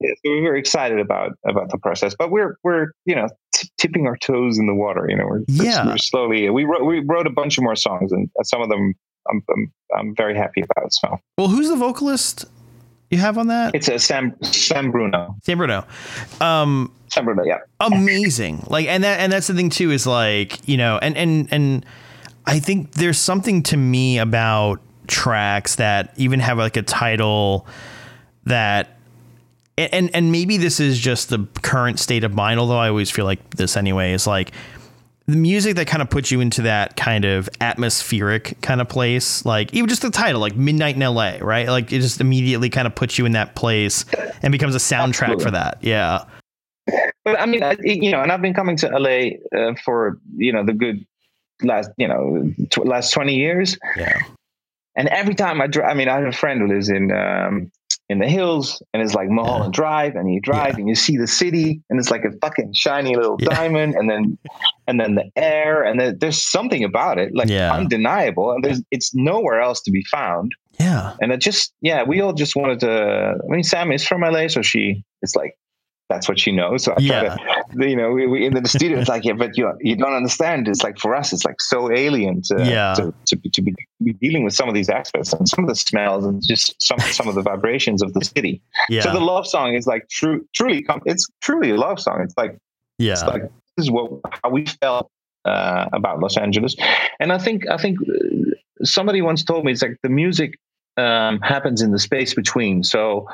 yeah, 0.00 0.10
so 0.24 0.30
we're 0.30 0.42
very 0.42 0.58
excited 0.58 0.98
about 0.98 1.32
about 1.46 1.70
the 1.70 1.78
process, 1.78 2.14
but 2.18 2.30
we're 2.30 2.56
we're 2.62 2.88
you 3.04 3.14
know 3.14 3.28
t- 3.54 3.68
tipping 3.78 4.06
our 4.06 4.16
toes 4.16 4.58
in 4.58 4.66
the 4.66 4.74
water. 4.74 5.06
You 5.08 5.16
know, 5.16 5.26
we're, 5.26 5.44
Yeah. 5.48 5.86
we're 5.86 5.98
slowly. 5.98 6.48
We 6.50 6.64
wrote 6.64 6.84
we 6.84 7.00
wrote 7.00 7.26
a 7.26 7.30
bunch 7.30 7.56
of 7.58 7.64
more 7.64 7.76
songs, 7.76 8.12
and 8.12 8.28
some 8.42 8.62
of 8.62 8.68
them 8.68 8.94
I'm 9.30 9.42
I'm, 9.50 9.72
I'm 9.96 10.14
very 10.16 10.36
happy 10.36 10.62
about. 10.62 10.92
So 10.92 11.18
Well, 11.38 11.48
who's 11.48 11.68
the 11.68 11.76
vocalist 11.76 12.44
you 13.10 13.18
have 13.18 13.38
on 13.38 13.48
that? 13.48 13.74
it's 13.74 13.88
a 13.88 13.98
Sam 13.98 14.36
Sam 14.42 14.90
Bruno. 14.90 15.36
Sam 15.42 15.58
Bruno. 15.58 15.84
Um, 16.40 16.92
Sam 17.08 17.24
Bruno, 17.24 17.44
yeah. 17.44 17.58
amazing. 17.80 18.64
Like, 18.66 18.86
and 18.86 19.04
that 19.04 19.20
and 19.20 19.32
that's 19.32 19.46
the 19.46 19.54
thing 19.54 19.70
too 19.70 19.90
is 19.90 20.06
like 20.06 20.66
you 20.68 20.76
know, 20.76 20.98
and 20.98 21.16
and 21.16 21.48
and 21.50 21.86
I 22.46 22.58
think 22.58 22.92
there's 22.92 23.18
something 23.18 23.62
to 23.64 23.76
me 23.76 24.18
about 24.18 24.80
tracks 25.06 25.76
that 25.76 26.12
even 26.16 26.40
have 26.40 26.58
like 26.58 26.76
a 26.76 26.82
title 26.82 27.66
that. 28.44 28.94
And 29.76 30.10
and 30.12 30.32
maybe 30.32 30.56
this 30.56 30.80
is 30.80 30.98
just 30.98 31.28
the 31.28 31.46
current 31.62 32.00
state 32.00 32.24
of 32.24 32.34
mind. 32.34 32.58
Although 32.58 32.78
I 32.78 32.88
always 32.88 33.12
feel 33.12 33.24
like 33.24 33.54
this 33.54 33.76
anyway 33.76 34.12
is 34.12 34.26
like 34.26 34.50
the 35.28 35.36
music 35.36 35.76
that 35.76 35.86
kind 35.86 36.00
of 36.02 36.08
puts 36.08 36.30
you 36.30 36.40
into 36.40 36.62
that 36.62 36.96
kind 36.96 37.26
of 37.26 37.48
atmospheric 37.60 38.58
kind 38.62 38.80
of 38.80 38.88
place. 38.88 39.44
Like 39.44 39.72
even 39.74 39.88
just 39.88 40.00
the 40.02 40.10
title, 40.10 40.40
like 40.40 40.56
Midnight 40.56 40.96
in 40.96 41.00
LA, 41.02 41.36
right? 41.42 41.68
Like 41.68 41.92
it 41.92 42.00
just 42.00 42.20
immediately 42.20 42.70
kind 42.70 42.86
of 42.86 42.94
puts 42.94 43.18
you 43.18 43.26
in 43.26 43.32
that 43.32 43.54
place 43.54 44.06
and 44.42 44.50
becomes 44.52 44.74
a 44.74 44.78
soundtrack 44.78 45.24
Absolutely. 45.34 45.44
for 45.44 45.50
that. 45.52 45.78
Yeah. 45.82 46.24
But 47.24 47.38
I 47.38 47.44
mean, 47.44 47.62
I, 47.62 47.76
you 47.82 48.10
know, 48.10 48.22
and 48.22 48.32
I've 48.32 48.40
been 48.40 48.54
coming 48.54 48.76
to 48.78 48.88
LA 48.88 49.36
uh, 49.54 49.74
for 49.84 50.18
you 50.34 50.50
know 50.52 50.64
the 50.64 50.72
good 50.72 51.04
last 51.62 51.90
you 51.98 52.08
know 52.08 52.50
tw- 52.70 52.86
last 52.86 53.10
twenty 53.12 53.34
years, 53.36 53.76
Yeah. 53.98 54.18
and 54.96 55.08
every 55.08 55.34
time 55.34 55.60
I 55.60 55.66
drive, 55.66 55.90
I 55.90 55.94
mean, 55.94 56.08
I 56.08 56.14
have 56.20 56.26
a 56.26 56.32
friend 56.32 56.62
who 56.62 56.68
lives 56.68 56.88
in 56.88 57.12
um, 57.12 57.70
in 58.08 58.18
the 58.20 58.26
hills, 58.28 58.82
and 58.94 59.02
it's 59.02 59.14
like 59.14 59.28
Mulholland 59.28 59.74
Drive, 59.74 60.16
and 60.16 60.32
you 60.32 60.40
drive 60.40 60.76
and 60.78 60.88
you 60.88 60.94
see 60.94 61.16
the 61.18 61.26
city, 61.26 61.82
and 61.90 61.98
it's 61.98 62.10
like 62.10 62.24
a 62.24 62.32
fucking 62.40 62.72
shiny 62.74 63.14
little 63.14 63.36
Yeah. 63.38 63.50
diamond, 63.54 63.94
and 63.94 64.08
then 64.08 64.38
and 64.86 64.98
then 64.98 65.14
the 65.16 65.30
air, 65.36 65.82
and 65.84 66.00
then 66.00 66.16
there's 66.18 66.42
something 66.42 66.82
about 66.82 67.18
it, 67.18 67.34
like 67.34 67.48
Yeah. 67.50 67.72
undeniable, 67.74 68.50
and 68.52 68.64
there's 68.64 68.82
it's 68.90 69.14
nowhere 69.14 69.60
else 69.60 69.82
to 69.82 69.90
be 69.90 70.02
found, 70.04 70.52
Yeah. 70.80 71.12
and 71.20 71.32
it 71.32 71.40
just 71.40 71.72
yeah, 71.82 72.02
we 72.02 72.20
all 72.22 72.32
just 72.32 72.56
wanted 72.56 72.80
to. 72.80 73.34
I 73.42 73.46
mean, 73.50 73.62
Sam 73.62 73.92
is 73.92 74.06
from 74.06 74.22
LA, 74.22 74.48
so 74.48 74.62
she 74.62 75.04
it's 75.22 75.36
like. 75.36 75.54
That's 76.08 76.26
what 76.26 76.38
she 76.40 76.52
knows. 76.52 76.84
So 76.84 76.92
I 76.92 77.00
Yeah. 77.00 77.36
try 77.36 77.36
to, 77.80 77.90
you 77.90 77.96
know, 77.96 78.10
we, 78.12 78.26
we 78.26 78.46
in 78.46 78.54
the 78.54 78.66
studio. 78.66 78.98
It's 78.98 79.10
like, 79.10 79.24
yeah, 79.24 79.34
but 79.34 79.56
you 79.58 79.70
you 79.80 79.94
don't 79.94 80.14
understand. 80.14 80.66
It's 80.66 80.82
like 80.82 80.98
for 80.98 81.14
us, 81.14 81.32
it's 81.34 81.44
like 81.44 81.60
so 81.60 81.92
alien 81.92 82.40
to 82.42 82.64
Yeah. 82.64 82.94
to, 82.94 83.14
to, 83.26 83.36
be- 83.36 83.50
to 83.50 83.62
be, 83.62 83.74
dealing 84.20 84.42
with 84.42 84.54
some 84.54 84.68
of 84.68 84.74
these 84.74 84.88
aspects 84.88 85.32
and 85.34 85.46
some 85.46 85.64
of 85.64 85.68
the 85.68 85.74
smells 85.74 86.24
and 86.24 86.42
just 86.42 86.80
some 86.80 86.98
some 87.00 87.28
of 87.28 87.34
the 87.34 87.42
vibrations 87.42 88.02
of 88.02 88.14
the 88.14 88.24
city. 88.24 88.62
Yeah. 88.88 89.02
So 89.02 89.12
the 89.12 89.20
love 89.20 89.46
song 89.46 89.74
is 89.74 89.86
like 89.86 90.08
true, 90.08 90.46
truly, 90.54 90.86
it's 91.04 91.28
truly 91.42 91.70
a 91.70 91.76
love 91.76 92.00
song. 92.00 92.22
It's 92.22 92.34
like 92.38 92.56
yeah. 92.98 93.12
it's 93.12 93.22
like 93.24 93.42
this 93.76 93.84
is 93.84 93.90
what 93.90 94.10
how 94.42 94.50
we 94.50 94.64
felt 94.80 95.10
uh, 95.44 95.86
about 95.92 96.20
Los 96.20 96.36
Angeles, 96.36 96.74
and 97.20 97.32
I 97.32 97.38
think 97.38 97.68
I 97.68 97.76
think 97.76 97.98
uh, 98.00 98.84
somebody 98.84 99.20
once 99.20 99.44
told 99.44 99.64
me 99.64 99.72
it's 99.72 99.82
like 99.82 99.98
the 100.02 100.08
music 100.08 100.58
um, 100.96 101.40
happens 101.40 101.80
in 101.80 101.92
the 101.92 101.98
space 101.98 102.34
between. 102.34 102.82
So 102.82 103.28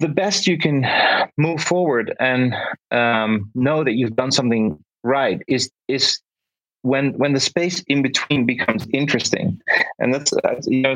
the 0.00 0.08
best 0.08 0.46
you 0.46 0.58
can 0.58 0.86
move 1.36 1.62
forward 1.62 2.14
and 2.20 2.54
um, 2.90 3.50
know 3.54 3.84
that 3.84 3.94
you've 3.94 4.16
done 4.16 4.32
something 4.32 4.78
right 5.02 5.42
is 5.48 5.70
is 5.88 6.20
when 6.82 7.12
when 7.18 7.32
the 7.32 7.40
space 7.40 7.82
in 7.88 8.02
between 8.02 8.46
becomes 8.46 8.86
interesting, 8.92 9.60
and 9.98 10.14
that's, 10.14 10.32
you 10.66 10.82
know 10.82 10.94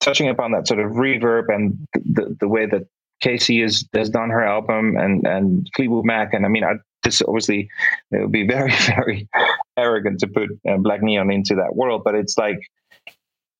touching 0.00 0.28
upon 0.28 0.52
that 0.52 0.68
sort 0.68 0.80
of 0.80 0.92
reverb 0.92 1.54
and 1.54 1.78
the 1.94 2.36
the 2.40 2.48
way 2.48 2.66
that 2.66 2.86
Kacey 3.22 3.62
has 3.62 3.84
has 3.94 4.10
done 4.10 4.30
her 4.30 4.44
album 4.44 4.96
and 4.96 5.26
and 5.26 5.68
Fleetwood 5.74 6.04
Mac, 6.04 6.34
and 6.34 6.44
I 6.44 6.48
mean, 6.48 6.64
I 6.64 6.74
this 7.02 7.22
obviously 7.22 7.68
it 8.10 8.20
would 8.20 8.32
be 8.32 8.46
very 8.46 8.72
very 8.86 9.28
arrogant 9.76 10.20
to 10.20 10.26
put 10.26 10.50
uh, 10.68 10.76
Black 10.76 11.02
Neon 11.02 11.30
into 11.30 11.54
that 11.54 11.74
world, 11.74 12.02
but 12.04 12.14
it's 12.14 12.36
like 12.36 12.60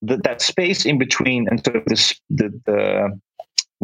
the, 0.03 0.19
that 0.19 0.43
space 0.43 0.85
in 0.85 0.99
between 0.99 1.49
and 1.49 1.65
sort 1.65 1.77
of 1.77 1.85
this 1.87 2.21
the 2.29 2.49
the 2.67 3.19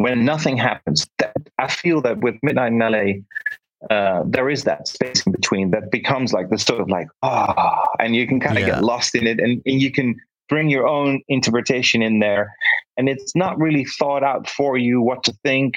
when 0.02 0.24
nothing 0.24 0.56
happens. 0.56 1.06
That 1.18 1.32
I 1.58 1.68
feel 1.68 2.00
that 2.02 2.18
with 2.18 2.36
Midnight 2.42 2.72
in 2.72 2.78
LA. 2.78 3.04
Uh, 3.88 4.22
there 4.26 4.50
is 4.50 4.64
that 4.64 4.86
space 4.86 5.24
in 5.24 5.32
between 5.32 5.70
that 5.70 5.90
becomes 5.90 6.34
like 6.34 6.50
the 6.50 6.58
sort 6.58 6.82
of 6.82 6.90
like 6.90 7.08
ah, 7.22 7.82
and 7.98 8.14
you 8.14 8.26
can 8.26 8.38
kind 8.38 8.58
of 8.58 8.60
Yeah. 8.60 8.74
get 8.74 8.84
lost 8.84 9.14
in 9.14 9.26
it, 9.26 9.40
and, 9.40 9.62
and 9.64 9.80
you 9.80 9.90
can 9.90 10.16
bring 10.50 10.68
your 10.68 10.86
own 10.86 11.22
interpretation 11.28 12.02
in 12.02 12.18
there, 12.18 12.52
and 12.98 13.08
it's 13.08 13.34
not 13.34 13.58
really 13.58 13.86
thought 13.86 14.22
out 14.22 14.46
for 14.46 14.76
you 14.76 15.00
what 15.00 15.24
to 15.24 15.32
think 15.44 15.76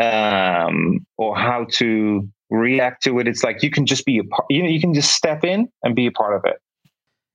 um, 0.00 1.04
or 1.18 1.36
how 1.36 1.66
to 1.72 2.26
react 2.48 3.02
to 3.04 3.18
it. 3.18 3.28
It's 3.28 3.44
like 3.44 3.62
you 3.62 3.70
can 3.70 3.84
just 3.84 4.06
be 4.06 4.18
a 4.18 4.24
part. 4.24 4.46
You 4.48 4.62
know, 4.62 4.70
you 4.70 4.80
can 4.80 4.94
just 4.94 5.14
step 5.14 5.44
in 5.44 5.68
and 5.82 5.94
be 5.94 6.06
a 6.06 6.12
part 6.12 6.34
of 6.34 6.42
it. 6.46 6.56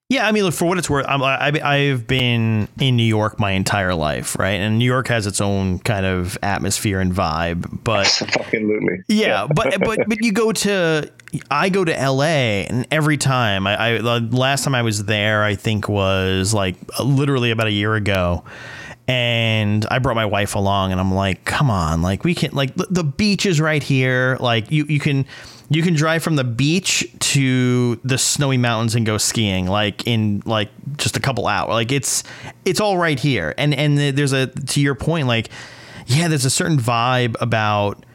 Yeah, 0.07 0.27
I 0.27 0.31
mean, 0.31 0.43
look 0.43 0.53
for 0.53 0.65
what 0.65 0.77
it's 0.77 0.87
worth. 0.87 1.07
I'm, 1.09 1.23
I, 1.23 1.51
I've 1.63 2.05
been 2.05 2.67
in 2.79 2.95
New 2.95 3.03
York 3.03 3.39
my 3.39 3.51
entire 3.53 3.95
life, 3.95 4.37
right? 4.37 4.51
And 4.59 4.77
New 4.77 4.85
York 4.85 5.07
has 5.07 5.25
its 5.25 5.41
own 5.41 5.79
kind 5.79 6.05
of 6.05 6.37
atmosphere 6.43 6.99
and 6.99 7.11
vibe. 7.11 7.83
But 7.83 8.05
Fucking 8.33 8.67
literally. 8.67 9.03
yeah, 9.07 9.47
but 9.47 9.79
but 9.79 9.99
but 10.07 10.23
you 10.23 10.31
go 10.31 10.51
to 10.51 11.11
I 11.49 11.69
go 11.69 11.83
to 11.83 11.99
L.A. 11.99 12.65
and 12.67 12.85
every 12.91 13.17
time 13.17 13.65
I, 13.65 13.83
I 13.83 13.97
the 13.97 14.19
last 14.31 14.63
time 14.63 14.75
I 14.75 14.83
was 14.83 15.05
there, 15.05 15.43
I 15.43 15.55
think 15.55 15.89
was 15.89 16.53
like 16.53 16.75
literally 16.99 17.49
about 17.49 17.65
a 17.65 17.71
year 17.71 17.95
ago. 17.95 18.43
And 19.07 19.85
I 19.89 19.99
brought 19.99 20.15
my 20.15 20.25
wife 20.25 20.55
along, 20.55 20.91
and 20.91 20.99
I'm 20.99 21.13
like, 21.13 21.45
"Come 21.45 21.69
on, 21.69 22.01
like 22.01 22.23
we 22.23 22.33
can, 22.33 22.51
like 22.53 22.75
the, 22.75 22.87
the 22.89 23.03
beach 23.03 23.45
is 23.45 23.61
right 23.61 23.83
here. 23.83 24.35
Like 24.39 24.71
you, 24.71 24.85
you 24.85 24.99
can, 24.99 25.27
you 25.69 25.81
can 25.81 25.95
drive 25.95 26.23
from 26.23 26.35
the 26.35 26.43
beach 26.43 27.07
to 27.19 27.95
the 28.03 28.17
snowy 28.17 28.57
mountains 28.57 28.95
and 28.95 29.05
go 29.05 29.17
skiing, 29.17 29.67
like 29.67 30.05
in 30.07 30.43
like 30.45 30.69
just 30.97 31.17
a 31.17 31.19
couple 31.19 31.47
hours. 31.47 31.69
Like 31.69 31.91
it's, 31.91 32.23
it's 32.65 32.79
all 32.79 32.97
right 32.97 33.19
here. 33.19 33.53
And 33.57 33.73
and 33.73 33.97
there's 33.97 34.33
a 34.33 34.47
to 34.47 34.81
your 34.81 34.95
point, 34.95 35.27
like 35.27 35.49
yeah, 36.07 36.27
there's 36.27 36.45
a 36.45 36.49
certain 36.49 36.77
vibe 36.77 37.35
about 37.41 38.05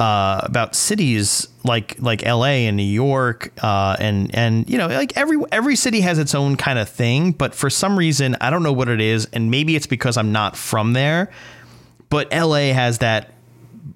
uh, 0.00 0.40
about 0.42 0.74
cities 0.74 1.48
like 1.62 1.96
like 2.00 2.24
L.A. 2.26 2.66
and 2.66 2.76
New 2.76 2.82
York, 2.82 3.52
uh, 3.62 3.96
and 3.98 4.34
and 4.34 4.68
you 4.68 4.78
know 4.78 4.88
like 4.88 5.16
every 5.16 5.38
every 5.52 5.76
city 5.76 6.00
has 6.00 6.18
its 6.18 6.34
own 6.34 6.56
kind 6.56 6.78
of 6.78 6.88
thing. 6.88 7.32
But 7.32 7.54
for 7.54 7.70
some 7.70 7.98
reason, 7.98 8.36
I 8.40 8.50
don't 8.50 8.62
know 8.62 8.72
what 8.72 8.88
it 8.88 9.00
is, 9.00 9.26
and 9.32 9.50
maybe 9.50 9.76
it's 9.76 9.86
because 9.86 10.16
I'm 10.16 10.32
not 10.32 10.56
from 10.56 10.94
there. 10.94 11.30
But 12.10 12.28
L.A. 12.32 12.68
has 12.68 12.98
that 12.98 13.33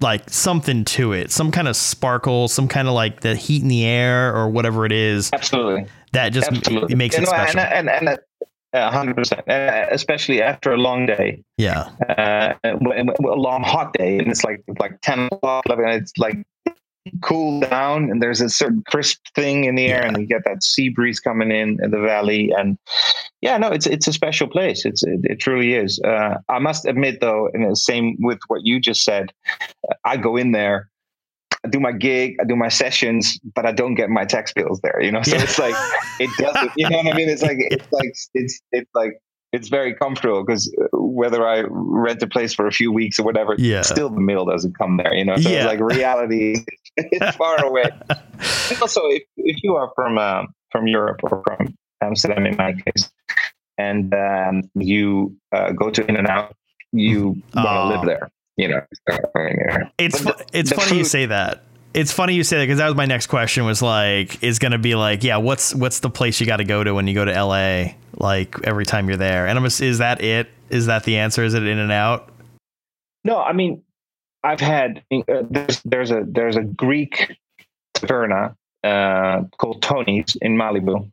like 0.01 0.29
something 0.29 0.85
to 0.85 1.13
it, 1.13 1.31
some 1.31 1.51
kind 1.51 1.67
of 1.67 1.75
sparkle, 1.75 2.47
some 2.47 2.67
kind 2.67 2.87
of 2.87 2.93
like 2.93 3.21
the 3.21 3.35
heat 3.35 3.61
in 3.61 3.67
the 3.67 3.85
air 3.85 4.35
or 4.35 4.49
whatever 4.49 4.85
it 4.85 4.91
is 4.91 5.29
Absolutely. 5.33 5.87
that 6.13 6.29
just 6.29 6.47
Absolutely. 6.47 6.93
it 6.93 6.95
makes 6.95 7.15
it 7.15 7.21
know, 7.21 7.25
special. 7.25 7.59
And, 7.59 7.89
and, 7.89 8.07
and, 8.07 8.19
uh, 8.71 8.91
hundred 8.91 9.15
percent, 9.15 9.49
uh, 9.49 9.87
especially 9.89 10.41
after 10.41 10.71
a 10.71 10.77
long 10.77 11.07
day, 11.07 11.43
yeah, 11.57 11.89
uh, 12.07 12.53
a 12.63 12.77
long 13.19 13.63
hot 13.63 13.93
day, 13.93 14.19
and 14.19 14.27
it's 14.27 14.43
like 14.43 14.63
like 14.79 15.01
ten 15.01 15.27
o'clock, 15.31 15.65
11, 15.65 15.85
and 15.85 16.01
it's 16.01 16.15
like 16.19 16.37
cool 17.21 17.59
down 17.61 18.09
and 18.09 18.21
there's 18.21 18.41
a 18.41 18.49
certain 18.49 18.83
crisp 18.87 19.17
thing 19.35 19.65
in 19.65 19.75
the 19.75 19.87
air 19.87 20.01
Yeah. 20.01 20.07
and 20.09 20.17
you 20.17 20.25
get 20.27 20.43
that 20.45 20.63
sea 20.63 20.89
breeze 20.89 21.19
coming 21.19 21.51
in 21.51 21.77
in 21.83 21.91
the 21.91 21.99
valley 21.99 22.51
and 22.57 22.77
yeah 23.41 23.57
no 23.57 23.69
it's 23.69 23.85
it's 23.85 24.07
a 24.07 24.13
special 24.13 24.47
place 24.47 24.85
it's 24.85 25.03
it, 25.03 25.19
it 25.23 25.39
truly 25.39 25.73
is 25.73 25.99
uh, 26.05 26.35
i 26.49 26.59
must 26.59 26.85
admit 26.85 27.19
though 27.21 27.49
and 27.53 27.69
the 27.69 27.75
same 27.75 28.15
with 28.19 28.39
what 28.47 28.61
you 28.65 28.79
just 28.79 29.03
said 29.03 29.31
i 30.05 30.15
go 30.17 30.35
in 30.37 30.51
there 30.51 30.89
I 31.65 31.67
do 31.67 31.81
my 31.81 31.91
gig, 31.91 32.37
I 32.39 32.45
do 32.45 32.55
my 32.55 32.69
sessions, 32.69 33.37
but 33.53 33.65
I 33.65 33.73
don't 33.73 33.95
get 33.95 34.09
my 34.09 34.23
tax 34.23 34.53
bills 34.53 34.79
there. 34.81 35.01
You 35.01 35.11
know, 35.11 35.21
so 35.23 35.35
Yeah. 35.35 35.43
it's 35.43 35.59
like 35.59 35.75
it 36.21 36.29
doesn't. 36.37 36.71
You 36.77 36.89
know 36.89 36.99
what 36.99 37.13
I 37.13 37.17
mean? 37.17 37.27
It's 37.27 37.41
like 37.41 37.57
it's 37.59 37.91
like 37.91 38.13
it's 38.33 38.61
it's 38.71 38.89
like 38.95 39.19
it's 39.51 39.67
very 39.67 39.93
comfortable 39.93 40.45
because 40.45 40.73
whether 40.93 41.45
I 41.45 41.63
rent 41.67 42.23
a 42.23 42.27
place 42.27 42.53
for 42.53 42.65
a 42.65 42.71
few 42.71 42.93
weeks 42.93 43.19
or 43.19 43.23
whatever, 43.23 43.55
Yeah. 43.57 43.81
still 43.81 44.09
the 44.09 44.21
mail 44.21 44.45
doesn't 44.45 44.77
come 44.77 44.95
there. 44.95 45.13
You 45.13 45.25
know, 45.25 45.35
so 45.35 45.49
Yeah. 45.49 45.57
it's 45.57 45.65
like 45.65 45.81
reality 45.81 46.63
is 46.97 47.35
far 47.35 47.63
away. 47.65 47.83
And 48.09 48.77
also, 48.81 49.01
if 49.07 49.23
if 49.37 49.63
you 49.63 49.75
are 49.75 49.91
from 49.95 50.17
um, 50.17 50.47
from 50.71 50.87
Europe 50.87 51.19
or 51.23 51.43
from 51.45 51.75
Amsterdam, 52.01 52.45
in 52.45 52.55
my 52.57 52.73
case, 52.73 53.09
and 53.77 54.13
um, 54.13 54.63
you 54.75 55.35
uh, 55.51 55.71
go 55.71 55.89
to 55.89 56.05
In 56.07 56.15
and 56.17 56.27
Out, 56.27 56.55
you 56.91 57.27
want 57.27 57.43
to 57.55 57.61
Oh. 57.69 57.87
live 57.89 58.05
there. 58.05 58.29
You 58.57 58.67
know, 58.67 58.81
So, 59.09 59.17
I 59.35 59.39
mean, 59.43 59.55
yeah. 59.69 59.77
It's 59.97 60.21
But 60.21 60.37
fu- 60.39 60.45
it's 60.51 60.69
the 60.69 60.75
funny 60.75 60.97
you 60.97 61.05
say 61.05 61.27
that. 61.27 61.63
It's 61.93 62.11
funny 62.11 62.33
you 62.35 62.43
say 62.43 62.57
that 62.57 62.63
because 62.65 62.77
that 62.79 62.87
was 62.87 62.95
my 62.95 63.05
next 63.05 63.27
question. 63.27 63.63
Was 63.65 63.81
like, 63.81 64.43
is 64.43 64.59
going 64.59 64.73
to 64.73 64.77
be 64.77 64.95
like, 64.95 65.23
yeah, 65.23 65.37
what's 65.37 65.73
what's 65.73 66.01
the 66.01 66.09
place 66.09 66.39
you 66.41 66.45
got 66.45 66.57
to 66.57 66.65
go 66.65 66.83
to 66.83 66.93
when 66.93 67.07
you 67.07 67.15
go 67.15 67.23
to 67.23 67.31
LA? 67.31 67.93
Like 68.17 68.55
every 68.65 68.85
time 68.85 69.07
you're 69.07 69.17
there, 69.17 69.47
and 69.47 69.57
I'm 69.57 69.65
is 69.65 69.97
that 69.99 70.21
it? 70.21 70.49
Is 70.69 70.87
that 70.87 71.05
the 71.05 71.17
answer? 71.19 71.43
Is 71.43 71.53
it 71.53 71.63
In 71.65 71.79
and 71.79 71.91
Out? 71.91 72.29
No, 73.23 73.39
I 73.41 73.53
mean, 73.53 73.81
I've 74.43 74.59
had 74.59 75.03
uh, 75.11 75.43
there's 75.49 75.81
there's 75.83 76.11
a 76.11 76.23
there's 76.25 76.55
a 76.55 76.63
Greek 76.63 77.37
taverna 77.95 78.55
uh, 78.83 79.41
called 79.57 79.81
Tony's 79.81 80.37
in 80.41 80.55
Malibu, 80.57 81.09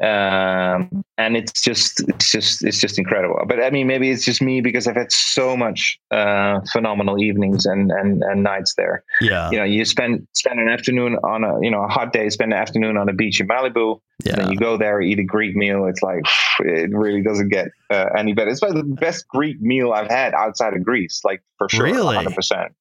um, 0.00 1.04
and 1.18 1.36
it's 1.36 1.60
just 1.60 2.00
it's 2.08 2.30
just 2.30 2.64
it's 2.64 2.78
just 2.80 2.98
incredible. 2.98 3.40
But 3.46 3.62
I 3.62 3.70
mean, 3.70 3.86
maybe 3.86 4.10
it's 4.10 4.24
just 4.24 4.40
me 4.42 4.60
because 4.60 4.86
I've 4.86 4.96
had 4.96 5.12
so 5.12 5.56
much 5.56 5.98
uh, 6.10 6.60
phenomenal 6.72 7.22
evenings 7.22 7.66
and, 7.66 7.90
and 7.90 8.22
and 8.22 8.42
nights 8.42 8.74
there. 8.76 9.04
Yeah, 9.20 9.50
You 9.50 9.58
know, 9.58 9.64
you 9.64 9.84
spend 9.84 10.26
spend 10.32 10.60
an 10.60 10.68
afternoon 10.68 11.16
on 11.24 11.44
a 11.44 11.60
you 11.60 11.70
know 11.70 11.82
a 11.82 11.88
hot 11.88 12.12
day, 12.12 12.28
spend 12.30 12.52
an 12.52 12.58
afternoon 12.58 12.96
on 12.96 13.08
a 13.08 13.12
beach 13.12 13.40
in 13.40 13.48
Malibu. 13.48 14.00
And 14.24 14.26
yeah, 14.26 14.36
then 14.36 14.52
you 14.52 14.58
go 14.58 14.76
there, 14.76 15.00
eat 15.00 15.18
a 15.18 15.24
Greek 15.24 15.56
meal. 15.56 15.86
It's 15.86 16.02
like 16.02 16.24
it 16.60 16.90
really 16.94 17.20
doesn't 17.22 17.48
get 17.48 17.68
uh, 17.90 18.06
any 18.16 18.32
better. 18.32 18.50
It's 18.50 18.60
the 18.60 18.82
best 18.84 19.26
Greek 19.28 19.60
meal 19.60 19.92
I've 19.92 20.08
had 20.08 20.34
outside 20.34 20.74
of 20.74 20.82
Greece, 20.84 21.20
like 21.24 21.42
for 21.58 21.68
sure, 21.68 21.84
Really? 21.84 22.16
hundred 22.16 22.34
percent. 22.34 22.72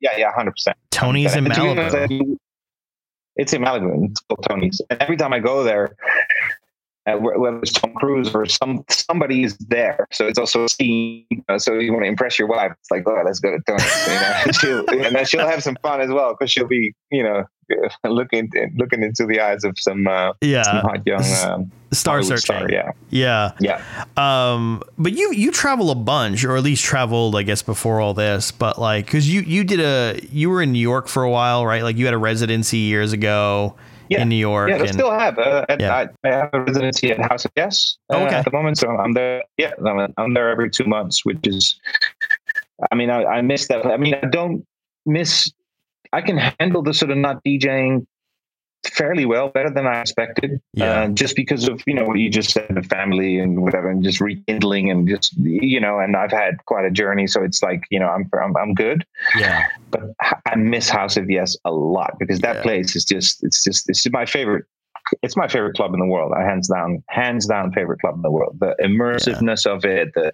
Yeah, 0.00 0.10
yeah, 0.18 0.32
hundred 0.32 0.52
percent. 0.52 0.76
Tony's 0.90 1.34
in 1.34 1.46
Malibu. 1.46 2.36
It's 3.36 3.52
in 3.52 3.62
Malibu. 3.62 4.10
It's 4.10 4.20
called 4.20 4.44
Tony's. 4.48 4.80
And 4.90 5.00
every 5.02 5.16
time 5.16 5.32
I 5.32 5.40
go 5.40 5.64
there, 5.64 5.96
uh, 7.06 7.16
whether 7.16 7.58
it's 7.58 7.72
Tom 7.72 7.92
Cruise 7.94 8.34
or 8.34 8.46
some 8.46 8.84
somebody 8.88 9.44
is 9.44 9.56
there, 9.58 10.06
so 10.10 10.26
it's 10.26 10.38
also 10.38 10.64
a 10.64 10.68
scene. 10.68 11.26
You 11.30 11.44
know, 11.48 11.58
so 11.58 11.74
you 11.74 11.92
want 11.92 12.04
to 12.04 12.08
impress 12.08 12.38
your 12.38 12.48
wife. 12.48 12.72
It's 12.80 12.90
like, 12.90 13.02
oh, 13.06 13.22
let's 13.24 13.40
go 13.40 13.50
to 13.50 13.58
Tony's, 13.66 14.06
you 14.06 14.14
know? 14.14 14.44
she'll, 14.88 15.04
and 15.06 15.14
then 15.16 15.24
she'll 15.26 15.46
have 15.46 15.62
some 15.62 15.76
fun 15.82 16.00
as 16.00 16.10
well 16.10 16.34
because 16.38 16.50
she'll 16.50 16.66
be, 16.66 16.94
you 17.10 17.22
know, 17.22 17.44
looking 18.04 18.50
looking 18.76 19.02
into 19.02 19.26
the 19.26 19.40
eyes 19.40 19.64
of 19.64 19.78
some, 19.78 20.06
uh, 20.06 20.32
some 20.32 20.36
Yeah, 20.40 20.80
hot 20.82 21.06
young 21.06 21.24
um, 21.44 21.72
Star 21.92 22.22
searching. 22.22 22.38
star. 22.38 22.70
Yeah, 22.70 22.90
Yeah. 23.10 23.52
yeah. 23.60 23.82
Um, 24.16 24.82
but 24.98 25.12
you 25.12 25.32
you 25.32 25.50
travel 25.52 25.90
a 25.90 25.94
bunch, 25.94 26.44
or 26.44 26.56
at 26.56 26.62
least 26.62 26.84
traveled, 26.84 27.36
I 27.36 27.42
guess, 27.42 27.62
before 27.62 28.00
all 28.00 28.14
this. 28.14 28.50
But 28.50 28.78
like, 28.78 29.04
because 29.04 29.32
you 29.32 29.42
you 29.42 29.62
did 29.64 29.80
a 29.80 30.18
you 30.32 30.48
were 30.50 30.62
in 30.62 30.72
New 30.72 30.78
York 30.80 31.06
for 31.08 31.22
a 31.22 31.30
while, 31.30 31.66
right? 31.66 31.82
Like 31.82 31.96
you 31.96 32.06
had 32.06 32.14
a 32.14 32.18
residency 32.18 32.78
years 32.78 33.12
ago 33.12 33.76
Yeah. 34.08 34.22
in 34.22 34.28
New 34.28 34.36
York. 34.36 34.68
Yeah, 34.68 34.76
I 34.76 34.80
and, 34.80 34.88
still 34.90 35.10
have. 35.10 35.38
Uh, 35.38 35.64
Yeah. 35.78 35.94
I, 35.94 36.28
I 36.28 36.28
have 36.28 36.50
a 36.52 36.60
residency 36.60 37.10
at 37.10 37.18
House 37.20 37.44
of 37.44 37.52
Yes 37.56 37.96
uh, 38.12 38.16
Okay. 38.18 38.36
at 38.36 38.44
the 38.44 38.50
moment, 38.50 38.78
so 38.78 38.88
I'm 38.90 39.12
there. 39.12 39.42
Yeah, 39.56 39.72
I'm, 39.84 40.12
I'm 40.16 40.34
there 40.34 40.50
every 40.50 40.70
two 40.70 40.84
months, 40.84 41.24
which 41.24 41.40
is. 41.44 41.80
I 42.90 42.94
mean, 42.94 43.10
I, 43.10 43.24
I 43.24 43.42
miss 43.42 43.68
that. 43.68 43.86
I 43.86 43.96
mean, 43.96 44.14
I 44.14 44.26
don't 44.26 44.66
miss. 45.06 45.52
I 46.12 46.20
can 46.20 46.36
handle 46.60 46.82
the 46.82 46.92
sort 46.92 47.10
of 47.10 47.18
not 47.18 47.42
DJing 47.44 48.06
fairly 48.88 49.24
well, 49.26 49.48
better 49.48 49.70
than 49.70 49.86
I 49.86 50.00
expected. 50.00 50.60
Yeah. 50.72 51.02
Uh, 51.02 51.08
just 51.08 51.36
because 51.36 51.68
of 51.68 51.82
you 51.86 51.94
know 51.94 52.04
what 52.04 52.18
you 52.18 52.30
just 52.30 52.50
said, 52.50 52.68
the 52.70 52.82
family 52.82 53.38
and 53.38 53.62
whatever, 53.62 53.90
and 53.90 54.02
just 54.02 54.20
rekindling 54.20 54.90
and 54.90 55.08
just 55.08 55.36
you 55.38 55.80
know, 55.80 55.98
and 55.98 56.16
I've 56.16 56.32
had 56.32 56.64
quite 56.66 56.84
a 56.84 56.90
journey, 56.90 57.26
so 57.26 57.42
it's 57.42 57.62
like 57.62 57.84
you 57.90 57.98
know, 57.98 58.08
I'm 58.08 58.28
I'm, 58.40 58.56
I'm 58.56 58.74
good 58.74 59.04
yeah, 59.36 59.62
but 59.90 60.02
I 60.46 60.56
miss 60.56 60.88
House 60.88 61.16
of 61.16 61.30
Yes 61.30 61.56
a 61.64 61.72
lot 61.72 62.18
because 62.18 62.40
that 62.40 62.56
Yeah. 62.56 62.62
place 62.62 62.96
is 62.96 63.04
just 63.04 63.42
it's 63.42 63.62
just 63.64 63.88
it's 63.88 64.08
my 64.10 64.26
favorite. 64.26 64.64
It's 65.22 65.36
my 65.36 65.48
favorite 65.48 65.76
club 65.76 65.92
in 65.92 66.00
the 66.00 66.06
world. 66.06 66.32
I 66.34 66.42
hands 66.42 66.68
down, 66.68 67.04
hands 67.08 67.46
down 67.46 67.72
favorite 67.72 68.00
club 68.00 68.14
in 68.16 68.22
the 68.22 68.30
world. 68.30 68.56
The 68.58 68.74
immersiveness 68.82 69.66
of 69.66 69.84
it, 69.84 70.14
the 70.14 70.32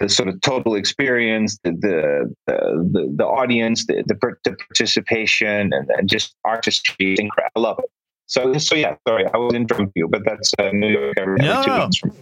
the 0.00 0.08
sort 0.08 0.28
of 0.28 0.40
total 0.40 0.74
experience, 0.74 1.58
the 1.64 1.72
the 1.72 2.34
the, 2.46 2.54
the, 2.92 3.14
the 3.16 3.24
audience, 3.26 3.86
the, 3.86 4.04
the 4.06 4.14
the 4.44 4.56
participation, 4.56 5.72
and, 5.72 5.88
and 5.90 6.08
just 6.08 6.34
artistry. 6.44 7.16
incredible. 7.18 7.50
I 7.56 7.60
love 7.60 7.78
it. 7.80 7.90
So 8.26 8.52
so 8.58 8.74
yeah, 8.74 8.94
sorry, 9.08 9.24
I 9.32 9.38
was 9.38 9.54
interrupting 9.54 9.90
you, 9.96 10.06
but 10.06 10.22
that's 10.24 10.52
uh, 10.58 10.70
New 10.72 10.88
York 10.88 11.14
every, 11.18 11.36
No, 11.36 11.64
two 11.64 11.70
months 11.70 11.98
from 11.98 12.12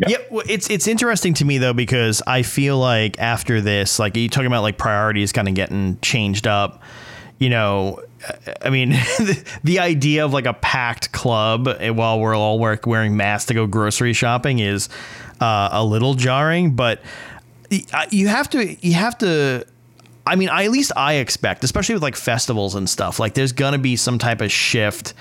Yeah. 0.00 0.08
yeah. 0.08 0.16
well, 0.30 0.44
it's 0.46 0.68
it's 0.68 0.86
interesting 0.86 1.32
to 1.34 1.44
me 1.44 1.56
though 1.56 1.72
because 1.72 2.22
I 2.26 2.42
feel 2.42 2.78
like 2.78 3.18
after 3.18 3.62
this, 3.62 3.98
like 3.98 4.14
you 4.14 4.28
talking 4.28 4.46
about 4.46 4.62
like 4.62 4.76
priorities 4.76 5.32
kind 5.32 5.48
of 5.48 5.54
getting 5.54 5.98
changed 6.00 6.46
up. 6.46 6.82
You 7.38 7.50
know, 7.50 8.00
I 8.62 8.70
mean, 8.70 8.90
the, 9.64 9.78
idea 9.80 10.24
of 10.24 10.32
like 10.32 10.46
a 10.46 10.54
packed 10.54 11.12
club 11.12 11.68
while 11.80 12.20
we're 12.20 12.34
all 12.34 12.58
wearing 12.58 13.16
masks 13.16 13.46
to 13.46 13.54
go 13.54 13.66
grocery 13.66 14.12
shopping 14.12 14.60
is 14.60 14.88
uh, 15.40 15.68
a 15.72 15.84
little 15.84 16.14
jarring, 16.14 16.74
but 16.74 17.02
you 18.10 18.28
have 18.28 18.48
to 18.50 18.74
you 18.86 18.94
have 18.94 19.18
to 19.18 19.66
I 20.26 20.36
mean, 20.36 20.48
I, 20.48 20.64
at 20.64 20.70
least 20.70 20.92
I 20.96 21.14
expect, 21.14 21.64
especially 21.64 21.94
with 21.94 22.02
like 22.02 22.16
festivals 22.16 22.74
and 22.74 22.88
stuff, 22.88 23.20
like 23.20 23.34
there's 23.34 23.52
gonna 23.52 23.78
be 23.78 23.96
some 23.96 24.18
type 24.18 24.40
of 24.40 24.50
shift 24.50 25.12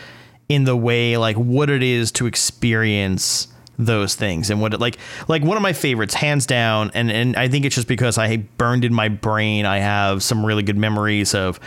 in 0.49 0.63
the 0.65 0.75
way 0.75 1.17
like 1.17 1.35
what 1.35 1.69
it 1.69 1.83
is 1.83 2.11
to 2.13 2.27
experience 2.27 3.47
those 3.79 4.13
things 4.13 4.49
and 4.49 4.61
what 4.61 4.73
it 4.73 4.79
like 4.79 4.97
like 5.27 5.43
one 5.43 5.57
of 5.57 5.63
my 5.63 5.73
favorites 5.73 6.13
hands 6.13 6.45
down 6.45 6.91
and 6.93 7.09
and 7.09 7.35
I 7.35 7.47
think 7.47 7.65
it's 7.65 7.73
just 7.73 7.87
because 7.87 8.17
I 8.17 8.37
burned 8.37 8.85
in 8.85 8.93
my 8.93 9.09
brain. 9.09 9.65
I 9.65 9.79
have 9.79 10.21
some 10.21 10.45
really 10.45 10.63
good 10.63 10.77
memories 10.77 11.33
of 11.33 11.59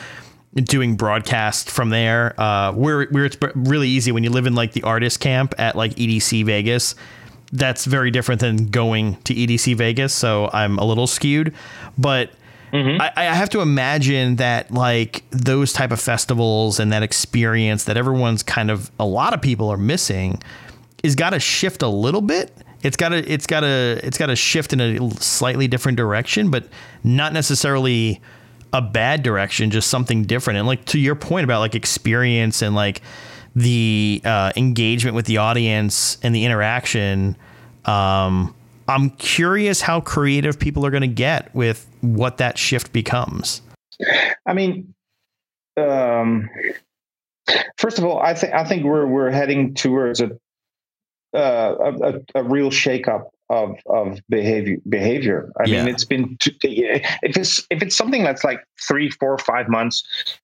doing 0.57 0.97
broadcast 0.97 1.71
from 1.71 1.91
there. 1.91 2.39
Uh 2.41 2.73
where 2.73 3.07
where 3.07 3.25
it's 3.25 3.37
really 3.55 3.89
easy 3.89 4.13
when 4.13 4.25
you 4.25 4.31
live 4.31 4.47
in 4.47 4.55
like 4.55 4.73
the 4.73 4.83
artist 4.83 5.21
camp 5.21 5.55
at 5.59 5.77
like 5.77 5.95
EDC 5.95 6.45
Vegas 6.45 6.95
that's 7.53 7.85
very 7.85 8.11
different 8.11 8.41
than 8.41 8.67
going 8.71 9.17
to 9.23 9.33
EDC 9.33 9.77
Vegas 9.77 10.13
so 10.13 10.51
I'm 10.53 10.79
a 10.79 10.85
little 10.85 11.07
skewed. 11.07 11.55
But 11.97 12.31
I, 13.01 13.13
I 13.17 13.25
have 13.25 13.49
to 13.51 13.61
imagine 13.61 14.37
that 14.37 14.71
like 14.71 15.23
those 15.31 15.73
type 15.73 15.93
of 15.93 16.01
festivals 16.01 16.81
and 16.81 16.93
that 16.93 17.03
experience 17.03 17.85
that 17.85 17.97
everyone's 17.97 18.43
kind 18.43 18.71
of 18.71 18.91
a 18.99 19.07
lot 19.07 19.33
of 19.33 19.41
people 19.41 19.69
are 19.71 19.79
missing 19.79 20.43
is 21.03 21.15
got 21.15 21.31
to 21.31 21.41
shift 21.41 21.83
a 21.83 21.89
little 21.89 22.21
bit. 22.21 22.53
It's 22.83 22.97
got 22.97 23.11
to 23.11 23.19
it's 23.33 23.47
got 23.47 23.61
to 23.61 24.01
it's 24.03 24.19
got 24.19 24.27
to 24.27 24.37
shift 24.37 24.73
in 24.73 24.81
a 24.81 25.11
slightly 25.21 25.69
different 25.69 25.97
direction, 25.97 26.51
but 26.51 26.69
not 27.03 27.33
necessarily 27.33 28.21
a 28.73 28.83
bad 28.83 29.23
direction, 29.23 29.71
just 29.71 29.89
something 29.89 30.25
different. 30.25 30.59
And 30.59 30.67
like 30.67 30.85
to 30.87 30.99
your 30.99 31.15
point 31.15 31.45
about 31.45 31.61
like 31.61 31.75
experience 31.75 32.63
and 32.63 32.75
like 32.75 33.03
the 33.57 34.21
uh, 34.25 34.53
engagement 34.55 35.17
with 35.17 35.25
the 35.27 35.39
audience 35.39 36.19
and 36.23 36.35
the 36.35 36.45
interaction. 36.45 37.37
Um, 37.87 38.55
I'm 38.87 39.11
curious 39.11 39.81
how 39.81 40.01
creative 40.01 40.59
people 40.59 40.85
are 40.87 40.91
going 40.91 41.01
to 41.01 41.07
get 41.09 41.53
with 41.55 41.89
what 42.03 42.37
that 42.37 42.59
shift 42.59 42.93
becomes. 42.93 43.63
I 44.45 44.53
mean, 44.53 44.95
um, 45.77 46.49
first 47.79 47.99
of 47.99 48.05
all, 48.05 48.21
I 48.21 48.35
think 48.35 48.53
I 48.53 48.65
think 48.65 48.85
we're 48.85 49.07
we're 49.07 49.31
heading 49.31 49.75
towards 49.75 50.21
a 50.21 50.39
uh, 51.35 51.75
a, 51.81 52.03
a, 52.03 52.21
a 52.37 52.43
real 52.45 52.71
shakeup 52.71 53.31
of 53.49 53.77
of 53.87 54.19
behavior 54.29 54.77
behavior. 54.89 55.53
I 55.61 55.67
Yeah. 55.67 55.85
mean, 55.85 55.89
it's 55.95 56.05
been 56.05 56.37
t- 56.41 56.57
if 56.63 57.37
it's 57.37 57.67
if 57.71 57.83
it's 57.83 57.97
something 57.97 58.25
that's 58.25 58.45
like 58.45 58.65
three, 58.89 59.11
four, 59.11 59.39
five 59.39 59.69
months, 59.69 60.03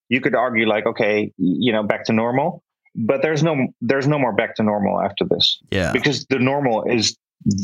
you 0.09 0.21
could 0.21 0.35
argue 0.35 0.67
like, 0.67 0.87
okay, 0.87 1.33
you 1.39 1.73
know, 1.73 1.83
back 1.83 2.05
to 2.07 2.13
normal. 2.13 2.63
But 2.95 3.23
there's 3.23 3.43
no 3.43 3.69
there's 3.81 4.07
no 4.07 4.19
more 4.19 4.33
back 4.33 4.57
to 4.57 4.63
normal 4.63 5.01
after 5.01 5.25
this 5.25 5.59
Yeah. 5.71 5.93
because 5.93 6.27
the 6.27 6.39
normal 6.39 6.85
is 6.85 7.17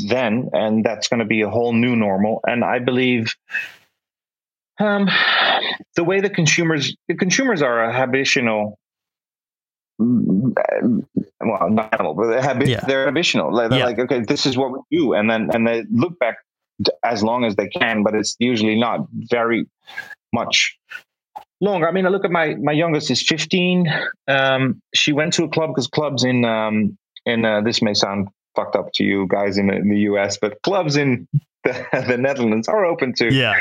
then 0.08 0.48
and 0.54 0.82
that's 0.84 1.06
going 1.08 1.20
to 1.20 1.26
be 1.26 1.42
a 1.42 1.48
whole 1.48 1.72
new 1.72 1.94
normal 1.94 2.40
and 2.48 2.64
i 2.64 2.80
believe 2.80 3.32
um, 4.80 5.08
the 5.94 6.02
way 6.02 6.20
the 6.20 6.30
consumers 6.30 6.96
the 7.06 7.14
consumers 7.14 7.62
are 7.62 7.84
a 7.84 7.92
habitual 7.96 8.76
mm, 10.00 10.52
well 11.40 11.70
not 11.70 11.92
animal 11.94 12.14
but 12.14 12.26
they're, 12.28 12.40
habi- 12.42 12.68
Yeah. 12.68 12.80
they're 12.80 13.06
habitual 13.06 13.54
like, 13.54 13.70
they're 13.70 13.78
Yeah. 13.80 13.84
like 13.86 13.98
okay 13.98 14.20
this 14.20 14.46
is 14.46 14.56
what 14.56 14.72
we 14.72 14.78
do 14.96 15.14
and 15.14 15.28
then 15.30 15.50
and 15.52 15.66
they 15.66 15.84
look 15.90 16.18
back 16.18 16.36
as 17.04 17.22
long 17.22 17.44
as 17.44 17.56
they 17.56 17.68
can 17.68 18.02
but 18.02 18.14
it's 18.14 18.36
usually 18.38 18.78
not 18.78 19.06
very 19.12 19.66
much 20.32 20.76
longer. 21.60 21.88
I 21.88 21.92
mean, 21.92 22.06
I 22.06 22.08
look 22.10 22.24
at 22.24 22.30
my 22.30 22.54
my 22.56 22.72
youngest 22.72 23.10
is 23.10 23.20
15. 23.22 23.92
Um, 24.28 24.80
she 24.94 25.12
went 25.12 25.32
to 25.34 25.44
a 25.44 25.48
club 25.48 25.70
because 25.70 25.88
clubs 25.88 26.22
in 26.24 26.44
um, 26.44 26.96
in 27.26 27.44
uh, 27.44 27.62
this 27.62 27.82
may 27.82 27.94
sound 27.94 28.28
fucked 28.54 28.76
up 28.76 28.92
to 28.94 29.04
you 29.04 29.26
guys 29.28 29.58
in, 29.58 29.70
in 29.70 29.88
the 29.88 29.98
US, 30.10 30.38
but 30.38 30.60
clubs 30.62 30.96
in 30.96 31.26
the, 31.64 31.84
the 32.06 32.16
Netherlands 32.16 32.68
are 32.68 32.84
open 32.84 33.12
to 33.14 33.32
Yeah. 33.32 33.60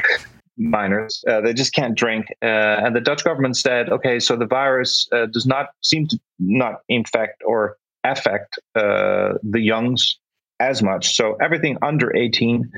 Minors. 0.58 1.24
Uh, 1.28 1.42
they 1.42 1.54
just 1.54 1.74
can't 1.74 1.98
drink. 1.98 2.28
Uh, 2.42 2.46
and 2.46 2.96
the 2.96 3.02
Dutch 3.02 3.24
government 3.24 3.58
said, 3.58 3.90
okay, 3.90 4.20
so 4.20 4.36
the 4.36 4.46
virus 4.46 5.08
uh, 5.12 5.28
does 5.28 5.46
not 5.46 5.68
seem 5.84 6.08
to 6.08 6.20
not 6.40 6.82
infect 6.90 7.44
or 7.46 7.78
affect 8.04 8.60
uh, 8.76 9.34
the 9.44 9.60
youngs 9.60 10.20
as 10.60 10.82
much. 10.82 11.16
So 11.16 11.36
everything 11.42 11.78
under 11.82 12.16
18 12.16 12.72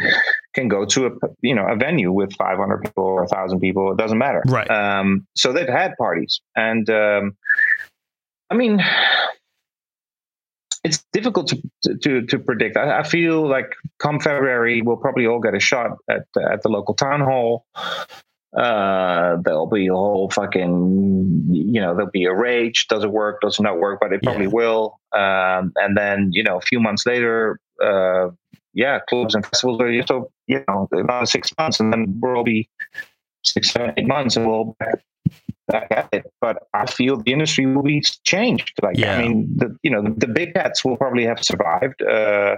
can 0.54 0.68
go 0.68 0.86
to 0.86 1.08
a 1.08 1.10
you 1.42 1.56
know 1.56 1.66
a 1.66 1.76
venue 1.76 2.12
with 2.12 2.34
500 2.34 2.84
people 2.84 3.04
or 3.04 3.22
1,000 3.22 3.60
people. 3.60 3.92
It 3.92 3.98
doesn't 3.98 4.18
matter. 4.18 4.44
Right. 4.48 4.70
Um, 4.70 5.28
so 5.36 5.54
they've 5.54 5.68
had 5.68 5.96
parties, 5.98 6.42
and 6.56 6.90
um, 6.90 7.38
I 8.50 8.56
mean. 8.56 8.82
It's 10.84 11.04
difficult 11.14 11.48
to 11.50 11.98
to, 12.02 12.22
to 12.26 12.40
predict. 12.40 12.78
I, 12.78 13.00
I 13.00 13.04
feel 13.04 13.48
like 13.48 13.74
come 14.00 14.20
February, 14.20 14.82
we'll 14.82 14.98
probably 14.98 15.28
all 15.28 15.40
get 15.40 15.54
a 15.56 15.60
shot 15.60 15.98
at 16.10 16.26
at 16.52 16.64
the 16.64 16.70
local 16.70 16.94
town 16.96 17.22
hall. 17.22 17.66
Uh 18.58 19.38
there'll 19.44 19.68
be 19.70 19.88
a 19.88 19.94
whole 19.94 20.30
fucking 20.32 21.46
you 21.52 21.80
know 21.80 21.96
there'll 21.96 22.10
be 22.12 22.26
a 22.26 22.34
rage. 22.34 22.88
Does 22.88 23.04
it 23.04 23.12
work? 23.12 23.42
Does 23.42 23.60
it 23.60 23.64
not 23.64 23.78
work? 23.80 24.00
But 24.02 24.12
it 24.12 24.24
probably 24.24 24.46
Yeah. 24.46 24.52
will. 24.54 25.00
Um 25.16 25.72
and 25.76 25.96
then 25.96 26.30
you 26.34 26.44
know 26.44 26.58
a 26.58 26.62
few 26.62 26.80
months 26.80 27.06
later 27.06 27.60
uh 27.84 28.30
yeah 28.74 29.00
clubs 29.08 29.36
and 29.36 29.46
festivals 29.46 29.80
are 29.82 30.02
so 30.08 30.32
you 30.48 30.64
know 30.68 30.88
another 30.92 31.26
six 31.28 31.52
months 31.60 31.80
and 31.80 31.94
then 31.94 32.20
we'll 32.22 32.44
be 32.44 32.68
six 33.44 33.70
seven 33.72 33.94
eight 33.98 34.08
months 34.08 34.36
and 34.36 34.48
we'll 34.48 34.76
back, 35.68 35.90
back 35.90 35.92
at 35.92 36.10
it 36.14 36.32
but 36.42 36.68
i 36.74 36.86
feel 36.86 37.18
the 37.18 37.32
industry 37.32 37.66
will 37.66 37.84
be 37.84 38.02
changed 38.24 38.74
like 38.82 38.98
Yeah. 38.98 39.16
i 39.18 39.22
mean 39.22 39.48
the 39.56 39.76
you 39.84 39.92
know 39.92 40.02
the, 40.02 40.28
big 40.28 40.54
cats 40.54 40.84
will 40.86 40.98
probably 40.98 41.26
have 41.26 41.44
survived 41.44 42.02
uh 42.02 42.56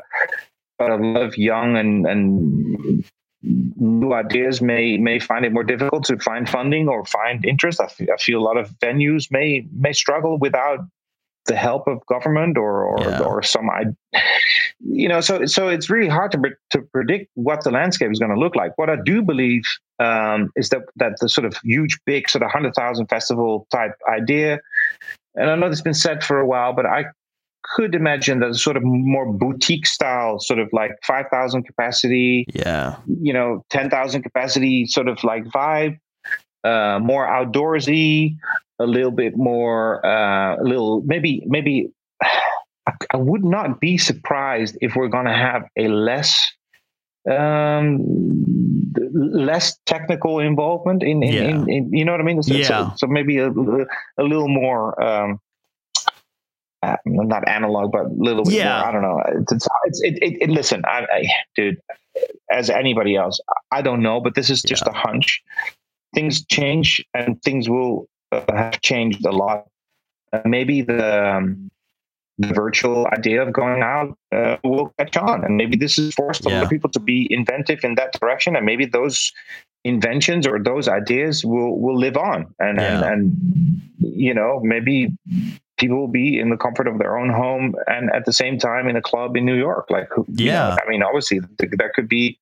but 0.77 0.91
a 0.91 0.95
lot 0.95 1.21
of 1.21 1.37
young 1.37 1.77
and 1.77 2.05
and 2.05 3.03
new 3.43 4.13
ideas 4.13 4.61
may 4.61 4.97
may 4.97 5.19
find 5.19 5.45
it 5.45 5.51
more 5.53 5.63
difficult 5.63 6.03
to 6.05 6.17
find 6.19 6.47
funding 6.49 6.87
or 6.87 7.05
find 7.05 7.43
interest. 7.45 7.81
I 7.81 7.87
feel 8.19 8.39
a 8.39 8.45
lot 8.49 8.57
of 8.57 8.69
venues 8.79 9.31
may 9.31 9.65
may 9.73 9.93
struggle 9.93 10.37
without 10.37 10.79
the 11.45 11.55
help 11.55 11.87
of 11.87 12.05
government 12.05 12.57
or 12.57 12.83
or, 12.85 12.99
Yeah. 12.99 13.19
or 13.21 13.41
some 13.41 13.69
I, 13.69 13.85
you 14.83 15.07
know. 15.07 15.21
So 15.21 15.45
so 15.45 15.67
it's 15.67 15.89
really 15.89 16.09
hard 16.09 16.31
to 16.33 16.39
to 16.71 16.81
predict 16.93 17.29
what 17.35 17.63
the 17.63 17.71
landscape 17.71 18.11
is 18.11 18.19
going 18.19 18.31
to 18.31 18.39
look 18.39 18.55
like. 18.55 18.77
What 18.77 18.89
I 18.89 18.97
do 19.03 19.21
believe 19.21 19.63
um, 19.99 20.49
is 20.55 20.69
that 20.69 20.83
that 20.97 21.13
the 21.19 21.29
sort 21.29 21.45
of 21.45 21.55
huge, 21.63 21.99
big 22.05 22.29
sort 22.29 22.43
of 22.43 22.51
hundred 22.51 22.73
thousand 22.75 23.07
festival 23.07 23.67
type 23.71 23.93
idea, 24.11 24.59
and 25.35 25.49
I 25.49 25.55
know 25.55 25.67
it's 25.67 25.81
been 25.81 25.93
said 25.93 26.23
for 26.23 26.39
a 26.39 26.45
while, 26.45 26.73
but 26.73 26.85
I 26.85 27.05
could 27.75 27.93
imagine 27.95 28.39
that 28.39 28.55
sort 28.55 28.75
of 28.75 28.83
more 28.83 29.31
boutique 29.31 29.85
style, 29.85 30.39
sort 30.39 30.59
of 30.59 30.69
like 30.73 30.91
five 31.03 31.25
thousand 31.31 31.63
capacity 31.63 32.45
Yeah. 32.53 32.95
you 33.05 33.33
know, 33.33 33.63
10,000 33.69 34.23
capacity 34.23 34.85
sort 34.87 35.07
of 35.07 35.23
like 35.23 35.43
vibe, 35.45 35.97
uh, 36.63 36.99
more 36.99 37.25
outdoorsy, 37.27 38.35
a 38.79 38.85
little 38.85 39.11
bit 39.11 39.37
more, 39.37 40.03
uh, 40.05 40.55
a 40.59 40.63
little, 40.63 41.01
maybe, 41.05 41.43
maybe 41.45 41.91
I, 42.87 42.93
I 43.13 43.17
would 43.17 43.43
not 43.43 43.79
be 43.79 43.97
surprised 43.97 44.77
if 44.81 44.95
we're 44.95 45.07
going 45.07 45.25
to 45.25 45.33
have 45.33 45.63
a 45.77 45.87
less, 45.87 46.39
um, 47.29 47.99
less 49.13 49.77
technical 49.85 50.39
involvement 50.39 51.03
in, 51.03 51.23
in, 51.23 51.33
Yeah. 51.33 51.43
in, 51.43 51.69
in 51.69 51.93
you 51.93 52.05
know 52.05 52.11
what 52.13 52.21
I 52.21 52.23
mean? 52.23 52.41
So, 52.43 52.53
Yeah. 52.53 52.67
so, 52.67 52.91
so 52.97 53.07
maybe 53.07 53.37
a, 53.37 53.49
a 53.49 54.23
little 54.23 54.47
more, 54.47 55.01
um, 55.01 55.39
uh, 56.83 56.97
not 57.05 57.47
analog, 57.47 57.91
but 57.91 58.05
a 58.05 58.09
little 58.09 58.43
bit 58.43 58.55
Yeah. 58.55 58.79
more. 58.79 58.87
I 58.87 58.91
don't 58.91 59.03
know. 59.03 59.21
It's, 59.41 59.53
it's 59.53 60.01
it, 60.01 60.17
it, 60.21 60.41
it, 60.41 60.49
listen, 60.49 60.81
I, 60.85 61.05
I, 61.13 61.23
dude, 61.55 61.77
as 62.49 62.69
anybody 62.69 63.15
else, 63.15 63.39
I 63.71 63.81
don't 63.83 64.01
know, 64.01 64.19
but 64.19 64.33
this 64.35 64.49
is 64.49 64.61
just 64.63 64.87
a 64.87 64.91
hunch. 64.91 65.43
Things 66.13 66.43
change, 66.47 67.05
and 67.13 67.41
things 67.43 67.69
will 67.69 68.09
uh, 68.31 68.41
have 68.51 68.81
changed 68.81 69.25
a 69.25 69.31
lot. 69.31 69.67
Uh, 70.33 70.41
maybe 70.43 70.81
the 70.81 71.35
um, 71.35 71.69
the 72.41 72.53
virtual 72.53 73.07
idea 73.07 73.41
of 73.41 73.53
going 73.53 73.81
out 73.81 74.17
uh, 74.31 74.57
will 74.63 74.93
catch 74.97 75.17
on, 75.17 75.43
and 75.45 75.57
maybe 75.57 75.77
this 75.77 75.97
has 75.97 76.13
forced 76.13 76.45
a 76.45 76.49
lot 76.49 76.63
of 76.63 76.69
people 76.69 76.89
to 76.91 76.99
be 76.99 77.27
inventive 77.29 77.83
in 77.83 77.95
that 77.95 78.13
direction, 78.19 78.55
and 78.55 78.65
maybe 78.65 78.85
those 78.85 79.31
inventions 79.83 80.45
or 80.45 80.59
those 80.61 80.87
ideas 80.87 81.43
will 81.45 81.79
will 81.79 81.97
live 81.97 82.17
on, 82.17 82.53
and 82.59 82.79
and, 82.79 83.01
Yeah. 83.01 83.11
and 83.11 83.81
you 83.99 84.33
know 84.33 84.59
maybe 84.63 85.09
people 85.77 85.97
will 85.97 86.07
be 86.07 86.39
in 86.39 86.49
the 86.49 86.57
comfort 86.57 86.87
of 86.87 86.99
their 86.99 87.17
own 87.17 87.29
home 87.29 87.73
and 87.87 88.11
at 88.13 88.25
the 88.25 88.33
same 88.33 88.59
time 88.59 88.87
in 88.87 88.95
a 88.95 89.01
club 89.01 89.35
in 89.35 89.43
New 89.45 89.55
York. 89.57 89.89
Like, 89.89 90.09
you 90.37 90.45
know, 90.45 90.51
Yeah. 90.51 90.75
I 90.85 90.87
mean, 90.87 91.01
obviously 91.01 91.39
th- 91.57 91.71
that 91.79 91.93
could 91.95 92.07
be 92.07 92.37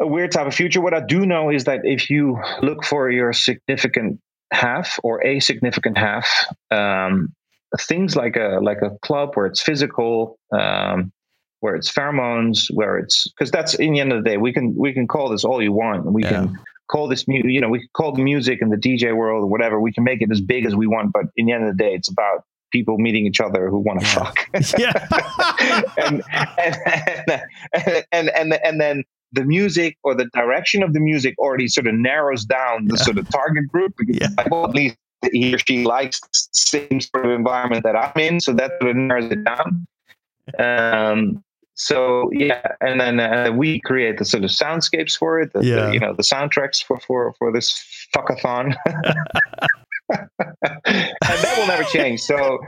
a 0.00 0.06
weird 0.06 0.32
type 0.32 0.48
of 0.48 0.54
future. 0.54 0.80
What 0.80 0.94
I 0.94 1.00
do 1.00 1.24
know 1.24 1.48
is 1.50 1.62
that 1.64 1.80
if 1.84 2.10
you 2.10 2.40
look 2.60 2.84
for 2.84 3.08
your 3.08 3.32
significant 3.32 4.18
half 4.52 4.98
or 5.04 5.24
a 5.24 5.38
significant 5.38 5.96
half, 5.96 6.28
um, 6.72 7.32
things 7.80 8.16
like 8.16 8.36
a 8.36 8.58
like 8.62 8.78
a 8.82 8.90
club 9.02 9.30
where 9.34 9.46
it's 9.46 9.62
physical, 9.62 10.38
um, 10.52 11.12
where 11.60 11.74
it's 11.74 11.90
pheromones, 11.90 12.66
where 12.74 12.98
it's 12.98 13.26
because 13.32 13.50
that's 13.50 13.74
in 13.74 13.92
the 13.94 14.00
end 14.00 14.12
of 14.12 14.22
the 14.22 14.28
day 14.30 14.36
we 14.36 14.52
can 14.52 14.74
we 14.76 14.92
can 14.92 15.06
call 15.08 15.28
this 15.28 15.44
all 15.44 15.62
you 15.62 15.72
want. 15.72 16.04
We 16.12 16.22
Yeah. 16.22 16.30
can 16.30 16.58
call 16.90 17.08
this 17.08 17.26
mu- 17.26 17.42
you 17.44 17.60
know 17.60 17.68
we 17.68 17.78
can 17.80 17.88
call 17.94 18.12
the 18.12 18.22
music 18.22 18.60
and 18.60 18.70
the 18.72 18.76
DJ 18.76 19.14
world 19.16 19.44
or 19.44 19.46
whatever. 19.46 19.80
We 19.80 19.92
can 19.92 20.04
make 20.04 20.20
it 20.22 20.30
as 20.30 20.40
big 20.40 20.66
as 20.66 20.74
we 20.76 20.86
want, 20.86 21.12
but 21.12 21.24
in 21.36 21.46
the 21.46 21.52
end 21.52 21.64
of 21.66 21.76
the 21.76 21.82
day, 21.82 21.94
it's 21.94 22.08
about 22.10 22.44
people 22.72 22.96
meeting 22.98 23.26
each 23.26 23.40
other 23.40 23.68
who 23.68 23.78
want 23.78 24.00
to 24.00 24.06
fuck. 24.06 24.48
Yeah. 24.78 24.92
and, 25.98 26.22
and, 26.58 27.42
and 27.72 28.04
and 28.12 28.30
and 28.30 28.54
and 28.64 28.80
then 28.80 29.04
the 29.32 29.44
music 29.44 29.96
or 30.04 30.14
the 30.14 30.26
direction 30.34 30.82
of 30.82 30.92
the 30.92 31.00
music 31.00 31.34
already 31.38 31.66
sort 31.68 31.86
of 31.86 31.94
narrows 31.94 32.44
down 32.44 32.86
the 32.86 32.96
Yeah. 32.98 33.02
sort 33.04 33.16
of 33.18 33.28
target 33.30 33.66
group 33.68 33.94
because 33.96 34.18
Yeah. 34.20 34.28
like, 34.36 34.50
well, 34.50 34.64
at 34.66 34.74
least 34.74 34.96
he 35.32 35.54
or 35.54 35.58
she 35.58 35.84
likes 35.84 36.20
the 36.20 36.28
same 36.52 37.00
sort 37.00 37.26
of 37.26 37.32
environment 37.32 37.84
that 37.84 37.96
I'm 37.96 38.20
in, 38.20 38.40
so 38.40 38.52
that 38.54 38.72
sort 38.80 38.90
of 38.90 38.96
narrows 38.96 39.30
it 39.30 39.44
down. 39.44 39.86
Um, 40.58 41.44
so 41.74 42.30
yeah, 42.32 42.74
and 42.80 43.00
then 43.00 43.20
uh, 43.20 43.50
we 43.52 43.80
create 43.80 44.18
the 44.18 44.24
sort 44.24 44.44
of 44.44 44.50
soundscapes 44.50 45.16
for 45.16 45.40
it, 45.40 45.52
the, 45.52 45.60
the, 45.60 45.66
Yeah. 45.66 45.92
you 45.92 46.00
know, 46.00 46.12
the 46.12 46.22
soundtracks 46.22 46.82
for 46.84 46.98
for 47.00 47.32
for 47.38 47.52
this 47.52 47.72
fuckathon. 48.14 48.74
and 50.10 51.10
that 51.22 51.54
will 51.56 51.66
never 51.66 51.84
change. 51.84 52.20
So 52.20 52.58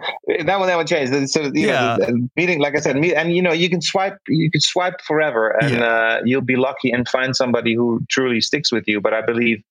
that 0.44 0.58
will 0.58 0.66
never 0.66 0.84
change. 0.84 1.28
So 1.28 1.42
you 1.42 1.66
Yeah. 1.66 1.96
know, 1.96 2.06
the, 2.06 2.12
the 2.12 2.28
meeting, 2.36 2.60
like 2.60 2.76
I 2.76 2.80
said, 2.80 2.96
me, 2.96 3.14
and 3.14 3.34
you 3.36 3.42
know, 3.42 3.52
you 3.52 3.68
can 3.68 3.82
swipe, 3.82 4.16
you 4.28 4.50
can 4.50 4.60
swipe 4.60 5.00
forever, 5.02 5.50
and 5.50 5.82
uh, 5.82 6.20
you'll 6.24 6.40
be 6.40 6.56
lucky 6.56 6.90
and 6.90 7.06
find 7.08 7.36
somebody 7.36 7.74
who 7.74 8.00
truly 8.08 8.40
sticks 8.40 8.72
with 8.72 8.88
you. 8.88 9.00
But 9.00 9.12
I 9.12 9.20
believe 9.20 9.62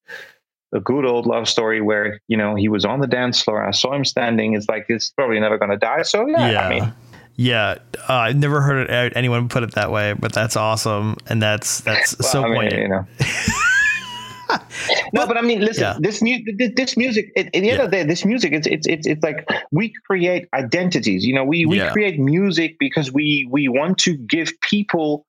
a 0.73 0.79
good 0.79 1.05
old 1.05 1.25
love 1.25 1.47
story 1.47 1.81
where 1.81 2.19
you 2.27 2.37
know 2.37 2.55
he 2.55 2.67
was 2.69 2.85
on 2.85 2.99
the 2.99 3.07
dance 3.07 3.41
floor, 3.41 3.63
I 3.65 3.71
saw 3.71 3.93
him 3.93 4.05
standing. 4.05 4.53
It's 4.53 4.67
like 4.67 4.85
it's 4.89 5.11
probably 5.11 5.39
never 5.39 5.57
going 5.57 5.71
to 5.71 5.77
die. 5.77 6.01
So 6.03 6.27
yeah, 6.27 6.51
yeah. 6.51 6.67
I 6.67 6.69
mean, 6.69 6.93
yeah. 7.35 7.75
Uh, 8.09 8.13
I've 8.13 8.35
never 8.37 8.61
heard 8.61 8.89
it, 8.89 9.13
anyone 9.15 9.49
put 9.49 9.63
it 9.63 9.71
that 9.73 9.91
way, 9.91 10.13
but 10.13 10.33
that's 10.33 10.55
awesome. 10.55 11.17
And 11.27 11.41
that's, 11.41 11.81
that's 11.81 12.17
well, 12.19 12.29
so 12.29 12.43
I 12.43 12.47
mean, 12.47 12.55
poignant. 12.55 12.81
you 12.81 12.87
know. 12.89 13.05
no, 15.13 15.25
but 15.27 15.37
I 15.37 15.41
mean, 15.41 15.61
listen. 15.61 15.83
Yeah. 15.83 15.97
This 15.99 16.21
mu- 16.21 16.43
this, 16.57 16.71
this 16.75 16.97
music. 16.97 17.31
At, 17.37 17.47
at 17.47 17.51
the 17.53 17.69
end 17.71 17.81
of 17.81 17.91
the 17.91 17.97
day, 17.97 18.03
this 18.03 18.25
music. 18.25 18.53
It's 18.53 18.67
it's 18.67 18.87
it's 18.87 19.07
it's 19.07 19.23
like 19.23 19.47
we 19.71 19.93
create 20.05 20.47
identities. 20.53 21.25
You 21.25 21.33
know, 21.33 21.43
we 21.43 21.65
we 21.65 21.77
Yeah. 21.77 21.91
create 21.91 22.19
music 22.19 22.77
because 22.79 23.11
we 23.11 23.47
we 23.49 23.67
want 23.67 23.97
to 23.99 24.15
give 24.15 24.51
people 24.61 25.25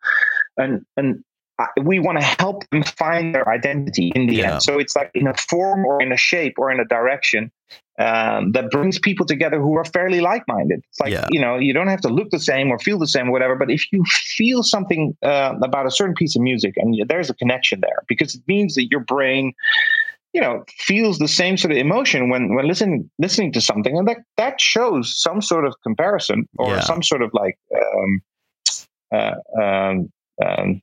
an 0.57 0.85
an. 0.97 1.25
We 1.83 2.01
want 2.01 2.19
to 2.19 2.25
help 2.25 2.69
them 2.71 2.83
find 2.83 3.35
their 3.35 3.49
identity 3.49 4.11
in 4.15 4.27
the 4.27 4.37
Yeah. 4.37 4.53
end. 4.55 4.63
So 4.63 4.79
it's 4.79 4.97
like 4.97 5.11
in 5.15 5.27
a 5.29 5.35
form 5.35 5.85
or 5.85 6.03
in 6.03 6.11
a 6.13 6.17
shape 6.17 6.55
or 6.59 6.71
in 6.71 6.81
a 6.81 6.85
direction 6.85 7.53
um, 7.99 8.51
that 8.53 8.73
brings 8.73 8.99
people 8.99 9.25
together 9.25 9.61
who 9.61 9.77
are 9.77 9.85
fairly 9.85 10.21
like-minded. 10.21 10.83
It's 10.89 10.99
like 10.99 11.13
Yeah. 11.13 11.27
you 11.31 11.41
know, 11.41 11.57
you 11.57 11.73
don't 11.73 11.87
have 11.87 12.01
to 12.01 12.09
look 12.09 12.31
the 12.31 12.41
same 12.41 12.71
or 12.73 12.79
feel 12.81 12.99
the 12.99 13.07
same 13.07 13.29
or 13.29 13.33
whatever. 13.33 13.55
But 13.55 13.71
if 13.71 13.85
you 13.93 14.03
feel 14.37 14.65
something 14.65 15.17
uh, 15.23 15.55
about 15.63 15.87
a 15.87 15.93
certain 15.93 16.15
piece 16.17 16.35
of 16.35 16.43
music 16.43 16.75
and 16.77 16.97
there's 17.07 17.31
a 17.31 17.35
connection 17.35 17.81
there, 17.81 18.03
because 18.09 18.35
it 18.35 18.43
means 18.49 18.75
that 18.75 18.87
your 18.91 19.01
brain, 19.01 19.53
you 20.33 20.41
know, 20.41 20.65
feels 20.79 21.19
the 21.19 21.29
same 21.29 21.57
sort 21.57 21.71
of 21.71 21.79
emotion 21.79 22.31
when 22.31 22.57
when 22.57 22.67
listening 22.67 23.09
listening 23.21 23.53
to 23.53 23.61
something, 23.61 23.97
and 23.97 24.09
that 24.09 24.19
that 24.37 24.61
shows 24.61 25.15
some 25.23 25.41
sort 25.41 25.65
of 25.65 25.75
comparison 25.85 26.49
or 26.59 26.71
Yeah. 26.75 26.81
some 26.81 27.01
sort 27.01 27.23
of 27.23 27.31
like. 27.33 27.57
Um, 27.73 28.23
uh, 29.13 29.35
um, 29.63 30.11
um, 30.45 30.81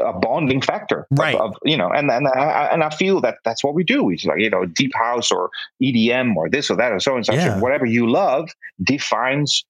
a 0.00 0.12
bonding 0.12 0.60
factor, 0.62 1.06
Right. 1.10 1.34
Of, 1.34 1.56
you 1.64 1.76
know, 1.76 1.90
and 1.90 2.10
and 2.10 2.26
I, 2.28 2.68
and 2.72 2.82
I 2.82 2.90
feel 2.90 3.20
that 3.20 3.38
that's 3.44 3.62
what 3.62 3.74
we 3.74 3.84
do. 3.84 4.10
It's 4.10 4.24
like 4.24 4.40
you 4.40 4.50
know, 4.50 4.64
deep 4.64 4.92
house 4.94 5.30
or 5.30 5.50
EDM 5.82 6.36
or 6.36 6.48
this 6.48 6.70
or 6.70 6.76
that 6.76 6.92
or 6.92 7.00
so 7.00 7.16
and 7.16 7.26
such. 7.26 7.36
Yeah. 7.36 7.52
And 7.52 7.62
whatever 7.62 7.84
you 7.86 8.10
love 8.10 8.50
defines 8.82 9.64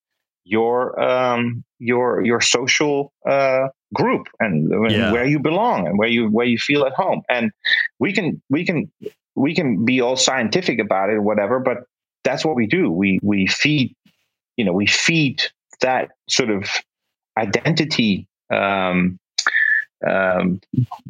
your 0.44 1.00
um 1.00 1.64
your 1.78 2.24
your 2.24 2.40
social 2.40 3.12
uh 3.28 3.68
group 3.94 4.28
and 4.40 4.70
Yeah. 4.90 5.10
where 5.10 5.24
you 5.24 5.38
belong 5.38 5.86
and 5.86 5.98
where 5.98 6.08
you 6.08 6.28
where 6.28 6.46
you 6.46 6.58
feel 6.58 6.84
at 6.84 6.92
home 6.92 7.22
and 7.28 7.50
we 7.98 8.12
can 8.12 8.42
we 8.50 8.64
can 8.64 8.90
we 9.34 9.54
can 9.54 9.84
be 9.84 10.00
all 10.00 10.16
scientific 10.16 10.78
about 10.78 11.10
it 11.10 11.14
or 11.14 11.22
whatever, 11.22 11.58
but 11.58 11.78
that's 12.22 12.44
what 12.44 12.54
we 12.56 12.66
do. 12.66 12.90
We 12.90 13.18
we 13.22 13.46
feed, 13.46 13.94
you 14.56 14.64
know, 14.64 14.72
we 14.72 14.86
feed 14.86 15.42
that 15.80 16.10
sort 16.28 16.50
of 16.50 16.68
identity 17.36 18.28
um, 18.50 19.18
um, 20.06 20.60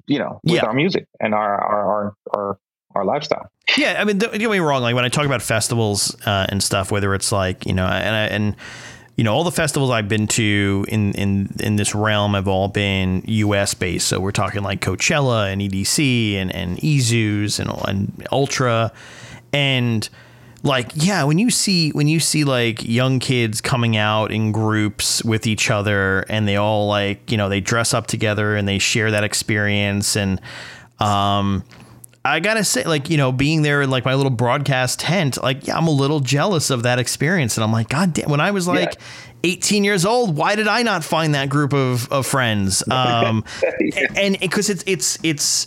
you 0.06 0.18
know, 0.18 0.40
with 0.44 0.54
yeah. 0.54 0.66
our 0.66 0.74
music 0.74 1.06
and 1.20 1.34
our, 1.34 1.60
our, 1.60 1.84
our, 1.86 2.16
our, 2.32 2.58
our 2.94 3.04
lifestyle. 3.04 3.50
Yeah. 3.76 3.96
I 3.98 4.04
mean, 4.04 4.18
don't 4.18 4.38
get 4.38 4.50
me 4.50 4.58
wrong. 4.58 4.82
Like 4.82 4.94
when 4.94 5.04
I 5.04 5.08
talk 5.08 5.26
about 5.26 5.42
festivals 5.42 6.16
uh, 6.26 6.46
and 6.48 6.62
stuff, 6.62 6.90
whether 6.90 7.14
it's 7.14 7.32
like, 7.32 7.66
you 7.66 7.72
know, 7.72 7.86
and, 7.86 8.32
and, 8.32 8.56
you 9.16 9.24
know, 9.24 9.32
all 9.32 9.44
the 9.44 9.52
festivals 9.52 9.90
I've 9.90 10.08
been 10.08 10.26
to 10.28 10.84
in, 10.88 11.12
in, 11.14 11.54
in 11.60 11.76
this 11.76 11.94
realm 11.94 12.34
have 12.34 12.48
all 12.48 12.68
been 12.68 13.22
US 13.26 13.74
based. 13.74 14.08
So 14.08 14.20
we're 14.20 14.32
talking 14.32 14.62
like 14.62 14.80
Coachella 14.80 15.52
and 15.52 15.60
EDC 15.60 16.34
and, 16.34 16.54
and 16.54 16.78
EZUs 16.78 17.58
and, 17.60 17.70
and 17.88 18.26
Ultra. 18.32 18.92
And, 19.52 20.08
like 20.64 20.90
yeah 20.94 21.22
when 21.22 21.38
you 21.38 21.50
see 21.50 21.90
when 21.90 22.08
you 22.08 22.18
see 22.18 22.42
like 22.42 22.82
young 22.82 23.20
kids 23.20 23.60
coming 23.60 23.96
out 23.96 24.32
in 24.32 24.50
groups 24.50 25.22
with 25.22 25.46
each 25.46 25.70
other 25.70 26.20
and 26.30 26.48
they 26.48 26.56
all 26.56 26.88
like 26.88 27.30
you 27.30 27.36
know 27.36 27.48
they 27.48 27.60
dress 27.60 27.94
up 27.94 28.06
together 28.06 28.56
and 28.56 28.66
they 28.66 28.78
share 28.78 29.10
that 29.10 29.22
experience 29.22 30.16
and 30.16 30.40
um 30.98 31.62
I 32.26 32.40
gotta 32.40 32.64
say, 32.64 32.84
like, 32.84 33.10
you 33.10 33.18
know, 33.18 33.32
being 33.32 33.60
there 33.60 33.82
in 33.82 33.90
like 33.90 34.06
my 34.06 34.14
little 34.14 34.30
broadcast 34.30 34.98
tent, 34.98 35.42
like, 35.42 35.66
yeah, 35.66 35.76
I'm 35.76 35.86
a 35.86 35.92
little 35.92 36.20
jealous 36.20 36.70
of 36.70 36.84
that 36.84 36.98
experience. 36.98 37.58
And 37.58 37.64
I'm 37.64 37.70
like, 37.70 37.90
God 37.90 38.14
damn, 38.14 38.30
when 38.30 38.40
I 38.40 38.50
was 38.50 38.66
like 38.66 38.94
yeah. 38.94 39.50
18 39.50 39.84
years 39.84 40.06
old, 40.06 40.34
why 40.34 40.56
did 40.56 40.66
I 40.66 40.82
not 40.82 41.04
find 41.04 41.34
that 41.34 41.50
group 41.50 41.74
of, 41.74 42.10
of 42.10 42.26
friends? 42.26 42.82
Um, 42.90 43.44
yeah. 43.60 44.06
and 44.16 44.40
because 44.40 44.70
it's, 44.70 44.84
it's, 44.86 45.18
it's, 45.22 45.66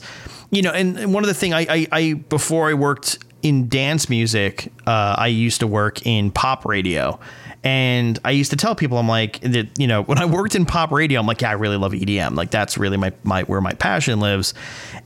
you 0.49 0.63
know, 0.63 0.71
and 0.71 1.13
one 1.13 1.23
of 1.23 1.27
the 1.27 1.35
thing 1.35 1.53
I, 1.53 1.67
I, 1.69 1.87
I, 1.91 2.13
before 2.13 2.69
I 2.69 2.73
worked 2.73 3.19
in 3.47 3.69
dance 3.69 4.09
music, 4.09 4.71
uh, 4.85 5.15
I 5.17 5.27
used 5.27 5.61
to 5.61 5.67
work 5.67 6.05
in 6.05 6.31
pop 6.31 6.65
radio. 6.65 7.19
And 7.63 8.19
I 8.23 8.31
used 8.31 8.51
to 8.51 8.57
tell 8.57 8.75
people, 8.75 8.97
I'm 8.97 9.07
like, 9.07 9.39
that, 9.41 9.67
you 9.79 9.87
know, 9.87 10.03
when 10.03 10.17
I 10.17 10.25
worked 10.25 10.55
in 10.55 10.65
pop 10.65 10.91
radio, 10.91 11.19
I'm 11.19 11.27
like, 11.27 11.41
yeah, 11.41 11.49
I 11.49 11.53
really 11.53 11.77
love 11.77 11.91
EDM. 11.91 12.35
Like, 12.35 12.51
that's 12.51 12.77
really 12.77 12.97
my, 12.97 13.11
my 13.23 13.43
where 13.43 13.61
my 13.61 13.73
passion 13.73 14.19
lives. 14.19 14.53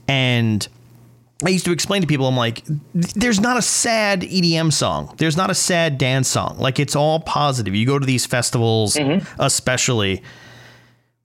And 0.06 0.66
I 1.44 1.48
used 1.48 1.64
to 1.64 1.72
explain 1.72 2.02
to 2.02 2.06
people, 2.06 2.26
I'm 2.26 2.36
like, 2.36 2.62
there's 2.94 3.40
not 3.40 3.56
a 3.56 3.62
sad 3.62 4.20
EDM 4.22 4.72
song. 4.72 5.14
There's 5.18 5.36
not 5.36 5.50
a 5.50 5.54
sad 5.54 5.98
dance 5.98 6.28
song. 6.28 6.58
Like, 6.58 6.78
it's 6.78 6.94
all 6.94 7.20
positive. 7.20 7.74
You 7.74 7.86
go 7.86 7.98
to 7.98 8.06
these 8.06 8.26
festivals, 8.26 8.94
mm-hmm. 8.94 9.40
especially 9.40 10.22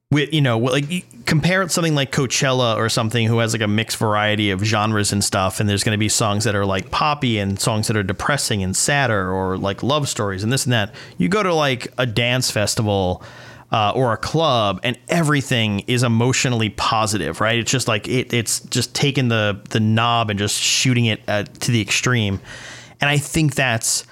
with 0.10 0.34
you 0.34 0.40
know 0.40 0.58
like 0.58 1.06
compare 1.26 1.68
something 1.68 1.94
like 1.94 2.12
Coachella 2.12 2.78
or 2.78 2.88
something 2.88 3.28
who 3.28 3.40
has 3.40 3.54
like 3.54 3.62
a 3.62 3.68
mixed 3.68 3.98
variety 3.98 4.52
of 4.52 4.62
genres 4.64 5.12
and 5.12 5.22
stuff 5.22 5.60
and 5.60 5.68
there's 5.68 5.84
going 5.84 5.94
to 5.94 6.00
be 6.00 6.08
songs 6.08 6.46
that 6.46 6.56
are 6.56 6.66
like 6.66 6.92
poppy 6.92 7.38
and 7.38 7.60
songs 7.60 7.88
that 7.88 7.98
are 7.98 8.04
depressing 8.04 8.64
and 8.64 8.76
sadder 8.76 9.32
or 9.32 9.58
like 9.58 9.84
love 9.84 10.08
stories 10.08 10.44
and 10.44 10.54
this 10.54 10.66
and 10.66 10.72
that. 10.72 10.96
You 11.18 11.28
go 11.28 11.44
to 11.44 11.54
like 11.54 11.92
a 11.98 12.06
dance 12.06 12.50
festival 12.50 13.22
uh, 13.70 13.92
or 13.94 14.14
a 14.14 14.18
club 14.18 14.80
and 14.84 14.98
everything 15.10 15.82
is 15.88 16.04
emotionally 16.04 16.70
positive 16.70 17.42
right? 17.42 17.60
It's 17.60 17.72
just 17.72 17.90
like 17.90 18.08
it, 18.08 18.34
it's 18.34 18.62
just 18.62 18.96
taking 18.96 19.28
the 19.28 19.60
the 19.72 19.82
knob 19.82 20.30
and 20.30 20.40
just 20.40 20.58
shooting 20.58 21.06
it 21.06 21.26
to 21.28 21.72
the 21.72 21.82
extreme. 21.82 22.40
And 23.02 23.10
i 23.10 23.18
think 23.18 23.56
that's 23.56 24.06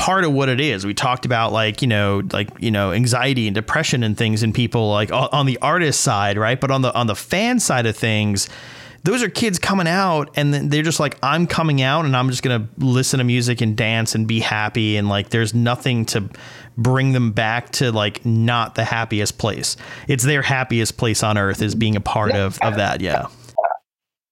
part 0.00 0.24
of 0.24 0.32
what 0.32 0.48
it 0.48 0.60
is. 0.60 0.86
We 0.86 0.94
talked 0.94 1.26
about 1.26 1.52
like, 1.52 1.82
you 1.82 1.88
know, 1.88 2.22
like, 2.32 2.48
you 2.58 2.70
know, 2.70 2.90
anxiety 2.90 3.46
and 3.46 3.54
depression 3.54 4.02
and 4.02 4.16
things 4.16 4.42
in 4.42 4.54
people 4.54 4.90
like 4.90 5.12
on 5.12 5.44
the 5.44 5.58
artist 5.58 6.00
side, 6.00 6.38
right? 6.38 6.58
But 6.58 6.70
on 6.70 6.80
the 6.80 6.92
on 6.94 7.06
the 7.06 7.14
fan 7.14 7.60
side 7.60 7.84
of 7.84 7.94
things, 7.94 8.48
those 9.04 9.22
are 9.22 9.28
kids 9.28 9.58
coming 9.58 9.86
out 9.86 10.30
and 10.36 10.54
they're 10.54 10.82
just 10.82 11.00
like 11.00 11.18
I'm 11.22 11.46
coming 11.46 11.82
out 11.82 12.06
and 12.06 12.16
I'm 12.16 12.30
just 12.30 12.42
going 12.42 12.62
to 12.62 12.84
listen 12.84 13.18
to 13.18 13.24
music 13.24 13.60
and 13.60 13.76
dance 13.76 14.14
and 14.14 14.26
be 14.26 14.40
happy 14.40 14.96
and 14.96 15.06
like 15.08 15.28
there's 15.28 15.52
nothing 15.52 16.06
to 16.06 16.30
bring 16.78 17.12
them 17.12 17.32
back 17.32 17.70
to 17.72 17.92
like 17.92 18.24
not 18.24 18.76
the 18.76 18.84
happiest 18.84 19.36
place. 19.36 19.76
It's 20.08 20.24
their 20.24 20.40
happiest 20.40 20.96
place 20.96 21.22
on 21.22 21.36
earth 21.36 21.60
is 21.60 21.74
being 21.74 21.96
a 21.96 22.00
part 22.00 22.32
of 22.32 22.58
of 22.62 22.76
that, 22.76 23.02
yeah. 23.02 23.26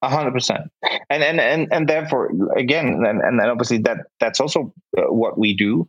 Hundred 0.01 0.31
percent, 0.31 0.71
and 1.11 1.25
and 1.25 1.41
and 1.41 1.69
and 1.73 1.89
therefore, 1.89 2.31
again, 2.57 3.05
and 3.05 3.21
and 3.21 3.41
obviously 3.41 3.79
that 3.79 4.07
that's 4.21 4.39
also 4.39 4.73
uh, 4.97 5.13
what 5.13 5.37
we 5.37 5.57
do. 5.57 5.89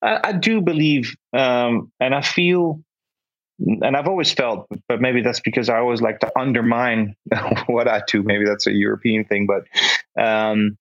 I, 0.00 0.20
I 0.24 0.32
do 0.32 0.62
believe, 0.62 1.14
um, 1.34 1.92
and 2.00 2.14
I 2.14 2.22
feel, 2.22 2.80
and 3.58 3.98
I've 3.98 4.08
always 4.08 4.32
felt, 4.32 4.66
but 4.88 5.02
maybe 5.02 5.20
that's 5.20 5.40
because 5.40 5.68
I 5.68 5.76
always 5.76 6.00
like 6.00 6.20
to 6.20 6.32
undermine 6.38 7.16
what 7.66 7.86
I 7.86 8.00
do. 8.06 8.22
Maybe 8.22 8.46
that's 8.46 8.66
a 8.66 8.72
European 8.72 9.26
thing, 9.26 9.46
but 9.46 9.64
um, 10.18 10.78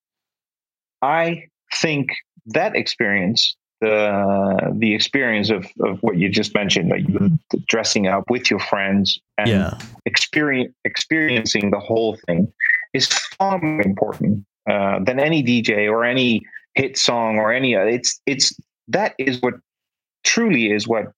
I 1.02 1.48
think 1.74 2.12
that 2.46 2.78
experience 2.78 3.58
the 3.82 4.74
the 4.78 4.94
experience 4.94 5.50
of, 5.50 5.66
of 5.82 6.00
what 6.02 6.18
you 6.18 6.30
just 6.30 6.54
mentioned, 6.54 6.90
like 6.90 7.06
dressing 7.68 8.08
up 8.08 8.30
with 8.30 8.50
your 8.50 8.60
friends 8.60 9.20
and 9.38 9.50
yeah. 9.50 9.78
experience 10.06 10.74
experiencing 10.86 11.72
the 11.72 11.80
whole 11.80 12.18
thing 12.26 12.52
is 12.94 13.08
far 13.08 13.60
more 13.60 13.82
important 13.82 14.46
uh, 14.70 15.00
than 15.04 15.20
any 15.20 15.44
DJ 15.44 15.90
or 15.90 16.04
any 16.04 16.42
hit 16.76 16.98
song 16.98 17.38
or 17.38 17.54
any. 17.54 17.74
It's 17.74 18.20
it's 18.26 18.58
that 18.88 19.16
is 19.18 19.42
what 19.42 19.56
truly 20.24 20.72
is 20.72 20.88
what 20.88 21.12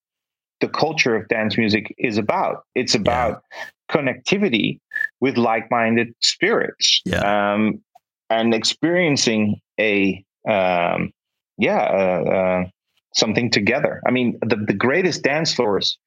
the 0.60 0.68
culture 0.68 1.16
of 1.16 1.28
dance 1.28 1.58
music 1.58 1.94
is 1.98 2.18
about. 2.18 2.64
It's 2.76 2.94
about 2.94 3.42
yeah. 3.52 3.66
connectivity 3.96 4.80
with 5.20 5.38
like-minded 5.38 6.14
spirits 6.22 7.02
yeah. 7.06 7.54
um, 7.54 7.82
and 8.30 8.54
experiencing 8.54 9.60
a 9.80 10.24
um, 10.48 11.12
yeah, 11.58 11.82
uh, 11.82 12.30
uh, 12.30 12.66
something 13.14 13.50
together. 13.50 14.02
I 14.08 14.12
mean, 14.12 14.40
the, 14.42 14.56
the 14.56 14.74
greatest 14.74 15.24
dance 15.24 15.54
floors 15.54 15.98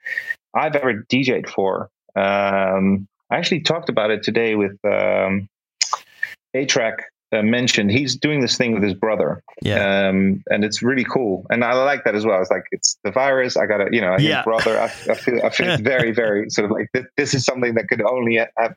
I've 0.54 0.76
ever 0.76 1.04
DJed 1.10 1.48
for. 1.48 1.90
Um, 2.16 3.06
I 3.30 3.36
actually 3.36 3.60
talked 3.60 3.88
about 3.88 4.10
it 4.10 4.22
today 4.22 4.54
with 4.54 4.78
um, 4.84 5.48
A-Trak 6.54 6.98
uh, 7.34 7.42
mentioned, 7.42 7.90
he's 7.90 8.16
doing 8.16 8.40
this 8.40 8.56
thing 8.56 8.72
with 8.72 8.82
his 8.82 8.94
brother. 8.94 9.42
Yeah. 9.62 10.08
Um, 10.08 10.42
and 10.50 10.64
it's 10.64 10.82
really 10.82 11.04
cool. 11.04 11.46
And 11.50 11.64
I 11.64 11.72
like 11.72 12.04
that 12.04 12.14
as 12.14 12.24
well. 12.24 12.40
It's 12.40 12.50
like, 12.50 12.64
it's 12.70 12.98
the 13.02 13.10
virus. 13.10 13.56
I 13.56 13.66
got 13.66 13.78
to, 13.78 13.88
you 13.90 14.00
know, 14.00 14.16
yeah. 14.18 14.42
brother. 14.42 14.78
I, 14.78 14.84
I, 14.84 15.14
feel, 15.14 15.40
I 15.44 15.50
feel 15.50 15.76
very, 15.80 16.12
very 16.12 16.48
sort 16.50 16.66
of 16.66 16.70
like 16.70 16.88
this, 16.92 17.04
this 17.16 17.34
is 17.34 17.44
something 17.44 17.74
that 17.74 17.88
could 17.88 18.02
only 18.02 18.36
have, 18.36 18.74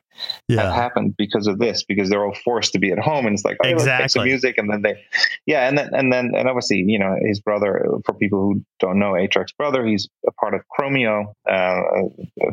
yeah. 0.48 0.62
have, 0.62 0.74
happened 0.74 1.14
because 1.16 1.46
of 1.46 1.58
this, 1.58 1.84
because 1.84 2.08
they're 2.10 2.24
all 2.24 2.34
forced 2.44 2.72
to 2.72 2.78
be 2.78 2.90
at 2.90 2.98
home. 2.98 3.26
And 3.26 3.34
it's 3.34 3.44
like, 3.44 3.58
oh, 3.64 3.68
exactly. 3.68 4.24
music. 4.24 4.58
And 4.58 4.70
then 4.70 4.82
they, 4.82 5.00
yeah. 5.46 5.68
And 5.68 5.78
then, 5.78 5.90
and 5.92 6.12
then, 6.12 6.32
and 6.34 6.48
obviously, 6.48 6.78
you 6.78 6.98
know, 6.98 7.16
his 7.22 7.40
brother, 7.40 7.86
for 8.04 8.14
people 8.14 8.40
who 8.40 8.64
don't 8.80 8.98
know 8.98 9.16
A-Trak's 9.16 9.52
brother, 9.52 9.86
he's 9.86 10.08
a 10.26 10.32
part 10.32 10.54
of 10.54 10.62
Chromeo 10.78 11.32
uh, 11.48 11.82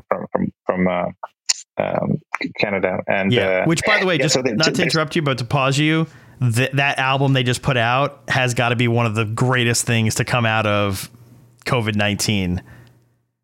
from, 0.09 0.27
from, 0.31 0.51
from, 0.65 0.87
uh, 0.87 1.05
um, 1.77 2.21
Canada. 2.59 2.99
And 3.07 3.31
yeah, 3.31 3.63
uh, 3.63 3.65
which 3.65 3.83
by 3.85 3.99
the 3.99 4.05
way, 4.05 4.15
yeah, 4.15 4.23
just 4.23 4.35
so 4.35 4.41
they, 4.41 4.53
not 4.53 4.75
to 4.75 4.83
interrupt 4.83 5.15
you, 5.15 5.21
but 5.21 5.37
to 5.39 5.45
pause 5.45 5.77
you, 5.77 6.07
th- 6.39 6.71
that 6.71 6.99
album 6.99 7.33
they 7.33 7.43
just 7.43 7.61
put 7.61 7.77
out 7.77 8.23
has 8.27 8.53
got 8.53 8.69
to 8.69 8.75
be 8.75 8.87
one 8.87 9.05
of 9.05 9.15
the 9.15 9.25
greatest 9.25 9.85
things 9.85 10.15
to 10.15 10.25
come 10.25 10.45
out 10.45 10.65
of 10.65 11.09
COVID 11.65 11.95
nineteen 11.95 12.61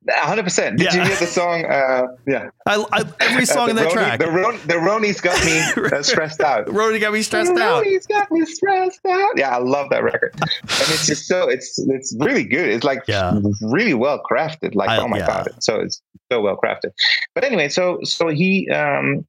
hundred 0.10 0.44
percent. 0.44 0.78
Did 0.78 0.94
yeah. 0.94 1.02
you 1.02 1.08
hear 1.08 1.18
the 1.18 1.28
song? 1.28 1.66
Uh, 1.66 2.08
yeah, 2.28 2.50
I, 2.66 2.84
I, 2.92 3.04
every 3.20 3.46
song 3.58 3.68
uh, 3.68 3.70
in 3.72 3.76
that 3.78 3.88
Roni, 3.90 3.94
track. 3.94 4.20
The, 4.20 4.32
Ron, 4.32 4.54
the 4.66 4.74
Roni's 4.76 5.22
got 5.22 5.44
me 5.46 5.92
uh, 5.98 6.02
stressed 6.02 6.42
out. 6.42 6.66
Roni 6.68 7.00
got 7.00 7.14
me 7.14 7.22
stressed 7.22 7.54
the 7.54 7.62
out. 7.62 7.84
Roni's 7.84 8.08
got 8.08 8.32
me 8.32 8.46
stressed 8.46 9.06
out. 9.06 9.34
Yeah, 9.36 9.56
I 9.56 9.60
love 9.60 9.90
that 9.92 10.04
record, 10.04 10.34
and 10.42 10.52
it's 10.64 11.08
just 11.08 11.28
so 11.28 11.48
it's 11.50 11.78
it's 11.78 12.16
really 12.20 12.44
good. 12.44 12.70
It's 12.70 12.84
like 12.84 13.04
yeah. 13.08 13.40
really 13.62 13.94
well 13.94 14.22
crafted. 14.30 14.76
Like 14.76 14.90
I, 14.90 14.98
oh 14.98 15.08
my 15.08 15.20
yeah. 15.20 15.28
god, 15.28 15.50
so 15.60 15.80
it's 15.80 16.02
so 16.32 16.42
well 16.42 16.58
crafted. 16.58 16.92
But 17.36 17.44
anyway, 17.44 17.70
so 17.70 18.00
so 18.04 18.30
he 18.30 18.70
um, 18.70 19.26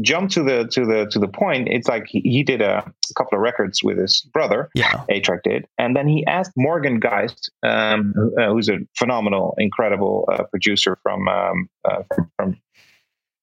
jump 0.00 0.30
to 0.30 0.42
the 0.42 0.66
to 0.68 0.84
the 0.84 1.06
to 1.06 1.18
the 1.18 1.28
point 1.28 1.68
it's 1.68 1.88
like 1.88 2.06
he, 2.06 2.20
he 2.20 2.42
did 2.42 2.60
a, 2.60 2.78
a, 2.78 3.14
couple 3.14 3.36
of 3.36 3.42
records 3.42 3.82
with 3.82 3.98
his 3.98 4.20
brother 4.32 4.68
yeah. 4.74 5.04
A-Trak 5.08 5.42
did 5.42 5.66
and 5.78 5.96
then 5.96 6.06
he 6.06 6.24
asked 6.26 6.52
morgan 6.56 7.00
geist 7.00 7.50
um, 7.62 8.12
uh, 8.38 8.48
who's 8.48 8.68
a 8.68 8.78
phenomenal 8.96 9.54
incredible 9.58 10.28
uh, 10.30 10.44
producer 10.44 10.98
from 11.02 11.28
um, 11.28 11.68
uh, 11.84 12.02
from, 12.14 12.30
from, 12.36 12.56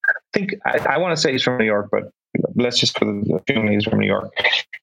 i 0.08 0.14
think 0.34 0.54
i, 0.66 0.78
I 0.78 0.98
want 0.98 1.16
to 1.16 1.22
say 1.22 1.32
he's 1.32 1.44
from 1.44 1.58
new 1.58 1.66
york 1.66 1.90
but 1.92 2.12
let's 2.56 2.80
just 2.80 2.98
for 2.98 3.06
the 3.06 3.40
feeling 3.48 3.72
he's 3.72 3.86
from 3.86 4.00
new 4.00 4.08
york 4.08 4.32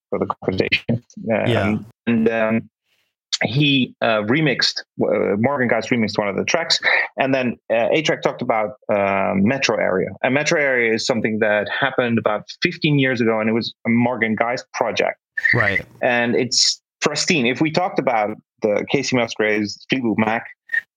for 0.08 0.18
the 0.18 0.26
conversation. 0.26 0.84
Um, 0.90 1.46
yeah 1.46 1.78
and 2.06 2.28
um, 2.28 2.70
he 3.44 3.94
uh, 4.00 4.22
remixed 4.22 4.80
uh, 5.02 5.36
Morgan 5.38 5.68
Geist 5.68 5.90
remixed 5.90 6.18
one 6.18 6.28
of 6.28 6.36
the 6.36 6.44
tracks, 6.44 6.78
and 7.16 7.34
then 7.34 7.56
uh, 7.70 7.88
A-Trak 7.92 8.22
talked 8.22 8.42
about 8.42 8.74
uh, 8.88 9.32
metro 9.34 9.76
area. 9.76 10.10
And 10.22 10.34
metro 10.34 10.60
area 10.60 10.94
is 10.94 11.06
something 11.06 11.38
that 11.38 11.68
happened 11.68 12.18
about 12.18 12.44
15 12.62 12.98
years 12.98 13.20
ago, 13.20 13.40
and 13.40 13.48
it 13.48 13.52
was 13.52 13.74
a 13.86 13.90
Morgan 13.90 14.34
Geist 14.34 14.66
project. 14.74 15.18
Right. 15.54 15.84
And 16.02 16.36
it's 16.36 16.80
pristine. 17.00 17.46
If 17.46 17.60
we 17.60 17.70
talked 17.70 17.98
about 17.98 18.36
the 18.62 18.84
Kacey 18.92 19.14
Musgraves 19.14 19.86
Fleetwood 19.88 20.18
Mac, 20.18 20.46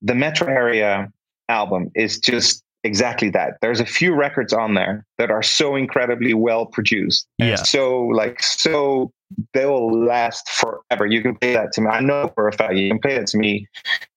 the 0.02 0.16
metro 0.16 0.48
area 0.48 1.12
album 1.50 1.92
is 1.96 2.20
just 2.20 2.63
exactly 2.84 3.30
that. 3.32 3.58
There's 3.62 3.80
a 3.80 3.86
few 3.86 4.14
records 4.14 4.54
on 4.54 4.74
there 4.74 5.06
that 5.18 5.32
are 5.32 5.44
so 5.44 5.76
incredibly 5.76 6.34
well 6.34 6.66
produced. 6.66 7.28
Yeah. 7.38 7.56
So 7.56 8.04
like 8.08 8.42
so 8.44 9.12
they 9.54 9.66
will 9.66 10.06
last 10.06 10.48
forever. 10.50 11.06
You 11.06 11.22
can 11.22 11.36
play 11.36 11.54
that 11.54 11.72
to 11.74 11.82
me. 11.82 11.88
I 11.88 12.02
know 12.02 12.32
for 12.36 12.48
a 12.48 12.52
fact 12.54 12.76
you 12.76 12.90
can 12.90 13.00
play 13.00 13.18
that 13.18 13.28
to 13.28 13.38
me 13.38 13.68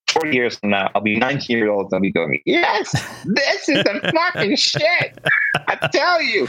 40 0.09 0.35
years 0.35 0.59
from 0.59 0.71
now. 0.71 0.91
I'll 0.95 1.01
be 1.03 1.17
19 1.17 1.57
years 1.57 1.69
old 1.71 1.87
and 1.87 1.95
I'll 1.95 2.01
be 2.01 2.13
going, 2.13 2.41
Yes, 2.45 2.91
this 3.25 3.69
is 3.69 3.83
the 3.85 4.13
fucking 4.15 4.57
shit. 4.57 5.19
I 5.69 5.89
tell 5.93 6.21
you. 6.23 6.49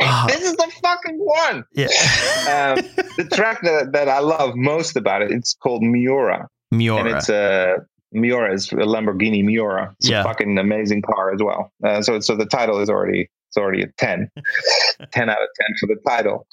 Oh, 0.00 0.24
This 0.28 0.42
is 0.42 0.56
the 0.56 0.70
fucking 0.82 1.18
one. 1.18 1.64
yeah. 1.72 1.86
Um, 2.76 2.84
the 3.16 3.28
track 3.32 3.62
that, 3.62 3.92
that 3.92 4.08
I 4.08 4.18
love 4.18 4.54
most 4.56 4.94
about 4.96 5.22
it, 5.22 5.30
it's 5.30 5.54
called 5.54 5.82
Miura 5.82 6.48
Miura. 6.70 7.00
and 7.00 7.08
it's 7.16 7.28
a 7.30 7.76
Miura 8.14 8.52
is 8.54 8.72
a 8.72 8.76
Lamborghini 8.76 9.44
Miura. 9.44 9.94
It's 9.98 10.08
Yeah. 10.08 10.20
a 10.20 10.24
fucking 10.24 10.56
amazing 10.58 11.02
car 11.02 11.32
as 11.34 11.42
well. 11.42 11.72
Uh, 11.84 12.00
so 12.02 12.20
so 12.20 12.36
the 12.36 12.46
title 12.46 12.80
is 12.80 12.88
already 12.88 13.28
it's 13.48 13.56
already 13.56 13.82
a 13.82 13.86
10. 13.98 14.28
10 15.12 15.28
out 15.30 15.40
of 15.40 15.48
10 15.60 15.66
for 15.78 15.86
the 15.86 15.96
title. 16.08 16.44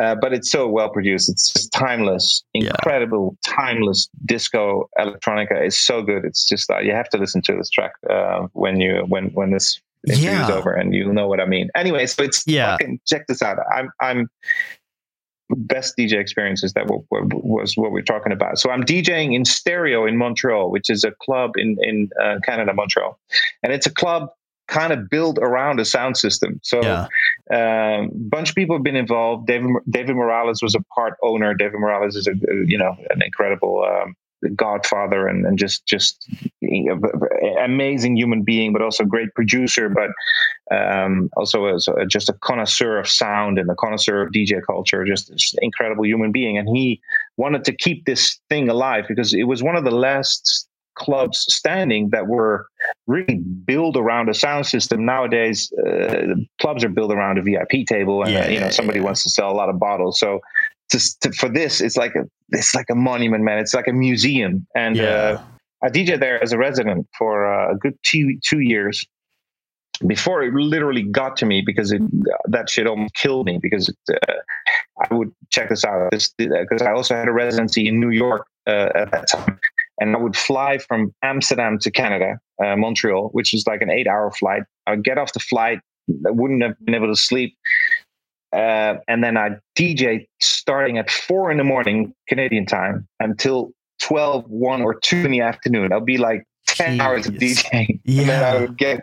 Uh, 0.00 0.14
but 0.14 0.32
it's 0.32 0.50
so 0.50 0.66
well 0.66 0.88
produced. 0.88 1.28
It's 1.28 1.52
just 1.52 1.70
timeless, 1.72 2.42
Yeah. 2.54 2.70
incredible, 2.70 3.36
timeless 3.44 4.08
disco 4.24 4.88
electronica. 4.98 5.66
is 5.66 5.78
so 5.78 6.02
good. 6.02 6.24
It's 6.24 6.46
just 6.48 6.70
uh, 6.70 6.78
you 6.78 6.92
have 6.92 7.10
to 7.10 7.18
listen 7.18 7.42
to 7.42 7.54
this 7.56 7.68
track 7.68 7.92
uh, 8.08 8.46
when 8.54 8.80
you 8.80 9.04
when 9.08 9.26
when 9.34 9.50
this 9.50 9.80
interview 10.06 10.30
is 10.30 10.48
Yeah. 10.48 10.54
over 10.54 10.72
and 10.72 10.94
you'll 10.94 11.12
know 11.12 11.28
what 11.28 11.40
I 11.40 11.46
mean. 11.46 11.68
Anyway, 11.74 12.06
so 12.06 12.22
it's 12.22 12.42
Yeah. 12.46 12.72
fucking 12.72 13.00
check 13.06 13.26
this 13.26 13.42
out. 13.42 13.58
I'm 13.74 13.90
I'm 14.00 14.30
best 15.50 15.96
DJ 15.96 16.14
experiences 16.14 16.72
that 16.72 16.86
was 16.88 17.74
what 17.76 17.92
we're 17.92 18.02
talking 18.02 18.32
about. 18.32 18.58
So 18.58 18.70
I'm 18.70 18.82
DJing 18.82 19.34
in 19.34 19.44
stereo 19.44 20.06
in 20.06 20.16
Montreal, 20.16 20.70
which 20.70 20.90
is 20.90 21.04
a 21.04 21.12
club 21.22 21.52
in 21.56 21.76
in 21.82 22.10
uh, 22.20 22.36
Canada, 22.44 22.74
Montreal, 22.74 23.18
and 23.62 23.72
it's 23.72 23.86
a 23.86 23.92
club 23.92 24.30
kind 24.68 24.92
of 24.92 25.08
built 25.08 25.38
around 25.38 25.78
a 25.78 25.84
sound 25.84 26.16
system. 26.16 26.60
So 26.62 26.80
yeah. 26.82 27.06
um, 27.52 28.10
bunch 28.12 28.48
of 28.50 28.54
people 28.56 28.76
have 28.76 28.82
been 28.82 28.96
involved. 28.96 29.46
David 29.46 29.70
David 29.88 30.16
Morales 30.16 30.62
was 30.62 30.74
a 30.74 30.82
part 30.94 31.14
owner. 31.22 31.54
David 31.54 31.78
Morales 31.78 32.16
is 32.16 32.26
a 32.26 32.34
you 32.66 32.78
know 32.78 32.96
an 33.10 33.22
incredible 33.22 33.84
um, 33.84 34.16
godfather 34.54 35.26
and, 35.26 35.46
and 35.46 35.58
just 35.58 35.86
just 35.86 36.28
amazing 37.60 38.16
human 38.16 38.42
being, 38.42 38.72
but 38.72 38.82
also 38.82 39.04
great 39.04 39.34
producer, 39.34 39.88
but 39.88 40.10
um, 40.76 41.30
also 41.36 41.66
as 41.66 41.88
a, 41.88 42.06
just 42.06 42.28
a 42.28 42.32
connoisseur 42.34 42.98
of 42.98 43.08
sound 43.08 43.58
and 43.58 43.70
a 43.70 43.74
connoisseur 43.74 44.22
of 44.22 44.32
DJ 44.32 44.60
culture. 44.64 45.04
Just, 45.04 45.32
just 45.32 45.54
an 45.54 45.60
incredible 45.62 46.04
human 46.04 46.32
being, 46.32 46.58
and 46.58 46.68
he 46.68 47.00
wanted 47.36 47.64
to 47.64 47.72
keep 47.72 48.04
this 48.04 48.38
thing 48.48 48.68
alive 48.68 49.04
because 49.08 49.34
it 49.34 49.44
was 49.44 49.62
one 49.62 49.76
of 49.76 49.84
the 49.84 49.90
last 49.90 50.68
clubs 50.96 51.44
standing 51.54 52.08
that 52.10 52.26
were 52.26 52.66
really 53.06 53.36
built 53.66 53.96
around 53.96 54.28
a 54.28 54.34
sound 54.34 54.66
system. 54.66 55.04
Nowadays, 55.04 55.70
uh, 55.86 56.34
clubs 56.60 56.82
are 56.82 56.88
built 56.88 57.12
around 57.12 57.38
a 57.38 57.42
VIP 57.42 57.86
table, 57.86 58.22
and 58.22 58.32
Yeah, 58.32 58.44
uh, 58.44 58.48
you 58.48 58.58
know 58.58 58.66
yeah, 58.66 58.70
somebody 58.70 58.98
yeah. 58.98 59.04
wants 59.04 59.22
to 59.22 59.30
sell 59.30 59.50
a 59.50 59.54
lot 59.54 59.68
of 59.68 59.78
bottles. 59.78 60.18
So, 60.18 60.40
to, 60.90 61.20
to, 61.20 61.32
for 61.32 61.48
this, 61.48 61.80
it's 61.80 61.96
like 61.96 62.14
a 62.14 62.24
it's 62.50 62.74
like 62.74 62.86
a 62.90 62.94
monument, 62.94 63.44
man. 63.44 63.58
It's 63.58 63.74
like 63.74 63.88
a 63.88 63.92
museum, 63.92 64.66
and 64.74 65.00
uh, 65.00 65.40
I 65.82 65.88
DJ 65.88 66.18
there 66.18 66.42
as 66.42 66.52
a 66.52 66.58
resident 66.58 67.06
for 67.18 67.46
uh, 67.46 67.72
a 67.72 67.76
good 67.76 67.98
two 68.02 68.38
two 68.42 68.60
years 68.60 69.04
before 70.06 70.42
it 70.42 70.52
literally 70.52 71.02
got 71.02 71.36
to 71.38 71.46
me 71.46 71.62
because 71.64 71.90
it, 71.90 72.02
that 72.44 72.68
shit 72.68 72.86
almost 72.86 73.14
killed 73.14 73.46
me 73.46 73.58
because 73.60 73.88
it, 73.88 74.20
uh, 74.28 74.34
I 75.10 75.14
would 75.14 75.32
check 75.50 75.70
this 75.70 75.84
out. 75.84 76.10
This 76.10 76.32
because 76.36 76.82
I 76.82 76.92
also 76.92 77.14
had 77.14 77.28
a 77.28 77.32
residency 77.32 77.88
in 77.88 77.98
New 78.00 78.10
York 78.10 78.46
uh, 78.66 78.90
at 78.94 79.10
that 79.12 79.28
time. 79.28 79.58
And 79.98 80.14
I 80.14 80.18
would 80.18 80.36
fly 80.36 80.76
from 80.76 81.14
Amsterdam 81.22 81.78
to 81.78 81.90
Canada 81.90 82.38
uh, 82.62 82.76
Montreal 82.76 83.30
which 83.32 83.52
was 83.52 83.66
like 83.66 83.80
an 83.80 83.90
eight 83.90 84.06
hour 84.06 84.30
flight. 84.30 84.62
I 84.86 84.92
would 84.92 85.04
get 85.04 85.18
off 85.18 85.32
the 85.32 85.40
flight 85.40 85.80
I 86.26 86.30
wouldn't 86.30 86.62
have 86.62 86.74
been 86.84 86.94
able 86.94 87.08
to 87.08 87.16
sleep 87.16 87.56
uh, 88.52 88.94
and 89.08 89.22
then 89.22 89.36
I 89.36 89.56
DJ 89.76 90.26
starting 90.40 90.98
at 90.98 91.10
four 91.10 91.50
in 91.50 91.58
the 91.58 91.64
morning 91.64 92.14
Canadian 92.28 92.66
time 92.66 93.06
until 93.20 93.72
12 94.00 94.44
1 94.48 94.82
or 94.82 94.94
2 94.94 95.24
in 95.24 95.30
the 95.30 95.40
afternoon 95.40 95.92
I'll 95.92 96.00
be 96.00 96.18
like 96.18 96.44
10 96.66 97.00
hours 97.00 97.26
of 97.26 97.34
Jeez. 97.34 97.64
DJing 97.64 98.00
and 98.06 98.28
then 98.28 98.44
I 98.44 98.60
would 98.60 98.76
get 98.76 99.00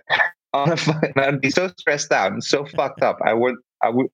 on 0.54 0.72
a 0.72 0.78
flight 0.78 1.14
and 1.16 1.26
I'd 1.26 1.42
be 1.42 1.50
so 1.50 1.70
stressed 1.80 2.12
out 2.12 2.32
and 2.32 2.44
so 2.44 2.66
fucked 2.66 3.02
up. 3.02 3.18
I 3.26 3.34
would, 3.34 3.56
I 3.82 3.90
would, 3.90 4.08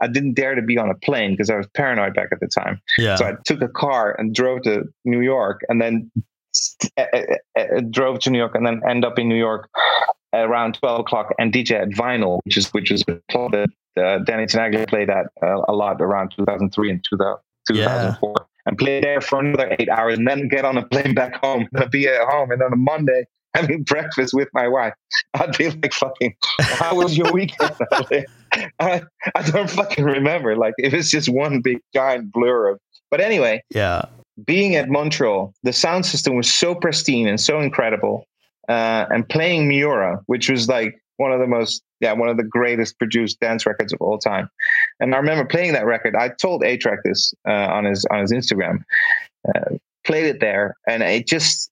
I 0.00 0.06
didn't 0.06 0.34
dare 0.34 0.54
to 0.54 0.62
be 0.62 0.78
on 0.78 0.90
a 0.90 0.94
plane 0.94 1.32
because 1.32 1.50
I 1.50 1.56
was 1.56 1.66
paranoid 1.74 2.14
back 2.14 2.28
at 2.32 2.40
the 2.40 2.46
time. 2.46 2.80
Yeah. 2.96 3.16
So 3.16 3.26
I 3.26 3.34
took 3.44 3.60
a 3.62 3.68
car 3.68 4.14
and 4.18 4.34
drove 4.34 4.62
to 4.62 4.84
New 5.04 5.20
York 5.20 5.62
and 5.68 5.82
then 5.82 6.10
uh, 6.96 7.04
uh, 7.12 7.20
uh, 7.58 7.80
drove 7.90 8.20
to 8.20 8.30
New 8.30 8.38
York 8.38 8.54
and 8.54 8.66
then 8.66 8.80
end 8.88 9.04
up 9.04 9.18
in 9.18 9.28
New 9.28 9.36
York 9.36 9.68
around 10.32 10.74
12 10.74 11.00
o'clock 11.00 11.34
and 11.38 11.52
DJ 11.52 11.72
at 11.72 11.88
Vinyl, 11.88 12.40
which 12.44 12.56
is, 12.56 12.68
which 12.68 12.90
is 12.90 13.02
a 13.08 13.20
club 13.30 13.52
that 13.52 13.68
uh, 13.96 14.18
Danny 14.18 14.46
Tenaglia 14.46 14.88
played 14.88 15.10
at 15.10 15.26
uh, 15.42 15.62
a 15.68 15.72
lot 15.72 16.00
around 16.00 16.32
2003 16.36 16.90
and 16.90 17.04
2000, 17.08 17.38
2004. 17.68 18.34
And 18.64 18.78
play 18.78 19.00
there 19.00 19.20
for 19.20 19.40
another 19.40 19.74
eight 19.78 19.88
hours, 19.88 20.18
and 20.18 20.26
then 20.26 20.46
get 20.46 20.64
on 20.64 20.78
a 20.78 20.86
plane 20.86 21.14
back 21.14 21.34
home. 21.42 21.66
And 21.72 21.90
be 21.90 22.06
at 22.06 22.20
home, 22.28 22.52
and 22.52 22.62
on 22.62 22.72
a 22.72 22.76
Monday 22.76 23.26
having 23.54 23.82
breakfast 23.84 24.34
with 24.34 24.48
my 24.52 24.68
wife. 24.68 24.94
I'd 25.34 25.56
be 25.56 25.70
like, 25.70 25.92
"Fucking, 25.92 26.34
how 26.60 26.96
was 26.96 27.16
your 27.16 27.32
weekend?" 27.32 27.74
I, 28.78 29.02
I 29.34 29.50
don't 29.50 29.70
fucking 29.70 30.04
remember. 30.04 30.56
Like, 30.56 30.74
it 30.78 30.92
was 30.92 31.10
just 31.10 31.28
one 31.28 31.60
big 31.60 31.80
giant 31.94 32.32
blur 32.32 32.68
of. 32.68 32.80
But 33.10 33.20
anyway, 33.20 33.62
yeah. 33.70 34.04
being 34.44 34.76
at 34.76 34.88
Montreal, 34.88 35.54
the 35.62 35.72
sound 35.72 36.06
system 36.06 36.36
was 36.36 36.52
so 36.52 36.74
pristine 36.74 37.26
and 37.26 37.40
so 37.40 37.60
incredible. 37.60 38.26
Uh, 38.68 39.06
and 39.10 39.28
playing 39.28 39.68
Miura, 39.68 40.20
which 40.26 40.48
was 40.48 40.68
like 40.68 41.02
one 41.22 41.32
of 41.32 41.40
the 41.40 41.46
most, 41.46 41.82
yeah, 42.00 42.12
one 42.12 42.28
of 42.28 42.36
the 42.36 42.44
greatest 42.44 42.98
produced 42.98 43.40
dance 43.40 43.64
records 43.64 43.92
of 43.94 44.00
all 44.02 44.18
time. 44.18 44.50
And 45.00 45.14
I 45.14 45.18
remember 45.18 45.44
playing 45.46 45.72
that 45.72 45.86
record. 45.86 46.14
I 46.16 46.28
told 46.28 46.62
A-Trak 46.64 46.98
this 47.04 47.32
uh, 47.48 47.52
on 47.52 47.84
his 47.84 48.04
on 48.10 48.20
his 48.20 48.32
Instagram. 48.32 48.84
Uh, 49.48 49.76
played 50.04 50.26
it 50.26 50.40
there, 50.40 50.74
and 50.86 51.02
it 51.02 51.26
just, 51.26 51.70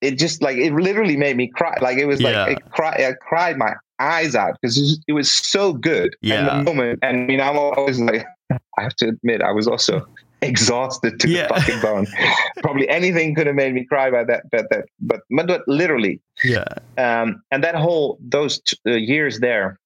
it 0.00 0.12
just 0.18 0.42
like 0.42 0.56
it 0.56 0.72
literally 0.72 1.16
made 1.16 1.36
me 1.36 1.48
cry. 1.48 1.76
Like 1.82 1.98
it 1.98 2.06
was 2.06 2.20
Yeah. 2.20 2.44
like 2.44 2.58
it 2.58 2.70
cry, 2.70 2.92
I 3.08 3.12
cried 3.20 3.58
my 3.58 3.74
eyes 3.98 4.34
out 4.34 4.56
because 4.60 4.76
it, 5.08 5.12
was- 5.12 5.30
so 5.30 5.72
good. 5.72 6.16
Yeah. 6.22 6.56
And 6.58 6.66
the 6.66 6.70
moment, 6.72 6.98
and 7.02 7.22
I 7.22 7.26
mean, 7.26 7.40
I'm 7.40 7.58
always 7.58 7.98
like, 8.00 8.24
I 8.78 8.82
have 8.82 8.94
to 8.96 9.08
admit, 9.08 9.42
I 9.42 9.52
was 9.52 9.66
also 9.66 10.06
exhausted 10.42 11.18
to 11.20 11.28
Yeah. 11.28 11.48
the 11.48 11.54
fucking 11.54 11.80
bone. 11.80 12.06
Probably 12.62 12.88
anything 12.88 13.34
could 13.34 13.46
have 13.46 13.56
made 13.56 13.74
me 13.74 13.84
cry 13.84 14.10
by 14.10 14.24
that, 14.24 14.44
but 14.50 14.68
that, 14.70 14.86
but, 15.00 15.20
but, 15.30 15.66
literally, 15.66 16.20
Yeah. 16.44 16.64
um, 16.98 17.42
and 17.50 17.62
that 17.64 17.74
whole 17.74 18.18
those 18.20 18.60
t- 18.60 18.76
uh, 18.86 18.92
years 18.92 19.40
there 19.40 19.78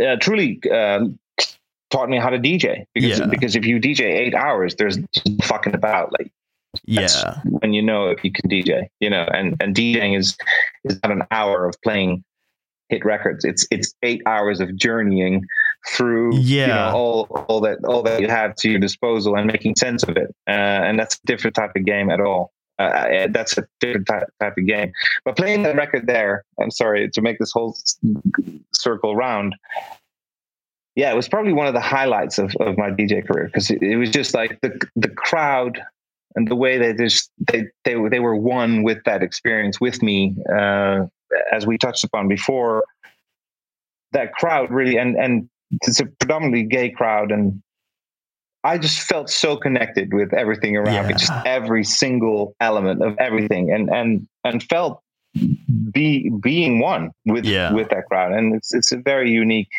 uh, 0.00 0.16
truly 0.20 0.60
uh, 0.70 1.06
taught 1.90 2.08
me 2.08 2.18
how 2.18 2.30
to 2.30 2.38
DJ 2.38 2.84
because 2.94 3.18
Yeah. 3.20 3.26
because 3.26 3.56
if 3.56 3.64
you 3.66 3.78
DJ 3.80 4.02
eight 4.04 4.34
hours, 4.34 4.74
there's 4.76 4.98
fucking 5.42 5.74
about 5.74 6.12
like 6.18 6.30
Yeah. 6.84 7.40
when 7.44 7.72
you 7.72 7.82
know 7.82 8.08
if 8.08 8.24
you 8.24 8.32
can 8.32 8.48
DJ, 8.50 8.88
you 9.00 9.10
know, 9.10 9.24
and 9.34 9.56
and 9.60 9.74
DJing 9.74 10.16
is 10.16 10.36
is 10.84 10.98
not 11.02 11.12
an 11.12 11.22
hour 11.30 11.66
of 11.66 11.74
playing 11.82 12.24
hit 12.88 13.04
records. 13.04 13.44
It's 13.44 13.66
it's 13.70 13.94
eight 14.02 14.22
hours 14.26 14.60
of 14.60 14.74
journeying 14.76 15.44
through 15.88 16.34
you 16.36 16.58
Yeah. 16.58 16.66
know 16.66 16.90
all 16.96 17.22
all 17.48 17.60
that 17.60 17.78
all 17.84 18.02
that 18.02 18.20
you 18.20 18.28
have 18.28 18.54
to 18.56 18.70
your 18.70 18.78
disposal 18.80 19.36
and 19.36 19.46
making 19.46 19.76
sense 19.76 20.02
of 20.04 20.16
it. 20.16 20.34
Uh, 20.48 20.50
and 20.50 20.98
that's 20.98 21.16
a 21.16 21.26
different 21.26 21.54
type 21.56 21.72
of 21.76 21.84
game 21.84 22.10
at 22.10 22.20
all. 22.20 22.52
Uh, 22.78 23.28
that's 23.30 23.58
a 23.58 23.64
different 23.80 24.06
type, 24.06 24.24
type 24.40 24.54
of 24.56 24.66
game. 24.66 24.92
But 25.24 25.36
playing 25.36 25.62
that 25.62 25.76
record 25.76 26.06
there, 26.06 26.44
I'm 26.60 26.70
sorry 26.70 27.08
to 27.10 27.20
make 27.20 27.38
this 27.38 27.52
whole 27.52 27.76
circle 28.74 29.14
round. 29.14 29.54
Yeah, 30.96 31.12
it 31.12 31.16
was 31.16 31.28
probably 31.28 31.52
one 31.52 31.66
of 31.66 31.74
the 31.74 31.80
highlights 31.80 32.38
of, 32.38 32.54
of 32.60 32.76
my 32.76 32.90
DJ 32.90 33.26
career 33.26 33.46
because 33.46 33.70
it, 33.70 33.82
it 33.82 33.96
was 33.96 34.10
just 34.10 34.34
like 34.34 34.60
the 34.62 34.78
the 34.96 35.08
crowd 35.08 35.80
and 36.34 36.48
the 36.48 36.56
way 36.56 36.78
they 36.78 36.92
just 36.94 37.30
they 37.50 37.64
they 37.84 37.96
were 37.96 38.10
they 38.10 38.20
were 38.20 38.36
one 38.36 38.82
with 38.82 39.02
that 39.04 39.22
experience 39.22 39.80
with 39.80 40.02
me 40.02 40.34
uh, 40.54 41.06
as 41.52 41.66
we 41.66 41.78
touched 41.78 42.04
upon 42.04 42.28
before 42.28 42.84
that 44.12 44.32
crowd 44.34 44.70
really 44.70 44.98
and 44.98 45.16
and 45.16 45.48
it's 45.82 46.00
a 46.00 46.06
predominantly 46.06 46.62
gay 46.64 46.90
crowd 46.90 47.30
and 47.32 47.62
I 48.64 48.78
just 48.78 49.00
felt 49.00 49.28
so 49.28 49.56
connected 49.56 50.14
with 50.14 50.32
everything 50.32 50.76
around 50.76 51.08
me 51.08 51.14
just 51.14 51.32
every 51.44 51.82
single 51.82 52.54
element 52.60 53.02
of 53.02 53.16
everything 53.18 53.72
and 53.72 53.88
and 53.90 54.26
and 54.44 54.62
felt 54.62 55.02
be 55.92 56.30
being 56.40 56.78
one 56.78 57.10
with 57.24 57.44
Yeah. 57.44 57.72
with 57.72 57.88
that 57.90 58.04
crowd 58.06 58.32
and 58.32 58.54
it's 58.54 58.72
it's 58.74 58.92
a 58.92 58.98
very 58.98 59.30
unique 59.30 59.70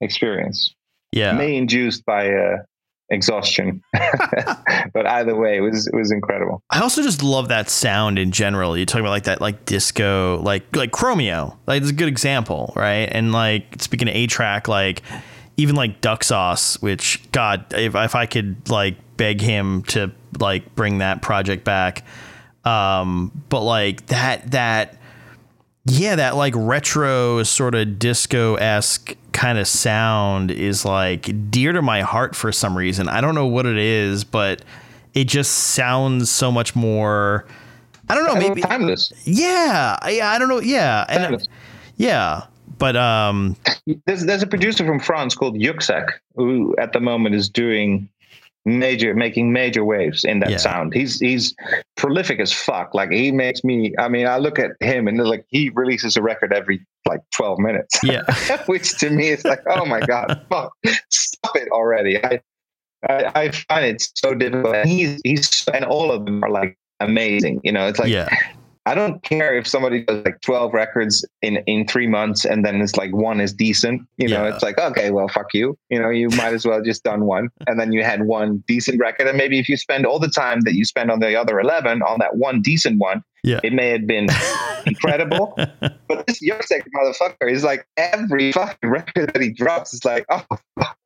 experience 0.00 0.74
Yeah. 1.12 1.32
may 1.32 1.56
induced 1.56 2.04
by 2.06 2.32
uh, 2.32 2.56
exhaustion. 3.10 3.82
but 4.92 5.06
either 5.06 5.34
way, 5.34 5.56
it 5.56 5.60
was 5.60 5.86
it 5.86 5.94
was 5.94 6.10
incredible. 6.10 6.62
I 6.70 6.80
also 6.80 7.02
just 7.02 7.22
love 7.22 7.48
that 7.48 7.68
sound 7.68 8.18
in 8.18 8.32
general. 8.32 8.76
You 8.76 8.86
talk 8.86 9.00
about 9.00 9.10
like 9.10 9.24
that 9.24 9.40
like 9.40 9.64
disco, 9.64 10.40
like 10.42 10.74
like 10.74 10.92
Chromeo. 10.92 11.56
Like 11.66 11.82
it's 11.82 11.90
a 11.90 11.94
good 11.94 12.08
example, 12.08 12.72
right? 12.76 13.08
And 13.10 13.32
like 13.32 13.82
speaking 13.82 14.08
of 14.08 14.14
A-Trak, 14.14 14.68
like 14.68 15.02
even 15.56 15.74
like 15.76 16.00
Duck 16.00 16.24
Sauce, 16.24 16.80
which 16.80 17.20
God, 17.32 17.66
if 17.74 17.94
if 17.94 18.14
I 18.14 18.26
could 18.26 18.68
like 18.68 18.96
beg 19.16 19.40
him 19.40 19.82
to 19.84 20.12
like 20.38 20.74
bring 20.74 20.98
that 20.98 21.22
project 21.22 21.64
back. 21.64 22.04
Um, 22.64 23.32
but 23.48 23.62
like 23.62 24.06
that 24.06 24.50
that 24.52 24.99
Yeah, 25.86 26.16
that 26.16 26.36
like 26.36 26.52
retro 26.56 27.42
sort 27.42 27.74
of 27.74 27.98
disco 27.98 28.54
esque 28.56 29.16
kind 29.32 29.58
of 29.58 29.66
sound 29.66 30.50
is 30.50 30.84
like 30.84 31.50
dear 31.50 31.72
to 31.72 31.80
my 31.80 32.02
heart 32.02 32.36
for 32.36 32.52
some 32.52 32.76
reason. 32.76 33.08
I 33.08 33.20
don't 33.20 33.34
know 33.34 33.46
what 33.46 33.66
it 33.66 33.78
is, 33.78 34.24
but 34.24 34.62
it 35.14 35.24
just 35.24 35.52
sounds 35.52 36.30
so 36.30 36.52
much 36.52 36.76
more. 36.76 37.46
I 38.08 38.14
don't 38.14 38.26
know, 38.26 38.34
maybe 38.34 38.60
timeless. 38.60 39.12
Yeah, 39.24 39.96
I, 40.02 40.20
I 40.20 40.38
don't 40.38 40.48
know. 40.48 40.60
Yeah, 40.60 41.06
and 41.08 41.48
yeah, 41.96 42.44
but 42.78 42.96
um, 42.96 43.56
There's 44.06 44.24
there's 44.24 44.42
a 44.42 44.46
producer 44.46 44.84
from 44.84 45.00
France 45.00 45.34
called 45.34 45.56
Yuksek 45.56 46.08
who 46.34 46.74
at 46.78 46.92
the 46.92 47.00
moment 47.00 47.34
is 47.34 47.48
doing 47.48 48.08
major 48.66 49.14
making 49.14 49.52
major 49.52 49.84
waves 49.84 50.24
in 50.24 50.40
that 50.40 50.50
Yeah. 50.50 50.56
sound. 50.58 50.92
He's 50.94 51.18
he's 51.18 51.54
prolific 51.96 52.40
as 52.40 52.52
fuck. 52.52 52.94
Like 52.94 53.10
he 53.10 53.32
makes 53.32 53.64
me 53.64 53.92
I 53.98 54.08
mean 54.08 54.26
I 54.26 54.38
look 54.38 54.58
at 54.58 54.72
him 54.80 55.08
and 55.08 55.18
like 55.18 55.44
he 55.48 55.70
releases 55.70 56.16
a 56.16 56.22
record 56.22 56.52
every 56.52 56.84
like 57.08 57.20
12 57.34 57.58
minutes. 57.58 57.98
yeah, 58.02 58.22
Which 58.66 58.96
to 58.98 59.10
me 59.10 59.28
is 59.28 59.44
like, 59.44 59.60
oh 59.68 59.84
my 59.86 60.00
god, 60.00 60.44
fuck, 60.50 60.72
stop 61.10 61.56
it 61.56 61.68
already. 61.70 62.22
I, 62.22 62.40
I 63.08 63.32
I 63.34 63.50
find 63.50 63.86
it 63.86 64.02
so 64.14 64.34
difficult. 64.34 64.76
And 64.76 64.88
he's 64.88 65.20
he's 65.24 65.64
and 65.72 65.84
all 65.84 66.12
of 66.12 66.26
them 66.26 66.44
are 66.44 66.50
like 66.50 66.76
amazing. 67.00 67.60
You 67.64 67.72
know, 67.72 67.86
it's 67.86 67.98
like 67.98 68.10
yeah, 68.10 68.28
I 68.86 68.94
don't 68.94 69.22
care 69.22 69.54
if 69.56 69.66
somebody 69.66 70.04
does 70.04 70.24
like 70.24 70.40
12 70.40 70.72
records 70.72 71.24
in 71.42 71.58
in 71.66 71.86
three 71.86 72.06
months 72.06 72.44
and 72.46 72.64
then 72.64 72.80
it's 72.80 72.96
like 72.96 73.14
one 73.14 73.38
is 73.40 73.52
decent. 73.52 74.02
You 74.16 74.28
know, 74.28 74.44
Yeah. 74.46 74.54
it's 74.54 74.62
like, 74.62 74.78
okay, 74.78 75.10
well, 75.10 75.28
fuck 75.28 75.52
you. 75.52 75.76
You 75.90 76.00
know, 76.00 76.08
you 76.08 76.28
might 76.30 76.54
as 76.54 76.64
well 76.66 76.82
just 76.82 77.04
done 77.04 77.26
one. 77.26 77.48
And 77.66 77.78
then 77.78 77.92
you 77.92 78.02
had 78.02 78.22
one 78.24 78.64
decent 78.66 78.98
record. 78.98 79.26
And 79.28 79.36
maybe 79.36 79.58
if 79.58 79.68
you 79.68 79.76
spend 79.76 80.06
all 80.06 80.18
the 80.18 80.30
time 80.30 80.60
that 80.62 80.74
you 80.74 80.84
spend 80.84 81.10
on 81.10 81.20
the 81.20 81.36
other 81.38 81.60
11 81.60 82.02
on 82.02 82.18
that 82.20 82.36
one 82.36 82.62
decent 82.62 82.98
one, 82.98 83.22
yeah, 83.44 83.60
it 83.62 83.72
may 83.72 83.88
have 83.90 84.06
been 84.06 84.28
incredible. 84.86 85.54
But 85.56 86.26
this 86.26 86.42
Yuksek 86.42 86.82
motherfucker 86.96 87.50
is 87.50 87.62
like 87.64 87.86
every 87.96 88.52
fucking 88.52 88.90
record 88.90 89.32
that 89.32 89.40
he 89.42 89.50
drops 89.52 89.94
is 89.94 90.04
like, 90.04 90.24
oh, 90.30 90.44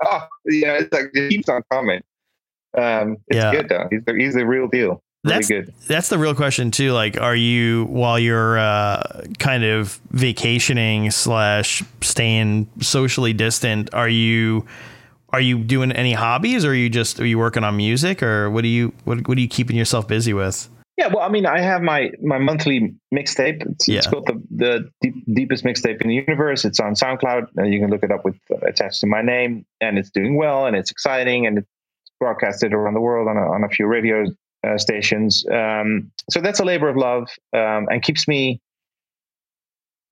oh, 0.05 0.27
you 0.47 0.65
know, 0.67 0.75
it's 0.75 0.93
like 0.93 1.07
it 1.13 1.29
keeps 1.31 1.49
on 1.49 1.63
coming. 1.71 2.01
Um, 2.77 3.19
it's 3.29 3.37
Yeah. 3.37 3.53
good 3.53 3.69
though. 3.69 3.87
He's 3.91 4.05
the, 4.05 4.15
he's 4.17 4.35
the 4.35 4.47
real 4.47 4.67
deal. 4.69 5.03
That's- 5.31 5.49
good. 5.49 5.73
that's 5.89 6.09
the 6.11 6.19
real 6.19 6.35
question 6.35 6.71
too. 6.71 6.93
Like, 6.93 7.19
are 7.21 7.35
you 7.37 7.87
while 7.87 8.19
you're 8.19 8.59
uh, 8.59 9.23
kind 9.39 9.65
of 9.65 9.99
vacationing 10.11 11.11
slash 11.11 11.83
staying 12.03 12.69
socially 12.81 13.33
distant? 13.33 13.93
Are 13.95 14.09
you 14.09 14.67
are 15.31 15.41
you 15.41 15.59
doing 15.65 15.91
any 15.93 16.13
hobbies, 16.13 16.65
or 16.65 16.71
are 16.71 16.75
you 16.75 16.89
just 16.89 17.19
are 17.21 17.27
you 17.27 17.39
working 17.39 17.65
on 17.65 17.77
music, 17.77 18.23
or 18.23 18.51
what 18.51 18.63
do 18.63 18.69
you 18.69 18.93
what 19.05 19.27
what 19.27 19.37
are 19.39 19.41
you 19.41 19.49
keeping 19.49 19.77
yourself 19.77 20.07
busy 20.07 20.33
with? 20.35 20.69
Yeah, 20.97 21.09
well, 21.09 21.25
I 21.25 21.29
mean, 21.29 21.45
I 21.45 21.61
have 21.61 21.83
my 21.83 22.11
my 22.23 22.39
monthly 22.39 22.95
mixtape. 23.13 23.67
It's, 23.69 23.89
it's 23.89 24.07
Yeah. 24.07 24.11
called 24.11 24.27
the 24.29 24.41
the 24.55 24.91
deep, 25.01 25.15
deepest 25.35 25.65
mixtape 25.65 26.01
in 26.03 26.09
the 26.09 26.15
universe. 26.15 26.65
It's 26.65 26.79
on 26.79 26.95
SoundCloud. 26.95 27.49
And 27.57 27.73
you 27.75 27.81
can 27.81 27.91
look 27.91 28.05
it 28.05 28.13
up 28.13 28.25
with 28.25 28.37
uh, 28.53 28.59
attached 28.67 29.01
to 29.01 29.09
my 29.09 29.21
name, 29.23 29.67
and 29.81 29.99
it's 29.99 30.11
doing 30.11 30.37
well, 30.37 30.67
and 30.67 30.77
it's 30.77 30.93
exciting, 30.93 31.47
and 31.47 31.59
it's 31.59 31.69
broadcasted 32.21 32.73
around 32.73 32.95
the 32.95 33.01
world 33.01 33.27
on 33.27 33.37
a, 33.37 33.41
on 33.51 33.65
a 33.65 33.69
few 33.69 33.87
radio 33.87 34.25
uh, 34.65 34.79
stations. 34.79 35.45
Um, 35.53 36.11
so 36.31 36.41
that's 36.41 36.61
a 36.61 36.65
labor 36.65 36.89
of 36.89 36.97
love, 36.97 37.29
um, 37.53 37.89
and 37.91 38.03
keeps 38.03 38.27
me 38.27 38.61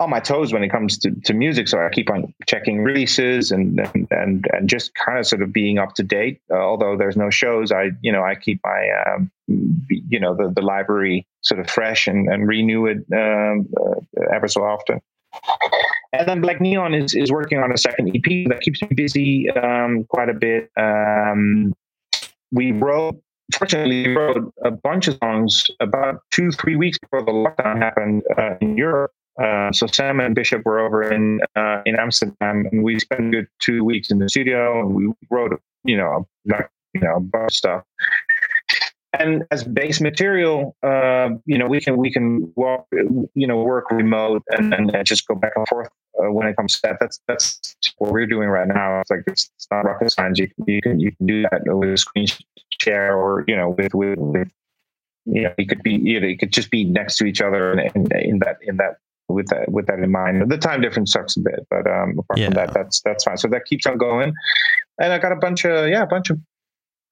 on 0.00 0.10
my 0.10 0.20
toes 0.20 0.52
when 0.52 0.62
it 0.64 0.68
comes 0.68 0.98
to, 0.98 1.12
to 1.24 1.32
music. 1.32 1.68
So 1.68 1.78
I 1.78 1.88
keep 1.90 2.10
on 2.10 2.34
checking 2.46 2.82
releases 2.82 3.50
and 3.50 3.78
and 3.80 4.08
and, 4.10 4.46
and 4.52 4.68
just 4.68 4.94
kind 4.94 5.18
of 5.18 5.26
sort 5.26 5.42
of 5.42 5.52
being 5.52 5.78
up 5.78 5.94
to 5.94 6.02
date. 6.02 6.40
Uh, 6.50 6.56
although 6.56 6.96
there's 6.96 7.16
no 7.16 7.30
shows, 7.30 7.72
I 7.72 7.90
you 8.00 8.12
know 8.12 8.22
I 8.22 8.34
keep 8.34 8.60
my 8.64 8.88
um, 9.06 9.30
you 9.88 10.20
know 10.20 10.34
the, 10.34 10.52
the 10.54 10.62
library 10.62 11.26
sort 11.40 11.60
of 11.60 11.68
fresh 11.68 12.06
and, 12.06 12.28
and 12.28 12.46
renew 12.46 12.86
it 12.86 12.98
um, 13.12 13.68
uh, 13.80 14.34
ever 14.34 14.48
so 14.48 14.62
often. 14.62 15.00
And 16.12 16.28
then 16.28 16.40
Black 16.42 16.60
Neon 16.60 16.94
is, 16.94 17.14
is 17.14 17.32
working 17.32 17.58
on 17.58 17.72
a 17.72 17.78
second 17.78 18.14
EP 18.14 18.48
that 18.48 18.60
keeps 18.60 18.82
me 18.82 18.88
busy 18.94 19.50
um, 19.50 20.04
quite 20.04 20.28
a 20.28 20.34
bit. 20.34 20.70
Um, 20.76 21.74
we 22.50 22.72
wrote, 22.72 23.20
fortunately, 23.54 24.14
wrote 24.14 24.52
a 24.64 24.70
bunch 24.70 25.08
of 25.08 25.16
songs 25.22 25.66
about 25.80 26.22
two, 26.30 26.50
three 26.52 26.76
weeks 26.76 26.98
before 26.98 27.22
the 27.22 27.32
lockdown 27.32 27.78
happened 27.78 28.22
uh, 28.36 28.54
in 28.60 28.76
Europe. 28.76 29.12
Uh, 29.42 29.72
so 29.72 29.86
Sam 29.86 30.20
and 30.20 30.34
Bishop 30.34 30.62
were 30.64 30.78
over 30.78 31.02
in 31.10 31.40
uh, 31.56 31.82
in 31.86 31.96
Amsterdam, 31.98 32.66
and 32.70 32.82
we 32.82 32.98
spent 32.98 33.28
a 33.28 33.30
good 33.30 33.46
two 33.60 33.84
weeks 33.84 34.10
in 34.10 34.18
the 34.18 34.28
studio, 34.28 34.80
and 34.80 34.94
we 34.94 35.12
wrote, 35.30 35.58
you 35.84 35.96
know, 35.96 36.28
like 36.44 36.68
you 36.94 37.00
know, 37.00 37.16
a 37.16 37.20
bunch 37.20 37.52
of 37.52 37.54
stuff 37.54 37.84
and 39.18 39.44
as 39.50 39.64
base 39.64 40.00
material, 40.00 40.76
uh, 40.82 41.30
you 41.44 41.58
know, 41.58 41.66
we 41.66 41.80
can 41.80 41.96
we 41.96 42.10
can 42.10 42.52
walk, 42.56 42.86
you 42.92 43.46
know, 43.46 43.62
work 43.62 43.90
remote 43.90 44.42
and, 44.50 44.72
and 44.72 45.06
just 45.06 45.26
go 45.26 45.34
back 45.34 45.52
and 45.56 45.68
forth 45.68 45.88
uh, 46.18 46.30
when 46.30 46.46
it 46.46 46.56
comes 46.56 46.74
to 46.74 46.80
that. 46.84 46.96
That's 47.00 47.20
that's 47.28 47.76
what 47.98 48.12
we're 48.12 48.26
doing 48.26 48.48
right 48.48 48.68
now. 48.68 49.00
It's 49.00 49.10
like 49.10 49.24
it's, 49.26 49.50
it's 49.56 49.68
not 49.70 49.84
rocket 49.84 50.12
science. 50.12 50.38
You 50.38 50.48
can 50.48 50.64
you 50.66 50.82
can 50.82 51.00
you 51.00 51.12
can 51.16 51.26
do 51.26 51.42
that 51.42 51.62
with 51.66 51.92
a 51.92 51.96
screen 51.96 52.26
share 52.80 53.16
or 53.16 53.44
you 53.46 53.56
know 53.56 53.70
with 53.70 53.94
with, 53.94 54.18
with 54.18 54.48
you 55.24 55.42
know, 55.42 55.54
it 55.56 55.68
could 55.68 55.82
be 55.82 55.94
you 55.94 56.20
know, 56.20 56.26
it 56.26 56.38
could 56.38 56.52
just 56.52 56.70
be 56.70 56.84
next 56.84 57.16
to 57.16 57.24
each 57.24 57.40
other 57.40 57.72
in, 57.72 57.78
in, 57.94 58.16
in 58.16 58.38
that 58.40 58.58
in 58.62 58.76
that 58.78 58.96
with 59.28 59.46
that 59.48 59.70
with 59.70 59.86
that 59.86 59.98
in 59.98 60.10
mind. 60.10 60.50
The 60.50 60.58
time 60.58 60.80
difference 60.80 61.12
sucks 61.12 61.36
a 61.36 61.40
bit, 61.40 61.66
but 61.70 61.86
um, 61.86 62.18
apart 62.18 62.38
Yeah. 62.38 62.46
from 62.46 62.54
that, 62.54 62.74
that's 62.74 63.00
that's 63.02 63.24
fine. 63.24 63.36
So 63.36 63.48
that 63.48 63.64
keeps 63.64 63.86
on 63.86 63.98
going, 63.98 64.34
and 64.98 65.12
I 65.12 65.18
got 65.18 65.32
a 65.32 65.36
bunch 65.36 65.64
of 65.64 65.88
yeah, 65.88 66.02
a 66.02 66.06
bunch 66.06 66.30
of 66.30 66.38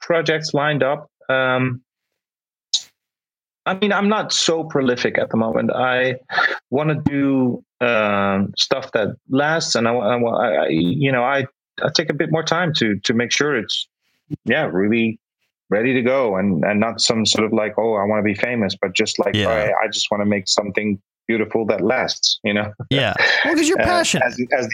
projects 0.01 0.53
lined 0.55 0.82
up. 0.82 1.09
Um, 1.28 1.82
I 3.66 3.74
mean, 3.74 3.92
I'm 3.92 4.09
not 4.09 4.32
so 4.32 4.64
prolific 4.64 5.18
at 5.18 5.30
the 5.30 5.36
moment. 5.36 5.70
I 5.70 6.16
want 6.70 6.88
to 6.90 6.96
do 7.11 7.62
um, 7.80 8.52
stuff 8.56 8.90
that 8.92 9.16
lasts, 9.28 9.74
and 9.74 9.88
I, 9.88 9.92
I, 9.94 10.16
I, 10.18 10.54
I- 10.64 10.68
you 10.68 11.10
know, 11.12 11.22
I, 11.24 11.46
I 11.82 11.88
take 11.94 12.10
a 12.10 12.14
bit 12.14 12.30
more 12.30 12.42
time 12.42 12.72
to 12.74 12.98
to 13.00 13.14
make 13.14 13.32
sure 13.32 13.56
it's, 13.56 13.88
yeah, 14.44 14.64
really 14.70 15.18
ready 15.70 15.94
to 15.94 16.02
go, 16.02 16.36
and 16.36 16.64
and 16.64 16.78
not 16.80 17.00
some 17.00 17.24
sort 17.24 17.44
of 17.44 17.52
like, 17.52 17.74
oh, 17.78 17.94
I 17.94 18.04
want 18.04 18.18
to 18.18 18.24
be 18.24 18.34
famous, 18.34 18.76
but 18.80 18.92
just 18.94 19.18
like, 19.18 19.34
Yeah. 19.34 19.46
all 19.48 19.56
right, 19.56 19.72
I 19.82 19.86
just 19.88 20.10
want 20.10 20.20
to 20.20 20.26
make 20.26 20.46
something 20.48 21.00
beautiful 21.26 21.64
that 21.66 21.80
lasts. 21.80 22.38
You 22.44 22.54
know, 22.54 22.72
Yeah, 22.90 23.14
well, 23.44 23.54
because 23.54 23.68
you're 23.68 23.80
Uh, 23.80 23.84
passionate. 23.86 24.26
as, 24.26 24.38
as, 24.58 24.68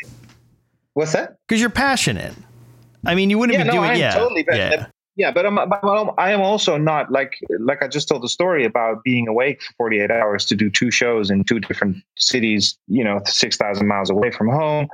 what's 0.94 1.12
that? 1.12 1.36
Because 1.46 1.60
you're 1.60 1.70
passionate. 1.70 2.34
I 3.04 3.14
mean, 3.14 3.30
you 3.30 3.38
wouldn't 3.38 3.56
Yeah, 3.56 3.62
be 3.64 3.68
no, 3.68 3.74
doing 3.74 3.90
I 3.90 3.92
am 3.94 4.00
yeah, 4.00 4.14
totally 4.14 4.42
pa- 4.42 4.56
yeah, 4.56 4.86
Yeah, 5.16 5.30
but 5.30 5.46
I'm, 5.46 5.54
but 5.54 5.82
I'm- 5.82 6.10
I 6.18 6.30
am 6.32 6.40
also 6.42 6.76
not 6.76 7.10
like 7.10 7.38
like 7.58 7.82
I 7.82 7.88
just 7.88 8.06
told 8.08 8.22
the 8.22 8.28
story 8.28 8.64
about 8.64 9.02
being 9.02 9.26
awake 9.28 9.62
for 9.62 9.72
48 9.78 10.10
hours 10.10 10.44
to 10.46 10.54
do 10.54 10.68
two 10.70 10.90
shows 10.90 11.30
in 11.30 11.42
two 11.44 11.58
different 11.58 11.96
cities, 12.18 12.78
you 12.86 13.02
know, 13.02 13.20
6,000 13.24 13.86
miles 13.88 14.10
away 14.10 14.30
from 14.30 14.48
home. 14.48 14.88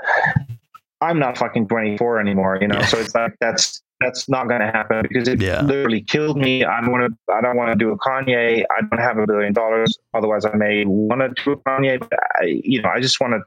I'm 1.01 1.18
not 1.18 1.37
fucking 1.37 1.66
24 1.66 2.20
anymore, 2.20 2.59
you 2.61 2.68
know. 2.68 2.81
So 2.83 2.99
it's 2.99 3.14
like 3.14 3.35
that's 3.41 3.83
that's 4.01 4.29
not 4.29 4.49
going 4.49 4.61
to 4.61 4.66
happen 4.68 5.03
because 5.03 5.27
it 5.29 5.41
Yeah. 5.41 5.62
literally 5.62 6.01
killed 6.01 6.37
me. 6.37 6.64
I 6.64 6.81
want 6.89 7.12
to. 7.12 7.33
I 7.35 7.41
don't 7.41 7.57
want 7.57 7.70
to 7.73 7.77
do 7.77 7.91
a 7.91 7.99
Kanye. 7.99 8.64
I 8.70 8.81
don't 8.83 9.01
have 9.01 9.18
a 9.18 9.27
billion 9.27 9.53
dollars. 9.53 9.97
Otherwise, 10.14 10.45
I 10.45 10.55
may 10.55 10.85
want 10.85 11.20
to 11.20 11.45
do 11.45 11.53
a 11.53 11.57
Kanye. 11.57 11.99
But 11.99 12.12
I, 12.41 12.45
you 12.64 12.81
know, 12.83 12.89
I 12.89 13.01
just 13.01 13.20
want 13.20 13.33
to. 13.33 13.41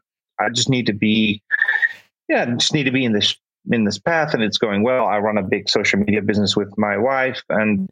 I 0.44 0.50
just 0.50 0.70
need 0.70 0.86
to 0.88 0.94
be. 0.94 1.42
Yeah, 2.28 2.44
I 2.44 2.46
just 2.56 2.74
need 2.74 2.84
to 2.84 2.92
be 2.92 3.06
in 3.06 3.14
this 3.14 3.38
in 3.72 3.84
this 3.86 3.98
path, 3.98 4.34
and 4.34 4.44
it's 4.44 4.58
going 4.58 4.84
well. 4.84 5.06
I 5.06 5.18
run 5.20 5.38
a 5.38 5.44
big 5.44 5.70
social 5.70 6.00
media 6.00 6.22
business 6.22 6.56
with 6.56 6.76
my 6.78 6.98
wife, 6.98 7.42
and 7.50 7.90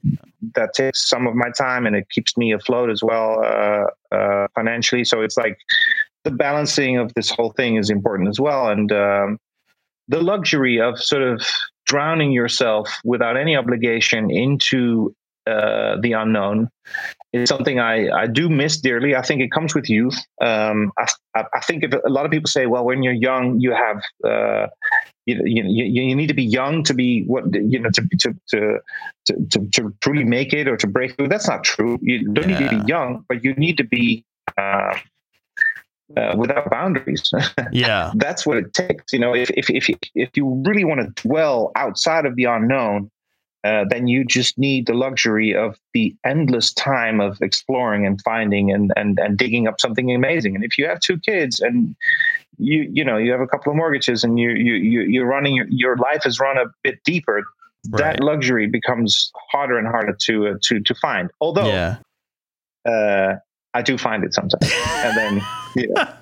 that 0.56 0.74
takes 0.74 1.08
some 1.08 1.28
of 1.28 1.36
my 1.36 1.50
time, 1.58 1.86
and 1.86 1.96
it 1.96 2.10
keeps 2.10 2.38
me 2.38 2.54
afloat 2.54 2.90
as 2.90 3.04
well 3.04 3.44
uh, 3.44 4.16
uh, 4.16 4.48
financially. 4.56 5.04
So 5.04 5.22
it's 5.22 5.38
like 5.38 5.58
the 6.24 6.32
balancing 6.32 6.98
of 6.98 7.14
this 7.14 7.30
whole 7.30 7.52
thing 7.52 7.76
is 7.76 7.90
important 7.90 8.30
as 8.30 8.40
well, 8.40 8.70
and 8.70 8.92
um, 8.92 9.40
the 10.08 10.22
luxury 10.22 10.80
of 10.80 11.00
sort 11.00 11.24
of 11.24 11.46
drowning 11.86 12.32
yourself 12.32 12.90
without 13.04 13.38
any 13.38 13.56
obligation 13.56 14.32
into 14.32 15.16
uh, 15.48 15.98
the 16.02 16.14
unknown 16.14 16.70
is 17.34 17.50
something 17.50 17.80
I, 17.80 18.10
I 18.10 18.28
do 18.28 18.48
miss 18.48 18.78
dearly. 18.78 19.16
I 19.16 19.24
think 19.24 19.42
it 19.42 19.52
comes 19.52 19.74
with 19.74 19.90
youth. 19.90 20.18
Um, 20.40 20.92
I, 21.00 21.08
I, 21.36 21.60
think 21.62 21.84
if 21.84 21.92
a 21.92 22.10
lot 22.10 22.26
of 22.26 22.32
people 22.32 22.48
say, 22.48 22.68
well, 22.68 22.86
when 22.86 23.02
you're 23.02 23.14
young, 23.14 23.60
you 23.60 23.74
have 23.74 24.02
uh, 24.24 24.68
you, 25.26 25.42
you, 25.44 25.64
you 25.86 26.16
need 26.16 26.28
to 26.28 26.34
be 26.34 26.44
young 26.44 26.84
to 26.84 26.94
be 26.94 27.24
what 27.24 27.46
you 27.54 27.80
know 27.80 27.90
to 27.90 28.08
to 28.20 28.36
to 28.50 28.80
to, 29.26 29.70
to, 29.72 29.94
truly 30.02 30.24
make 30.24 30.54
it 30.54 30.68
or 30.68 30.78
to 30.78 30.88
break 30.88 31.16
through. 31.16 31.30
That's 31.30 31.48
not 31.48 31.64
true. 31.64 31.98
You 32.02 32.32
don't 32.32 32.48
need 32.48 32.60
to 32.60 32.70
be 32.70 32.86
young, 32.86 33.26
but 33.28 33.44
you 33.44 33.54
need 33.56 33.78
to 33.78 33.84
be 33.84 34.26
uh, 34.58 34.98
uh, 36.16 36.36
without 36.38 36.70
boundaries. 36.70 37.32
yeah, 37.72 38.12
that's 38.16 38.46
what 38.46 38.58
it 38.58 38.74
takes. 38.74 39.12
You 39.12 39.20
know, 39.20 39.34
if 39.34 39.50
if 39.52 39.70
if 39.70 39.90
if 40.14 40.30
you 40.36 40.62
really 40.66 40.84
want 40.84 41.02
to 41.02 41.28
dwell 41.28 41.72
outside 41.76 42.26
of 42.26 42.36
the 42.36 42.44
unknown, 42.44 43.10
uh, 43.64 43.86
then 43.90 44.08
you 44.08 44.26
just 44.26 44.58
need 44.58 44.88
the 44.88 44.94
luxury 44.94 45.56
of 45.56 45.80
the 45.94 46.14
endless 46.26 46.74
time 46.74 47.22
of 47.22 47.42
exploring 47.42 48.06
and 48.06 48.22
finding 48.22 48.72
and 48.72 48.92
and 48.98 49.18
and 49.20 49.38
digging 49.38 49.68
up 49.68 49.80
something 49.80 50.14
amazing. 50.14 50.56
And 50.56 50.66
if 50.66 50.78
you 50.78 50.86
have 50.86 51.00
two 51.00 51.18
kids 51.18 51.62
and 51.62 51.96
you 52.58 52.90
you 52.92 53.06
know 53.06 53.18
you 53.18 53.32
have 53.32 53.40
a 53.40 53.48
couple 53.48 53.72
of 53.72 53.78
mortgages 53.78 54.24
and 54.24 54.38
you 54.38 54.50
you 54.50 54.74
you 54.74 55.02
you're 55.02 55.26
running 55.26 55.56
your, 55.56 55.66
your 55.70 55.96
life 55.96 56.26
is 56.26 56.40
run 56.40 56.58
a 56.58 56.66
bit 56.84 57.04
deeper. 57.04 57.44
Right. 57.90 58.00
That 58.00 58.24
luxury 58.24 58.68
becomes 58.68 59.32
harder 59.52 59.78
and 59.78 59.88
harder 59.88 60.16
to 60.24 60.48
uh, 60.48 60.54
to 60.64 60.82
to 60.82 60.96
find. 60.96 61.30
Although 61.40 61.68
yeah, 61.68 61.98
uh, 62.86 63.36
I 63.74 63.82
do 63.82 63.98
find 63.98 64.24
it 64.24 64.34
sometimes, 64.34 64.72
and 64.98 65.18
then 65.18 65.42
yeah. 65.76 66.16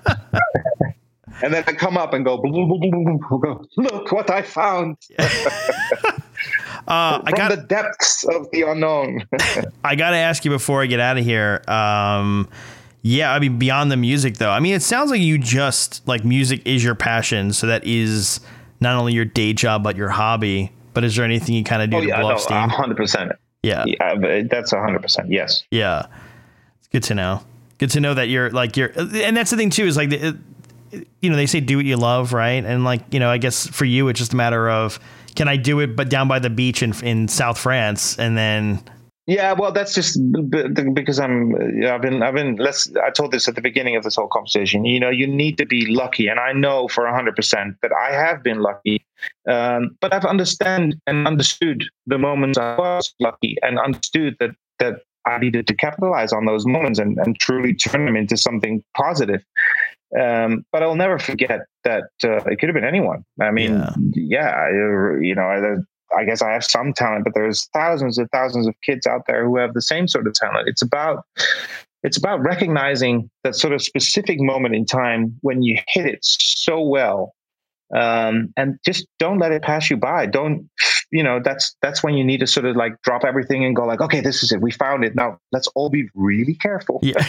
and 1.42 1.52
then 1.52 1.64
I 1.66 1.72
come 1.72 1.96
up 1.96 2.14
and 2.14 2.24
go, 2.24 2.36
go 2.38 3.66
look 3.76 4.12
what 4.12 4.30
I 4.30 4.42
found. 4.42 4.96
Uh, 6.86 7.18
From 7.18 7.28
I 7.28 7.30
got 7.30 7.50
the 7.50 7.62
depths 7.62 8.24
of 8.24 8.50
the 8.50 8.62
unknown. 8.62 9.26
I 9.84 9.94
got 9.94 10.10
to 10.10 10.16
ask 10.16 10.44
you 10.44 10.50
before 10.50 10.82
I 10.82 10.86
get 10.86 11.00
out 11.00 11.18
of 11.18 11.24
here. 11.24 11.62
Um, 11.68 12.48
yeah, 13.02 13.32
I 13.32 13.38
mean, 13.38 13.58
beyond 13.58 13.90
the 13.90 13.96
music, 13.96 14.36
though, 14.38 14.50
I 14.50 14.60
mean, 14.60 14.74
it 14.74 14.82
sounds 14.82 15.10
like 15.10 15.20
you 15.20 15.38
just 15.38 16.06
like 16.06 16.24
music 16.24 16.62
is 16.64 16.84
your 16.84 16.94
passion. 16.94 17.52
So 17.52 17.66
that 17.66 17.84
is 17.84 18.40
not 18.80 18.96
only 18.96 19.12
your 19.12 19.24
day 19.24 19.52
job, 19.52 19.82
but 19.82 19.96
your 19.96 20.08
hobby. 20.08 20.72
But 20.94 21.04
is 21.04 21.16
there 21.16 21.24
anything 21.24 21.54
you 21.54 21.64
kind 21.64 21.82
of 21.82 21.90
do 21.90 21.96
oh, 21.96 22.00
to 22.00 22.06
yeah, 22.06 22.20
blow 22.20 22.30
no, 22.30 22.36
steam? 22.36 22.68
hundred 22.68 22.96
percent. 22.96 23.32
Yeah. 23.62 23.84
Yeah, 23.86 24.42
that's 24.48 24.72
hundred 24.72 25.02
percent. 25.02 25.30
Yes. 25.30 25.64
Yeah. 25.70 26.06
It's 26.78 26.88
good 26.88 27.02
to 27.04 27.14
know. 27.14 27.42
Good 27.78 27.90
to 27.90 28.00
know 28.00 28.14
that 28.14 28.28
you're 28.28 28.50
like, 28.50 28.76
you're, 28.76 28.92
and 28.96 29.36
that's 29.36 29.50
the 29.50 29.56
thing 29.56 29.70
too, 29.70 29.86
is 29.86 29.96
like, 29.96 30.12
it, 30.12 30.36
you 31.20 31.30
know, 31.30 31.36
they 31.36 31.46
say 31.46 31.60
do 31.60 31.76
what 31.76 31.86
you 31.86 31.96
love, 31.96 32.32
right? 32.32 32.64
And 32.64 32.84
like, 32.84 33.02
you 33.12 33.18
know, 33.18 33.30
I 33.30 33.38
guess 33.38 33.66
for 33.66 33.84
you, 33.84 34.08
it's 34.08 34.18
just 34.18 34.32
a 34.32 34.36
matter 34.36 34.68
of, 34.68 35.00
can 35.34 35.48
I 35.48 35.56
do 35.56 35.80
it, 35.80 35.96
but 35.96 36.08
down 36.08 36.28
by 36.28 36.38
the 36.38 36.50
beach 36.50 36.82
in, 36.82 36.92
in 37.04 37.28
South 37.28 37.58
France? 37.58 38.18
And 38.18 38.36
then, 38.36 38.82
Yeah, 39.26 39.52
well, 39.52 39.72
that's 39.72 39.94
just 39.94 40.18
because 40.94 41.18
I'm. 41.20 41.54
I've 41.84 42.02
been. 42.02 42.22
I've 42.22 42.34
been. 42.34 42.56
Let's. 42.56 42.92
I 42.96 43.10
told 43.10 43.32
this 43.32 43.48
at 43.48 43.54
the 43.54 43.62
beginning 43.62 43.96
of 43.96 44.02
this 44.02 44.16
whole 44.16 44.28
conversation. 44.28 44.84
You 44.84 44.98
know, 45.00 45.10
you 45.10 45.26
need 45.26 45.58
to 45.58 45.66
be 45.66 45.86
lucky, 45.86 46.26
and 46.26 46.40
I 46.40 46.52
know 46.52 46.88
for 46.88 47.06
hundred 47.06 47.36
percent 47.36 47.76
that 47.82 47.92
I 47.92 48.12
have 48.12 48.42
been 48.42 48.60
lucky. 48.60 49.04
Um, 49.48 49.96
but 50.00 50.12
I've 50.12 50.24
understand 50.24 50.96
and 51.06 51.26
understood 51.28 51.84
the 52.06 52.18
moments 52.18 52.58
I 52.58 52.76
was 52.76 53.14
lucky, 53.20 53.56
and 53.62 53.78
understood 53.78 54.36
that 54.40 54.50
that 54.80 55.02
I 55.24 55.38
needed 55.38 55.66
to 55.68 55.74
capitalize 55.74 56.32
on 56.32 56.46
those 56.46 56.66
moments 56.66 56.98
and, 56.98 57.16
and 57.18 57.38
truly 57.38 57.74
turn 57.74 58.06
them 58.06 58.16
into 58.16 58.36
something 58.36 58.82
positive. 58.96 59.44
Um, 60.18 60.64
but 60.72 60.82
I'll 60.82 60.94
never 60.94 61.18
forget 61.18 61.60
that 61.84 62.04
uh, 62.24 62.36
it 62.44 62.58
could 62.58 62.68
have 62.68 62.74
been 62.74 62.84
anyone. 62.84 63.24
I 63.40 63.50
mean, 63.50 63.72
Yeah. 63.72 63.94
yeah, 64.14 64.48
I, 64.50 64.70
you 65.20 65.34
know, 65.34 65.42
I, 65.42 66.18
I 66.18 66.24
guess 66.24 66.42
I 66.42 66.52
have 66.52 66.64
some 66.64 66.92
talent, 66.92 67.24
but 67.24 67.34
there's 67.34 67.68
thousands 67.72 68.18
and 68.18 68.30
thousands 68.30 68.66
of 68.66 68.74
kids 68.84 69.06
out 69.06 69.22
there 69.26 69.44
who 69.44 69.56
have 69.56 69.74
the 69.74 69.82
same 69.82 70.06
sort 70.08 70.26
of 70.26 70.34
talent. 70.34 70.68
It's 70.68 70.82
about 70.82 71.24
it's 72.02 72.16
about 72.16 72.42
recognizing 72.42 73.30
that 73.44 73.54
sort 73.54 73.72
of 73.72 73.80
specific 73.80 74.40
moment 74.40 74.74
in 74.74 74.84
time 74.84 75.38
when 75.42 75.62
you 75.62 75.78
hit 75.88 76.04
it 76.06 76.18
so 76.22 76.80
well, 76.80 77.34
um, 77.92 78.52
and 78.56 78.78
just 78.84 79.06
don't 79.18 79.38
let 79.38 79.52
it 79.52 79.62
pass 79.62 79.90
you 79.90 79.96
by. 79.96 80.26
Don't 80.26 80.68
you 81.10 81.22
know 81.22 81.40
that's 81.44 81.76
that's 81.82 82.02
when 82.02 82.14
you 82.14 82.24
need 82.24 82.40
to 82.40 82.46
sort 82.46 82.64
of 82.66 82.74
like 82.76 83.00
drop 83.02 83.24
everything 83.24 83.64
and 83.64 83.76
go 83.76 83.84
like, 83.84 84.00
okay, 84.00 84.20
this 84.20 84.42
is 84.42 84.50
it. 84.52 84.60
We 84.60 84.70
found 84.72 85.04
it. 85.04 85.14
Now 85.14 85.38
let's 85.52 85.66
all 85.74 85.90
be 85.90 86.08
really 86.14 86.54
careful. 86.54 87.00
Yeah. 87.02 87.22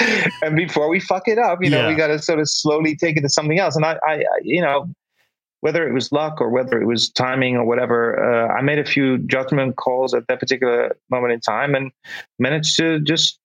and 0.42 0.56
before 0.56 0.88
we 0.88 1.00
fuck 1.00 1.26
it 1.26 1.38
up, 1.38 1.58
you 1.62 1.70
know, 1.70 1.80
Yeah. 1.82 1.88
we 1.88 1.94
got 1.94 2.08
to 2.08 2.18
sort 2.20 2.38
of 2.38 2.48
slowly 2.48 2.94
take 2.96 3.16
it 3.16 3.22
to 3.22 3.28
something 3.28 3.58
else. 3.58 3.74
And 3.76 3.84
I, 3.84 3.98
I, 4.06 4.12
I 4.14 4.24
you 4.42 4.60
know, 4.62 4.88
whether 5.60 5.88
it 5.88 5.92
was 5.92 6.12
luck 6.12 6.40
or 6.40 6.50
whether 6.50 6.80
it 6.80 6.86
was 6.86 7.10
timing 7.10 7.56
or 7.56 7.64
whatever, 7.64 8.22
uh, 8.22 8.54
I 8.54 8.60
made 8.62 8.78
a 8.78 8.84
few 8.84 9.18
judgment 9.18 9.76
calls 9.76 10.14
at 10.14 10.26
that 10.28 10.38
particular 10.38 10.96
moment 11.10 11.32
in 11.32 11.40
time 11.40 11.74
and 11.74 11.90
managed 12.38 12.76
to 12.76 13.00
just, 13.00 13.40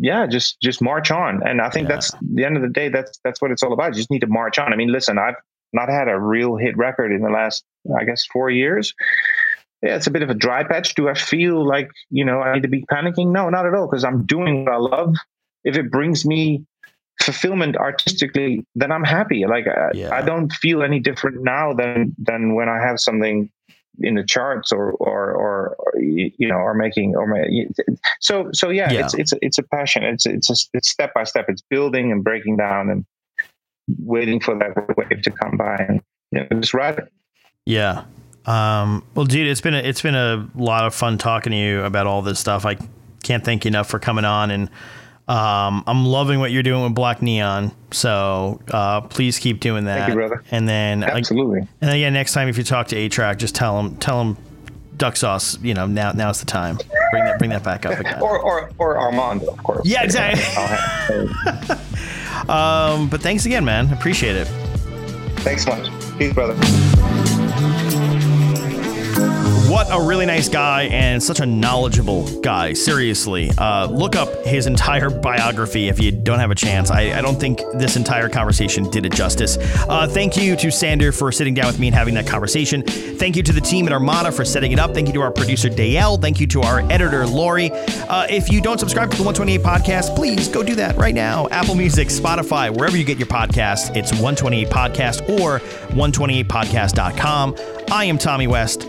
yeah, 0.00 0.26
just 0.26 0.60
just 0.60 0.80
march 0.82 1.10
on. 1.10 1.40
And 1.46 1.60
I 1.60 1.70
think 1.70 1.88
Yeah. 1.88 1.94
that's 1.96 2.12
the 2.34 2.44
end 2.44 2.56
of 2.56 2.62
the 2.62 2.68
day. 2.68 2.88
That's 2.88 3.18
that's 3.24 3.40
what 3.42 3.50
it's 3.50 3.62
all 3.62 3.72
about. 3.72 3.88
You 3.88 3.94
just 4.00 4.10
need 4.10 4.20
to 4.20 4.26
march 4.26 4.58
on. 4.58 4.72
I 4.72 4.76
mean, 4.76 4.90
listen, 4.90 5.18
I've 5.18 5.34
not 5.72 5.88
had 5.88 6.08
a 6.08 6.18
real 6.18 6.56
hit 6.56 6.76
record 6.76 7.12
in 7.12 7.22
the 7.22 7.30
last, 7.30 7.64
I 7.98 8.04
guess, 8.04 8.24
four 8.26 8.50
years. 8.50 8.94
Yeah, 9.82 9.94
it's 9.96 10.06
a 10.06 10.10
bit 10.10 10.22
of 10.22 10.30
a 10.30 10.34
dry 10.34 10.64
patch. 10.64 10.94
Do 10.94 11.08
I 11.08 11.14
feel 11.14 11.64
like 11.66 11.90
you 12.10 12.24
know 12.24 12.40
I 12.40 12.54
need 12.54 12.62
to 12.62 12.68
be 12.68 12.84
panicking? 12.90 13.28
No, 13.32 13.48
not 13.48 13.66
at 13.66 13.74
all, 13.74 13.86
because 13.86 14.04
I'm 14.04 14.26
doing 14.26 14.64
what 14.64 14.74
I 14.74 14.78
love. 14.78 15.14
If 15.64 15.76
it 15.76 15.90
brings 15.90 16.24
me 16.26 16.64
fulfillment 17.22 17.76
artistically, 17.76 18.64
then 18.74 18.90
I'm 18.92 19.04
happy. 19.04 19.44
Like 19.46 19.66
I, 19.68 19.90
Yeah. 19.94 20.14
I 20.14 20.22
don't 20.22 20.52
feel 20.52 20.82
any 20.82 20.98
different 21.00 21.42
now 21.42 21.74
than 21.74 22.14
than 22.18 22.54
when 22.54 22.68
I 22.68 22.80
have 22.80 22.98
something 23.00 23.50
in 24.00 24.14
the 24.14 24.24
charts 24.24 24.72
or 24.72 24.92
or 24.92 25.32
or, 25.32 25.76
or 25.78 26.00
you 26.00 26.48
know 26.48 26.56
or 26.56 26.74
making 26.74 27.14
or 27.16 27.26
ma- 27.26 27.44
so 28.20 28.50
so 28.52 28.70
yeah, 28.70 28.92
Yeah. 28.92 29.00
it's 29.04 29.14
it's 29.14 29.32
it's 29.42 29.58
a 29.58 29.62
passion. 29.64 30.02
It's 30.04 30.26
it's 30.26 30.50
a, 30.50 30.56
it's 30.76 30.88
step 30.90 31.14
by 31.14 31.24
step. 31.24 31.46
It's 31.48 31.62
building 31.70 32.10
and 32.12 32.24
breaking 32.24 32.56
down 32.56 32.90
and 32.90 33.04
waiting 33.98 34.40
for 34.40 34.58
that 34.58 34.96
wave 34.96 35.22
to 35.22 35.30
come 35.30 35.56
by 35.56 35.76
and 35.76 36.02
you 36.30 36.40
know, 36.40 36.60
just 36.60 36.74
ride 36.74 36.98
it. 36.98 37.12
Yeah. 37.64 38.04
Um, 38.46 39.04
well, 39.14 39.26
dude, 39.26 39.46
it's 39.46 39.60
been 39.60 39.74
a, 39.74 39.78
it's 39.78 40.00
been 40.00 40.14
a 40.14 40.48
lot 40.54 40.86
of 40.86 40.94
fun 40.94 41.18
talking 41.18 41.50
to 41.52 41.56
you 41.56 41.82
about 41.82 42.06
all 42.06 42.22
this 42.22 42.38
stuff. 42.38 42.64
I 42.64 42.78
can't 43.22 43.44
thank 43.44 43.64
you 43.64 43.68
enough 43.68 43.88
for 43.90 43.98
coming 43.98 44.24
on, 44.24 44.50
and 44.50 44.70
um, 45.28 45.84
I'm 45.86 46.06
loving 46.06 46.40
what 46.40 46.50
you're 46.50 46.62
doing 46.62 46.82
with 46.82 46.94
Black 46.94 47.20
Neon. 47.20 47.72
So 47.90 48.60
uh, 48.72 49.02
please 49.02 49.38
keep 49.38 49.60
doing 49.60 49.84
that. 49.84 49.98
Thank 49.98 50.08
you, 50.08 50.14
brother. 50.14 50.42
And 50.50 50.66
then, 50.66 51.00
like, 51.00 51.12
Absolutely. 51.12 51.68
and 51.82 51.90
again, 51.90 52.14
next 52.14 52.32
time 52.32 52.48
if 52.48 52.56
you 52.56 52.64
talk 52.64 52.88
to 52.88 52.96
A-Trak, 52.96 53.36
just 53.36 53.54
tell 53.54 53.78
him 53.78 53.96
tell 53.96 54.22
him 54.22 54.38
Duck 54.96 55.16
Sauce. 55.16 55.60
You 55.60 55.74
know, 55.74 55.86
now 55.86 56.12
now's 56.12 56.40
the 56.40 56.46
time. 56.46 56.78
Bring 57.10 57.24
that 57.24 57.38
bring 57.38 57.50
that 57.50 57.62
back 57.62 57.84
up 57.84 58.00
again. 58.00 58.22
Or 58.22 58.38
or 58.38 58.70
or 58.78 58.98
Armando, 58.98 59.48
of 59.48 59.62
course. 59.62 59.86
Yeah, 59.86 60.04
exactly. 60.04 60.42
Um, 62.48 63.08
but 63.08 63.20
thanks 63.20 63.46
again, 63.46 63.64
man. 63.64 63.92
Appreciate 63.92 64.36
it. 64.36 64.46
Thanks 65.40 65.66
much. 65.66 65.88
Peace, 66.18 66.32
brother. 66.32 66.56
What 69.68 69.88
a 69.90 70.00
really 70.00 70.24
nice 70.24 70.48
guy 70.48 70.84
and 70.84 71.22
such 71.22 71.40
a 71.40 71.46
knowledgeable 71.46 72.40
guy. 72.40 72.72
Seriously, 72.72 73.50
uh, 73.58 73.84
look 73.84 74.16
up 74.16 74.46
his 74.46 74.66
entire 74.66 75.10
biography 75.20 75.90
if 75.90 76.00
you 76.00 76.10
don't 76.10 76.38
have 76.38 76.50
a 76.50 76.54
chance. 76.54 76.90
I, 76.90 77.18
I 77.18 77.20
don't 77.20 77.38
think 77.38 77.60
this 77.74 77.94
entire 77.94 78.30
conversation 78.30 78.88
did 78.88 79.04
it 79.04 79.12
justice. 79.12 79.58
Uh, 79.86 80.06
thank 80.08 80.38
you 80.38 80.56
to 80.56 80.70
Sander 80.72 81.12
for 81.12 81.30
sitting 81.30 81.52
down 81.52 81.66
with 81.66 81.78
me 81.78 81.88
and 81.88 81.94
having 81.94 82.14
that 82.14 82.26
conversation. 82.26 82.82
Thank 82.82 83.36
you 83.36 83.42
to 83.42 83.52
the 83.52 83.60
team 83.60 83.86
at 83.86 83.92
Armada 83.92 84.32
for 84.32 84.42
setting 84.42 84.72
it 84.72 84.78
up. 84.78 84.94
Thank 84.94 85.08
you 85.08 85.12
to 85.12 85.20
our 85.20 85.30
producer 85.30 85.68
Dale. 85.68 86.16
Thank 86.16 86.40
you 86.40 86.46
to 86.46 86.62
our 86.62 86.80
editor 86.90 87.26
Lori. 87.26 87.70
Uh, 87.70 88.26
if 88.30 88.50
you 88.50 88.62
don't 88.62 88.78
subscribe 88.78 89.10
to 89.10 89.18
the 89.18 89.22
128 89.22 89.60
podcast, 89.60 90.16
please 90.16 90.48
go 90.48 90.62
do 90.62 90.76
that 90.76 90.96
right 90.96 91.14
now. 91.14 91.46
Apple 91.48 91.74
Music, 91.74 92.08
Spotify, 92.08 92.74
wherever 92.74 92.96
you 92.96 93.04
get 93.04 93.18
your 93.18 93.28
podcast, 93.28 93.94
it's 93.94 94.12
128 94.12 94.68
podcast 94.70 95.28
or 95.28 95.58
128podcast.com. 95.94 97.54
I 97.92 98.04
am 98.06 98.16
Tommy 98.16 98.46
West. 98.46 98.88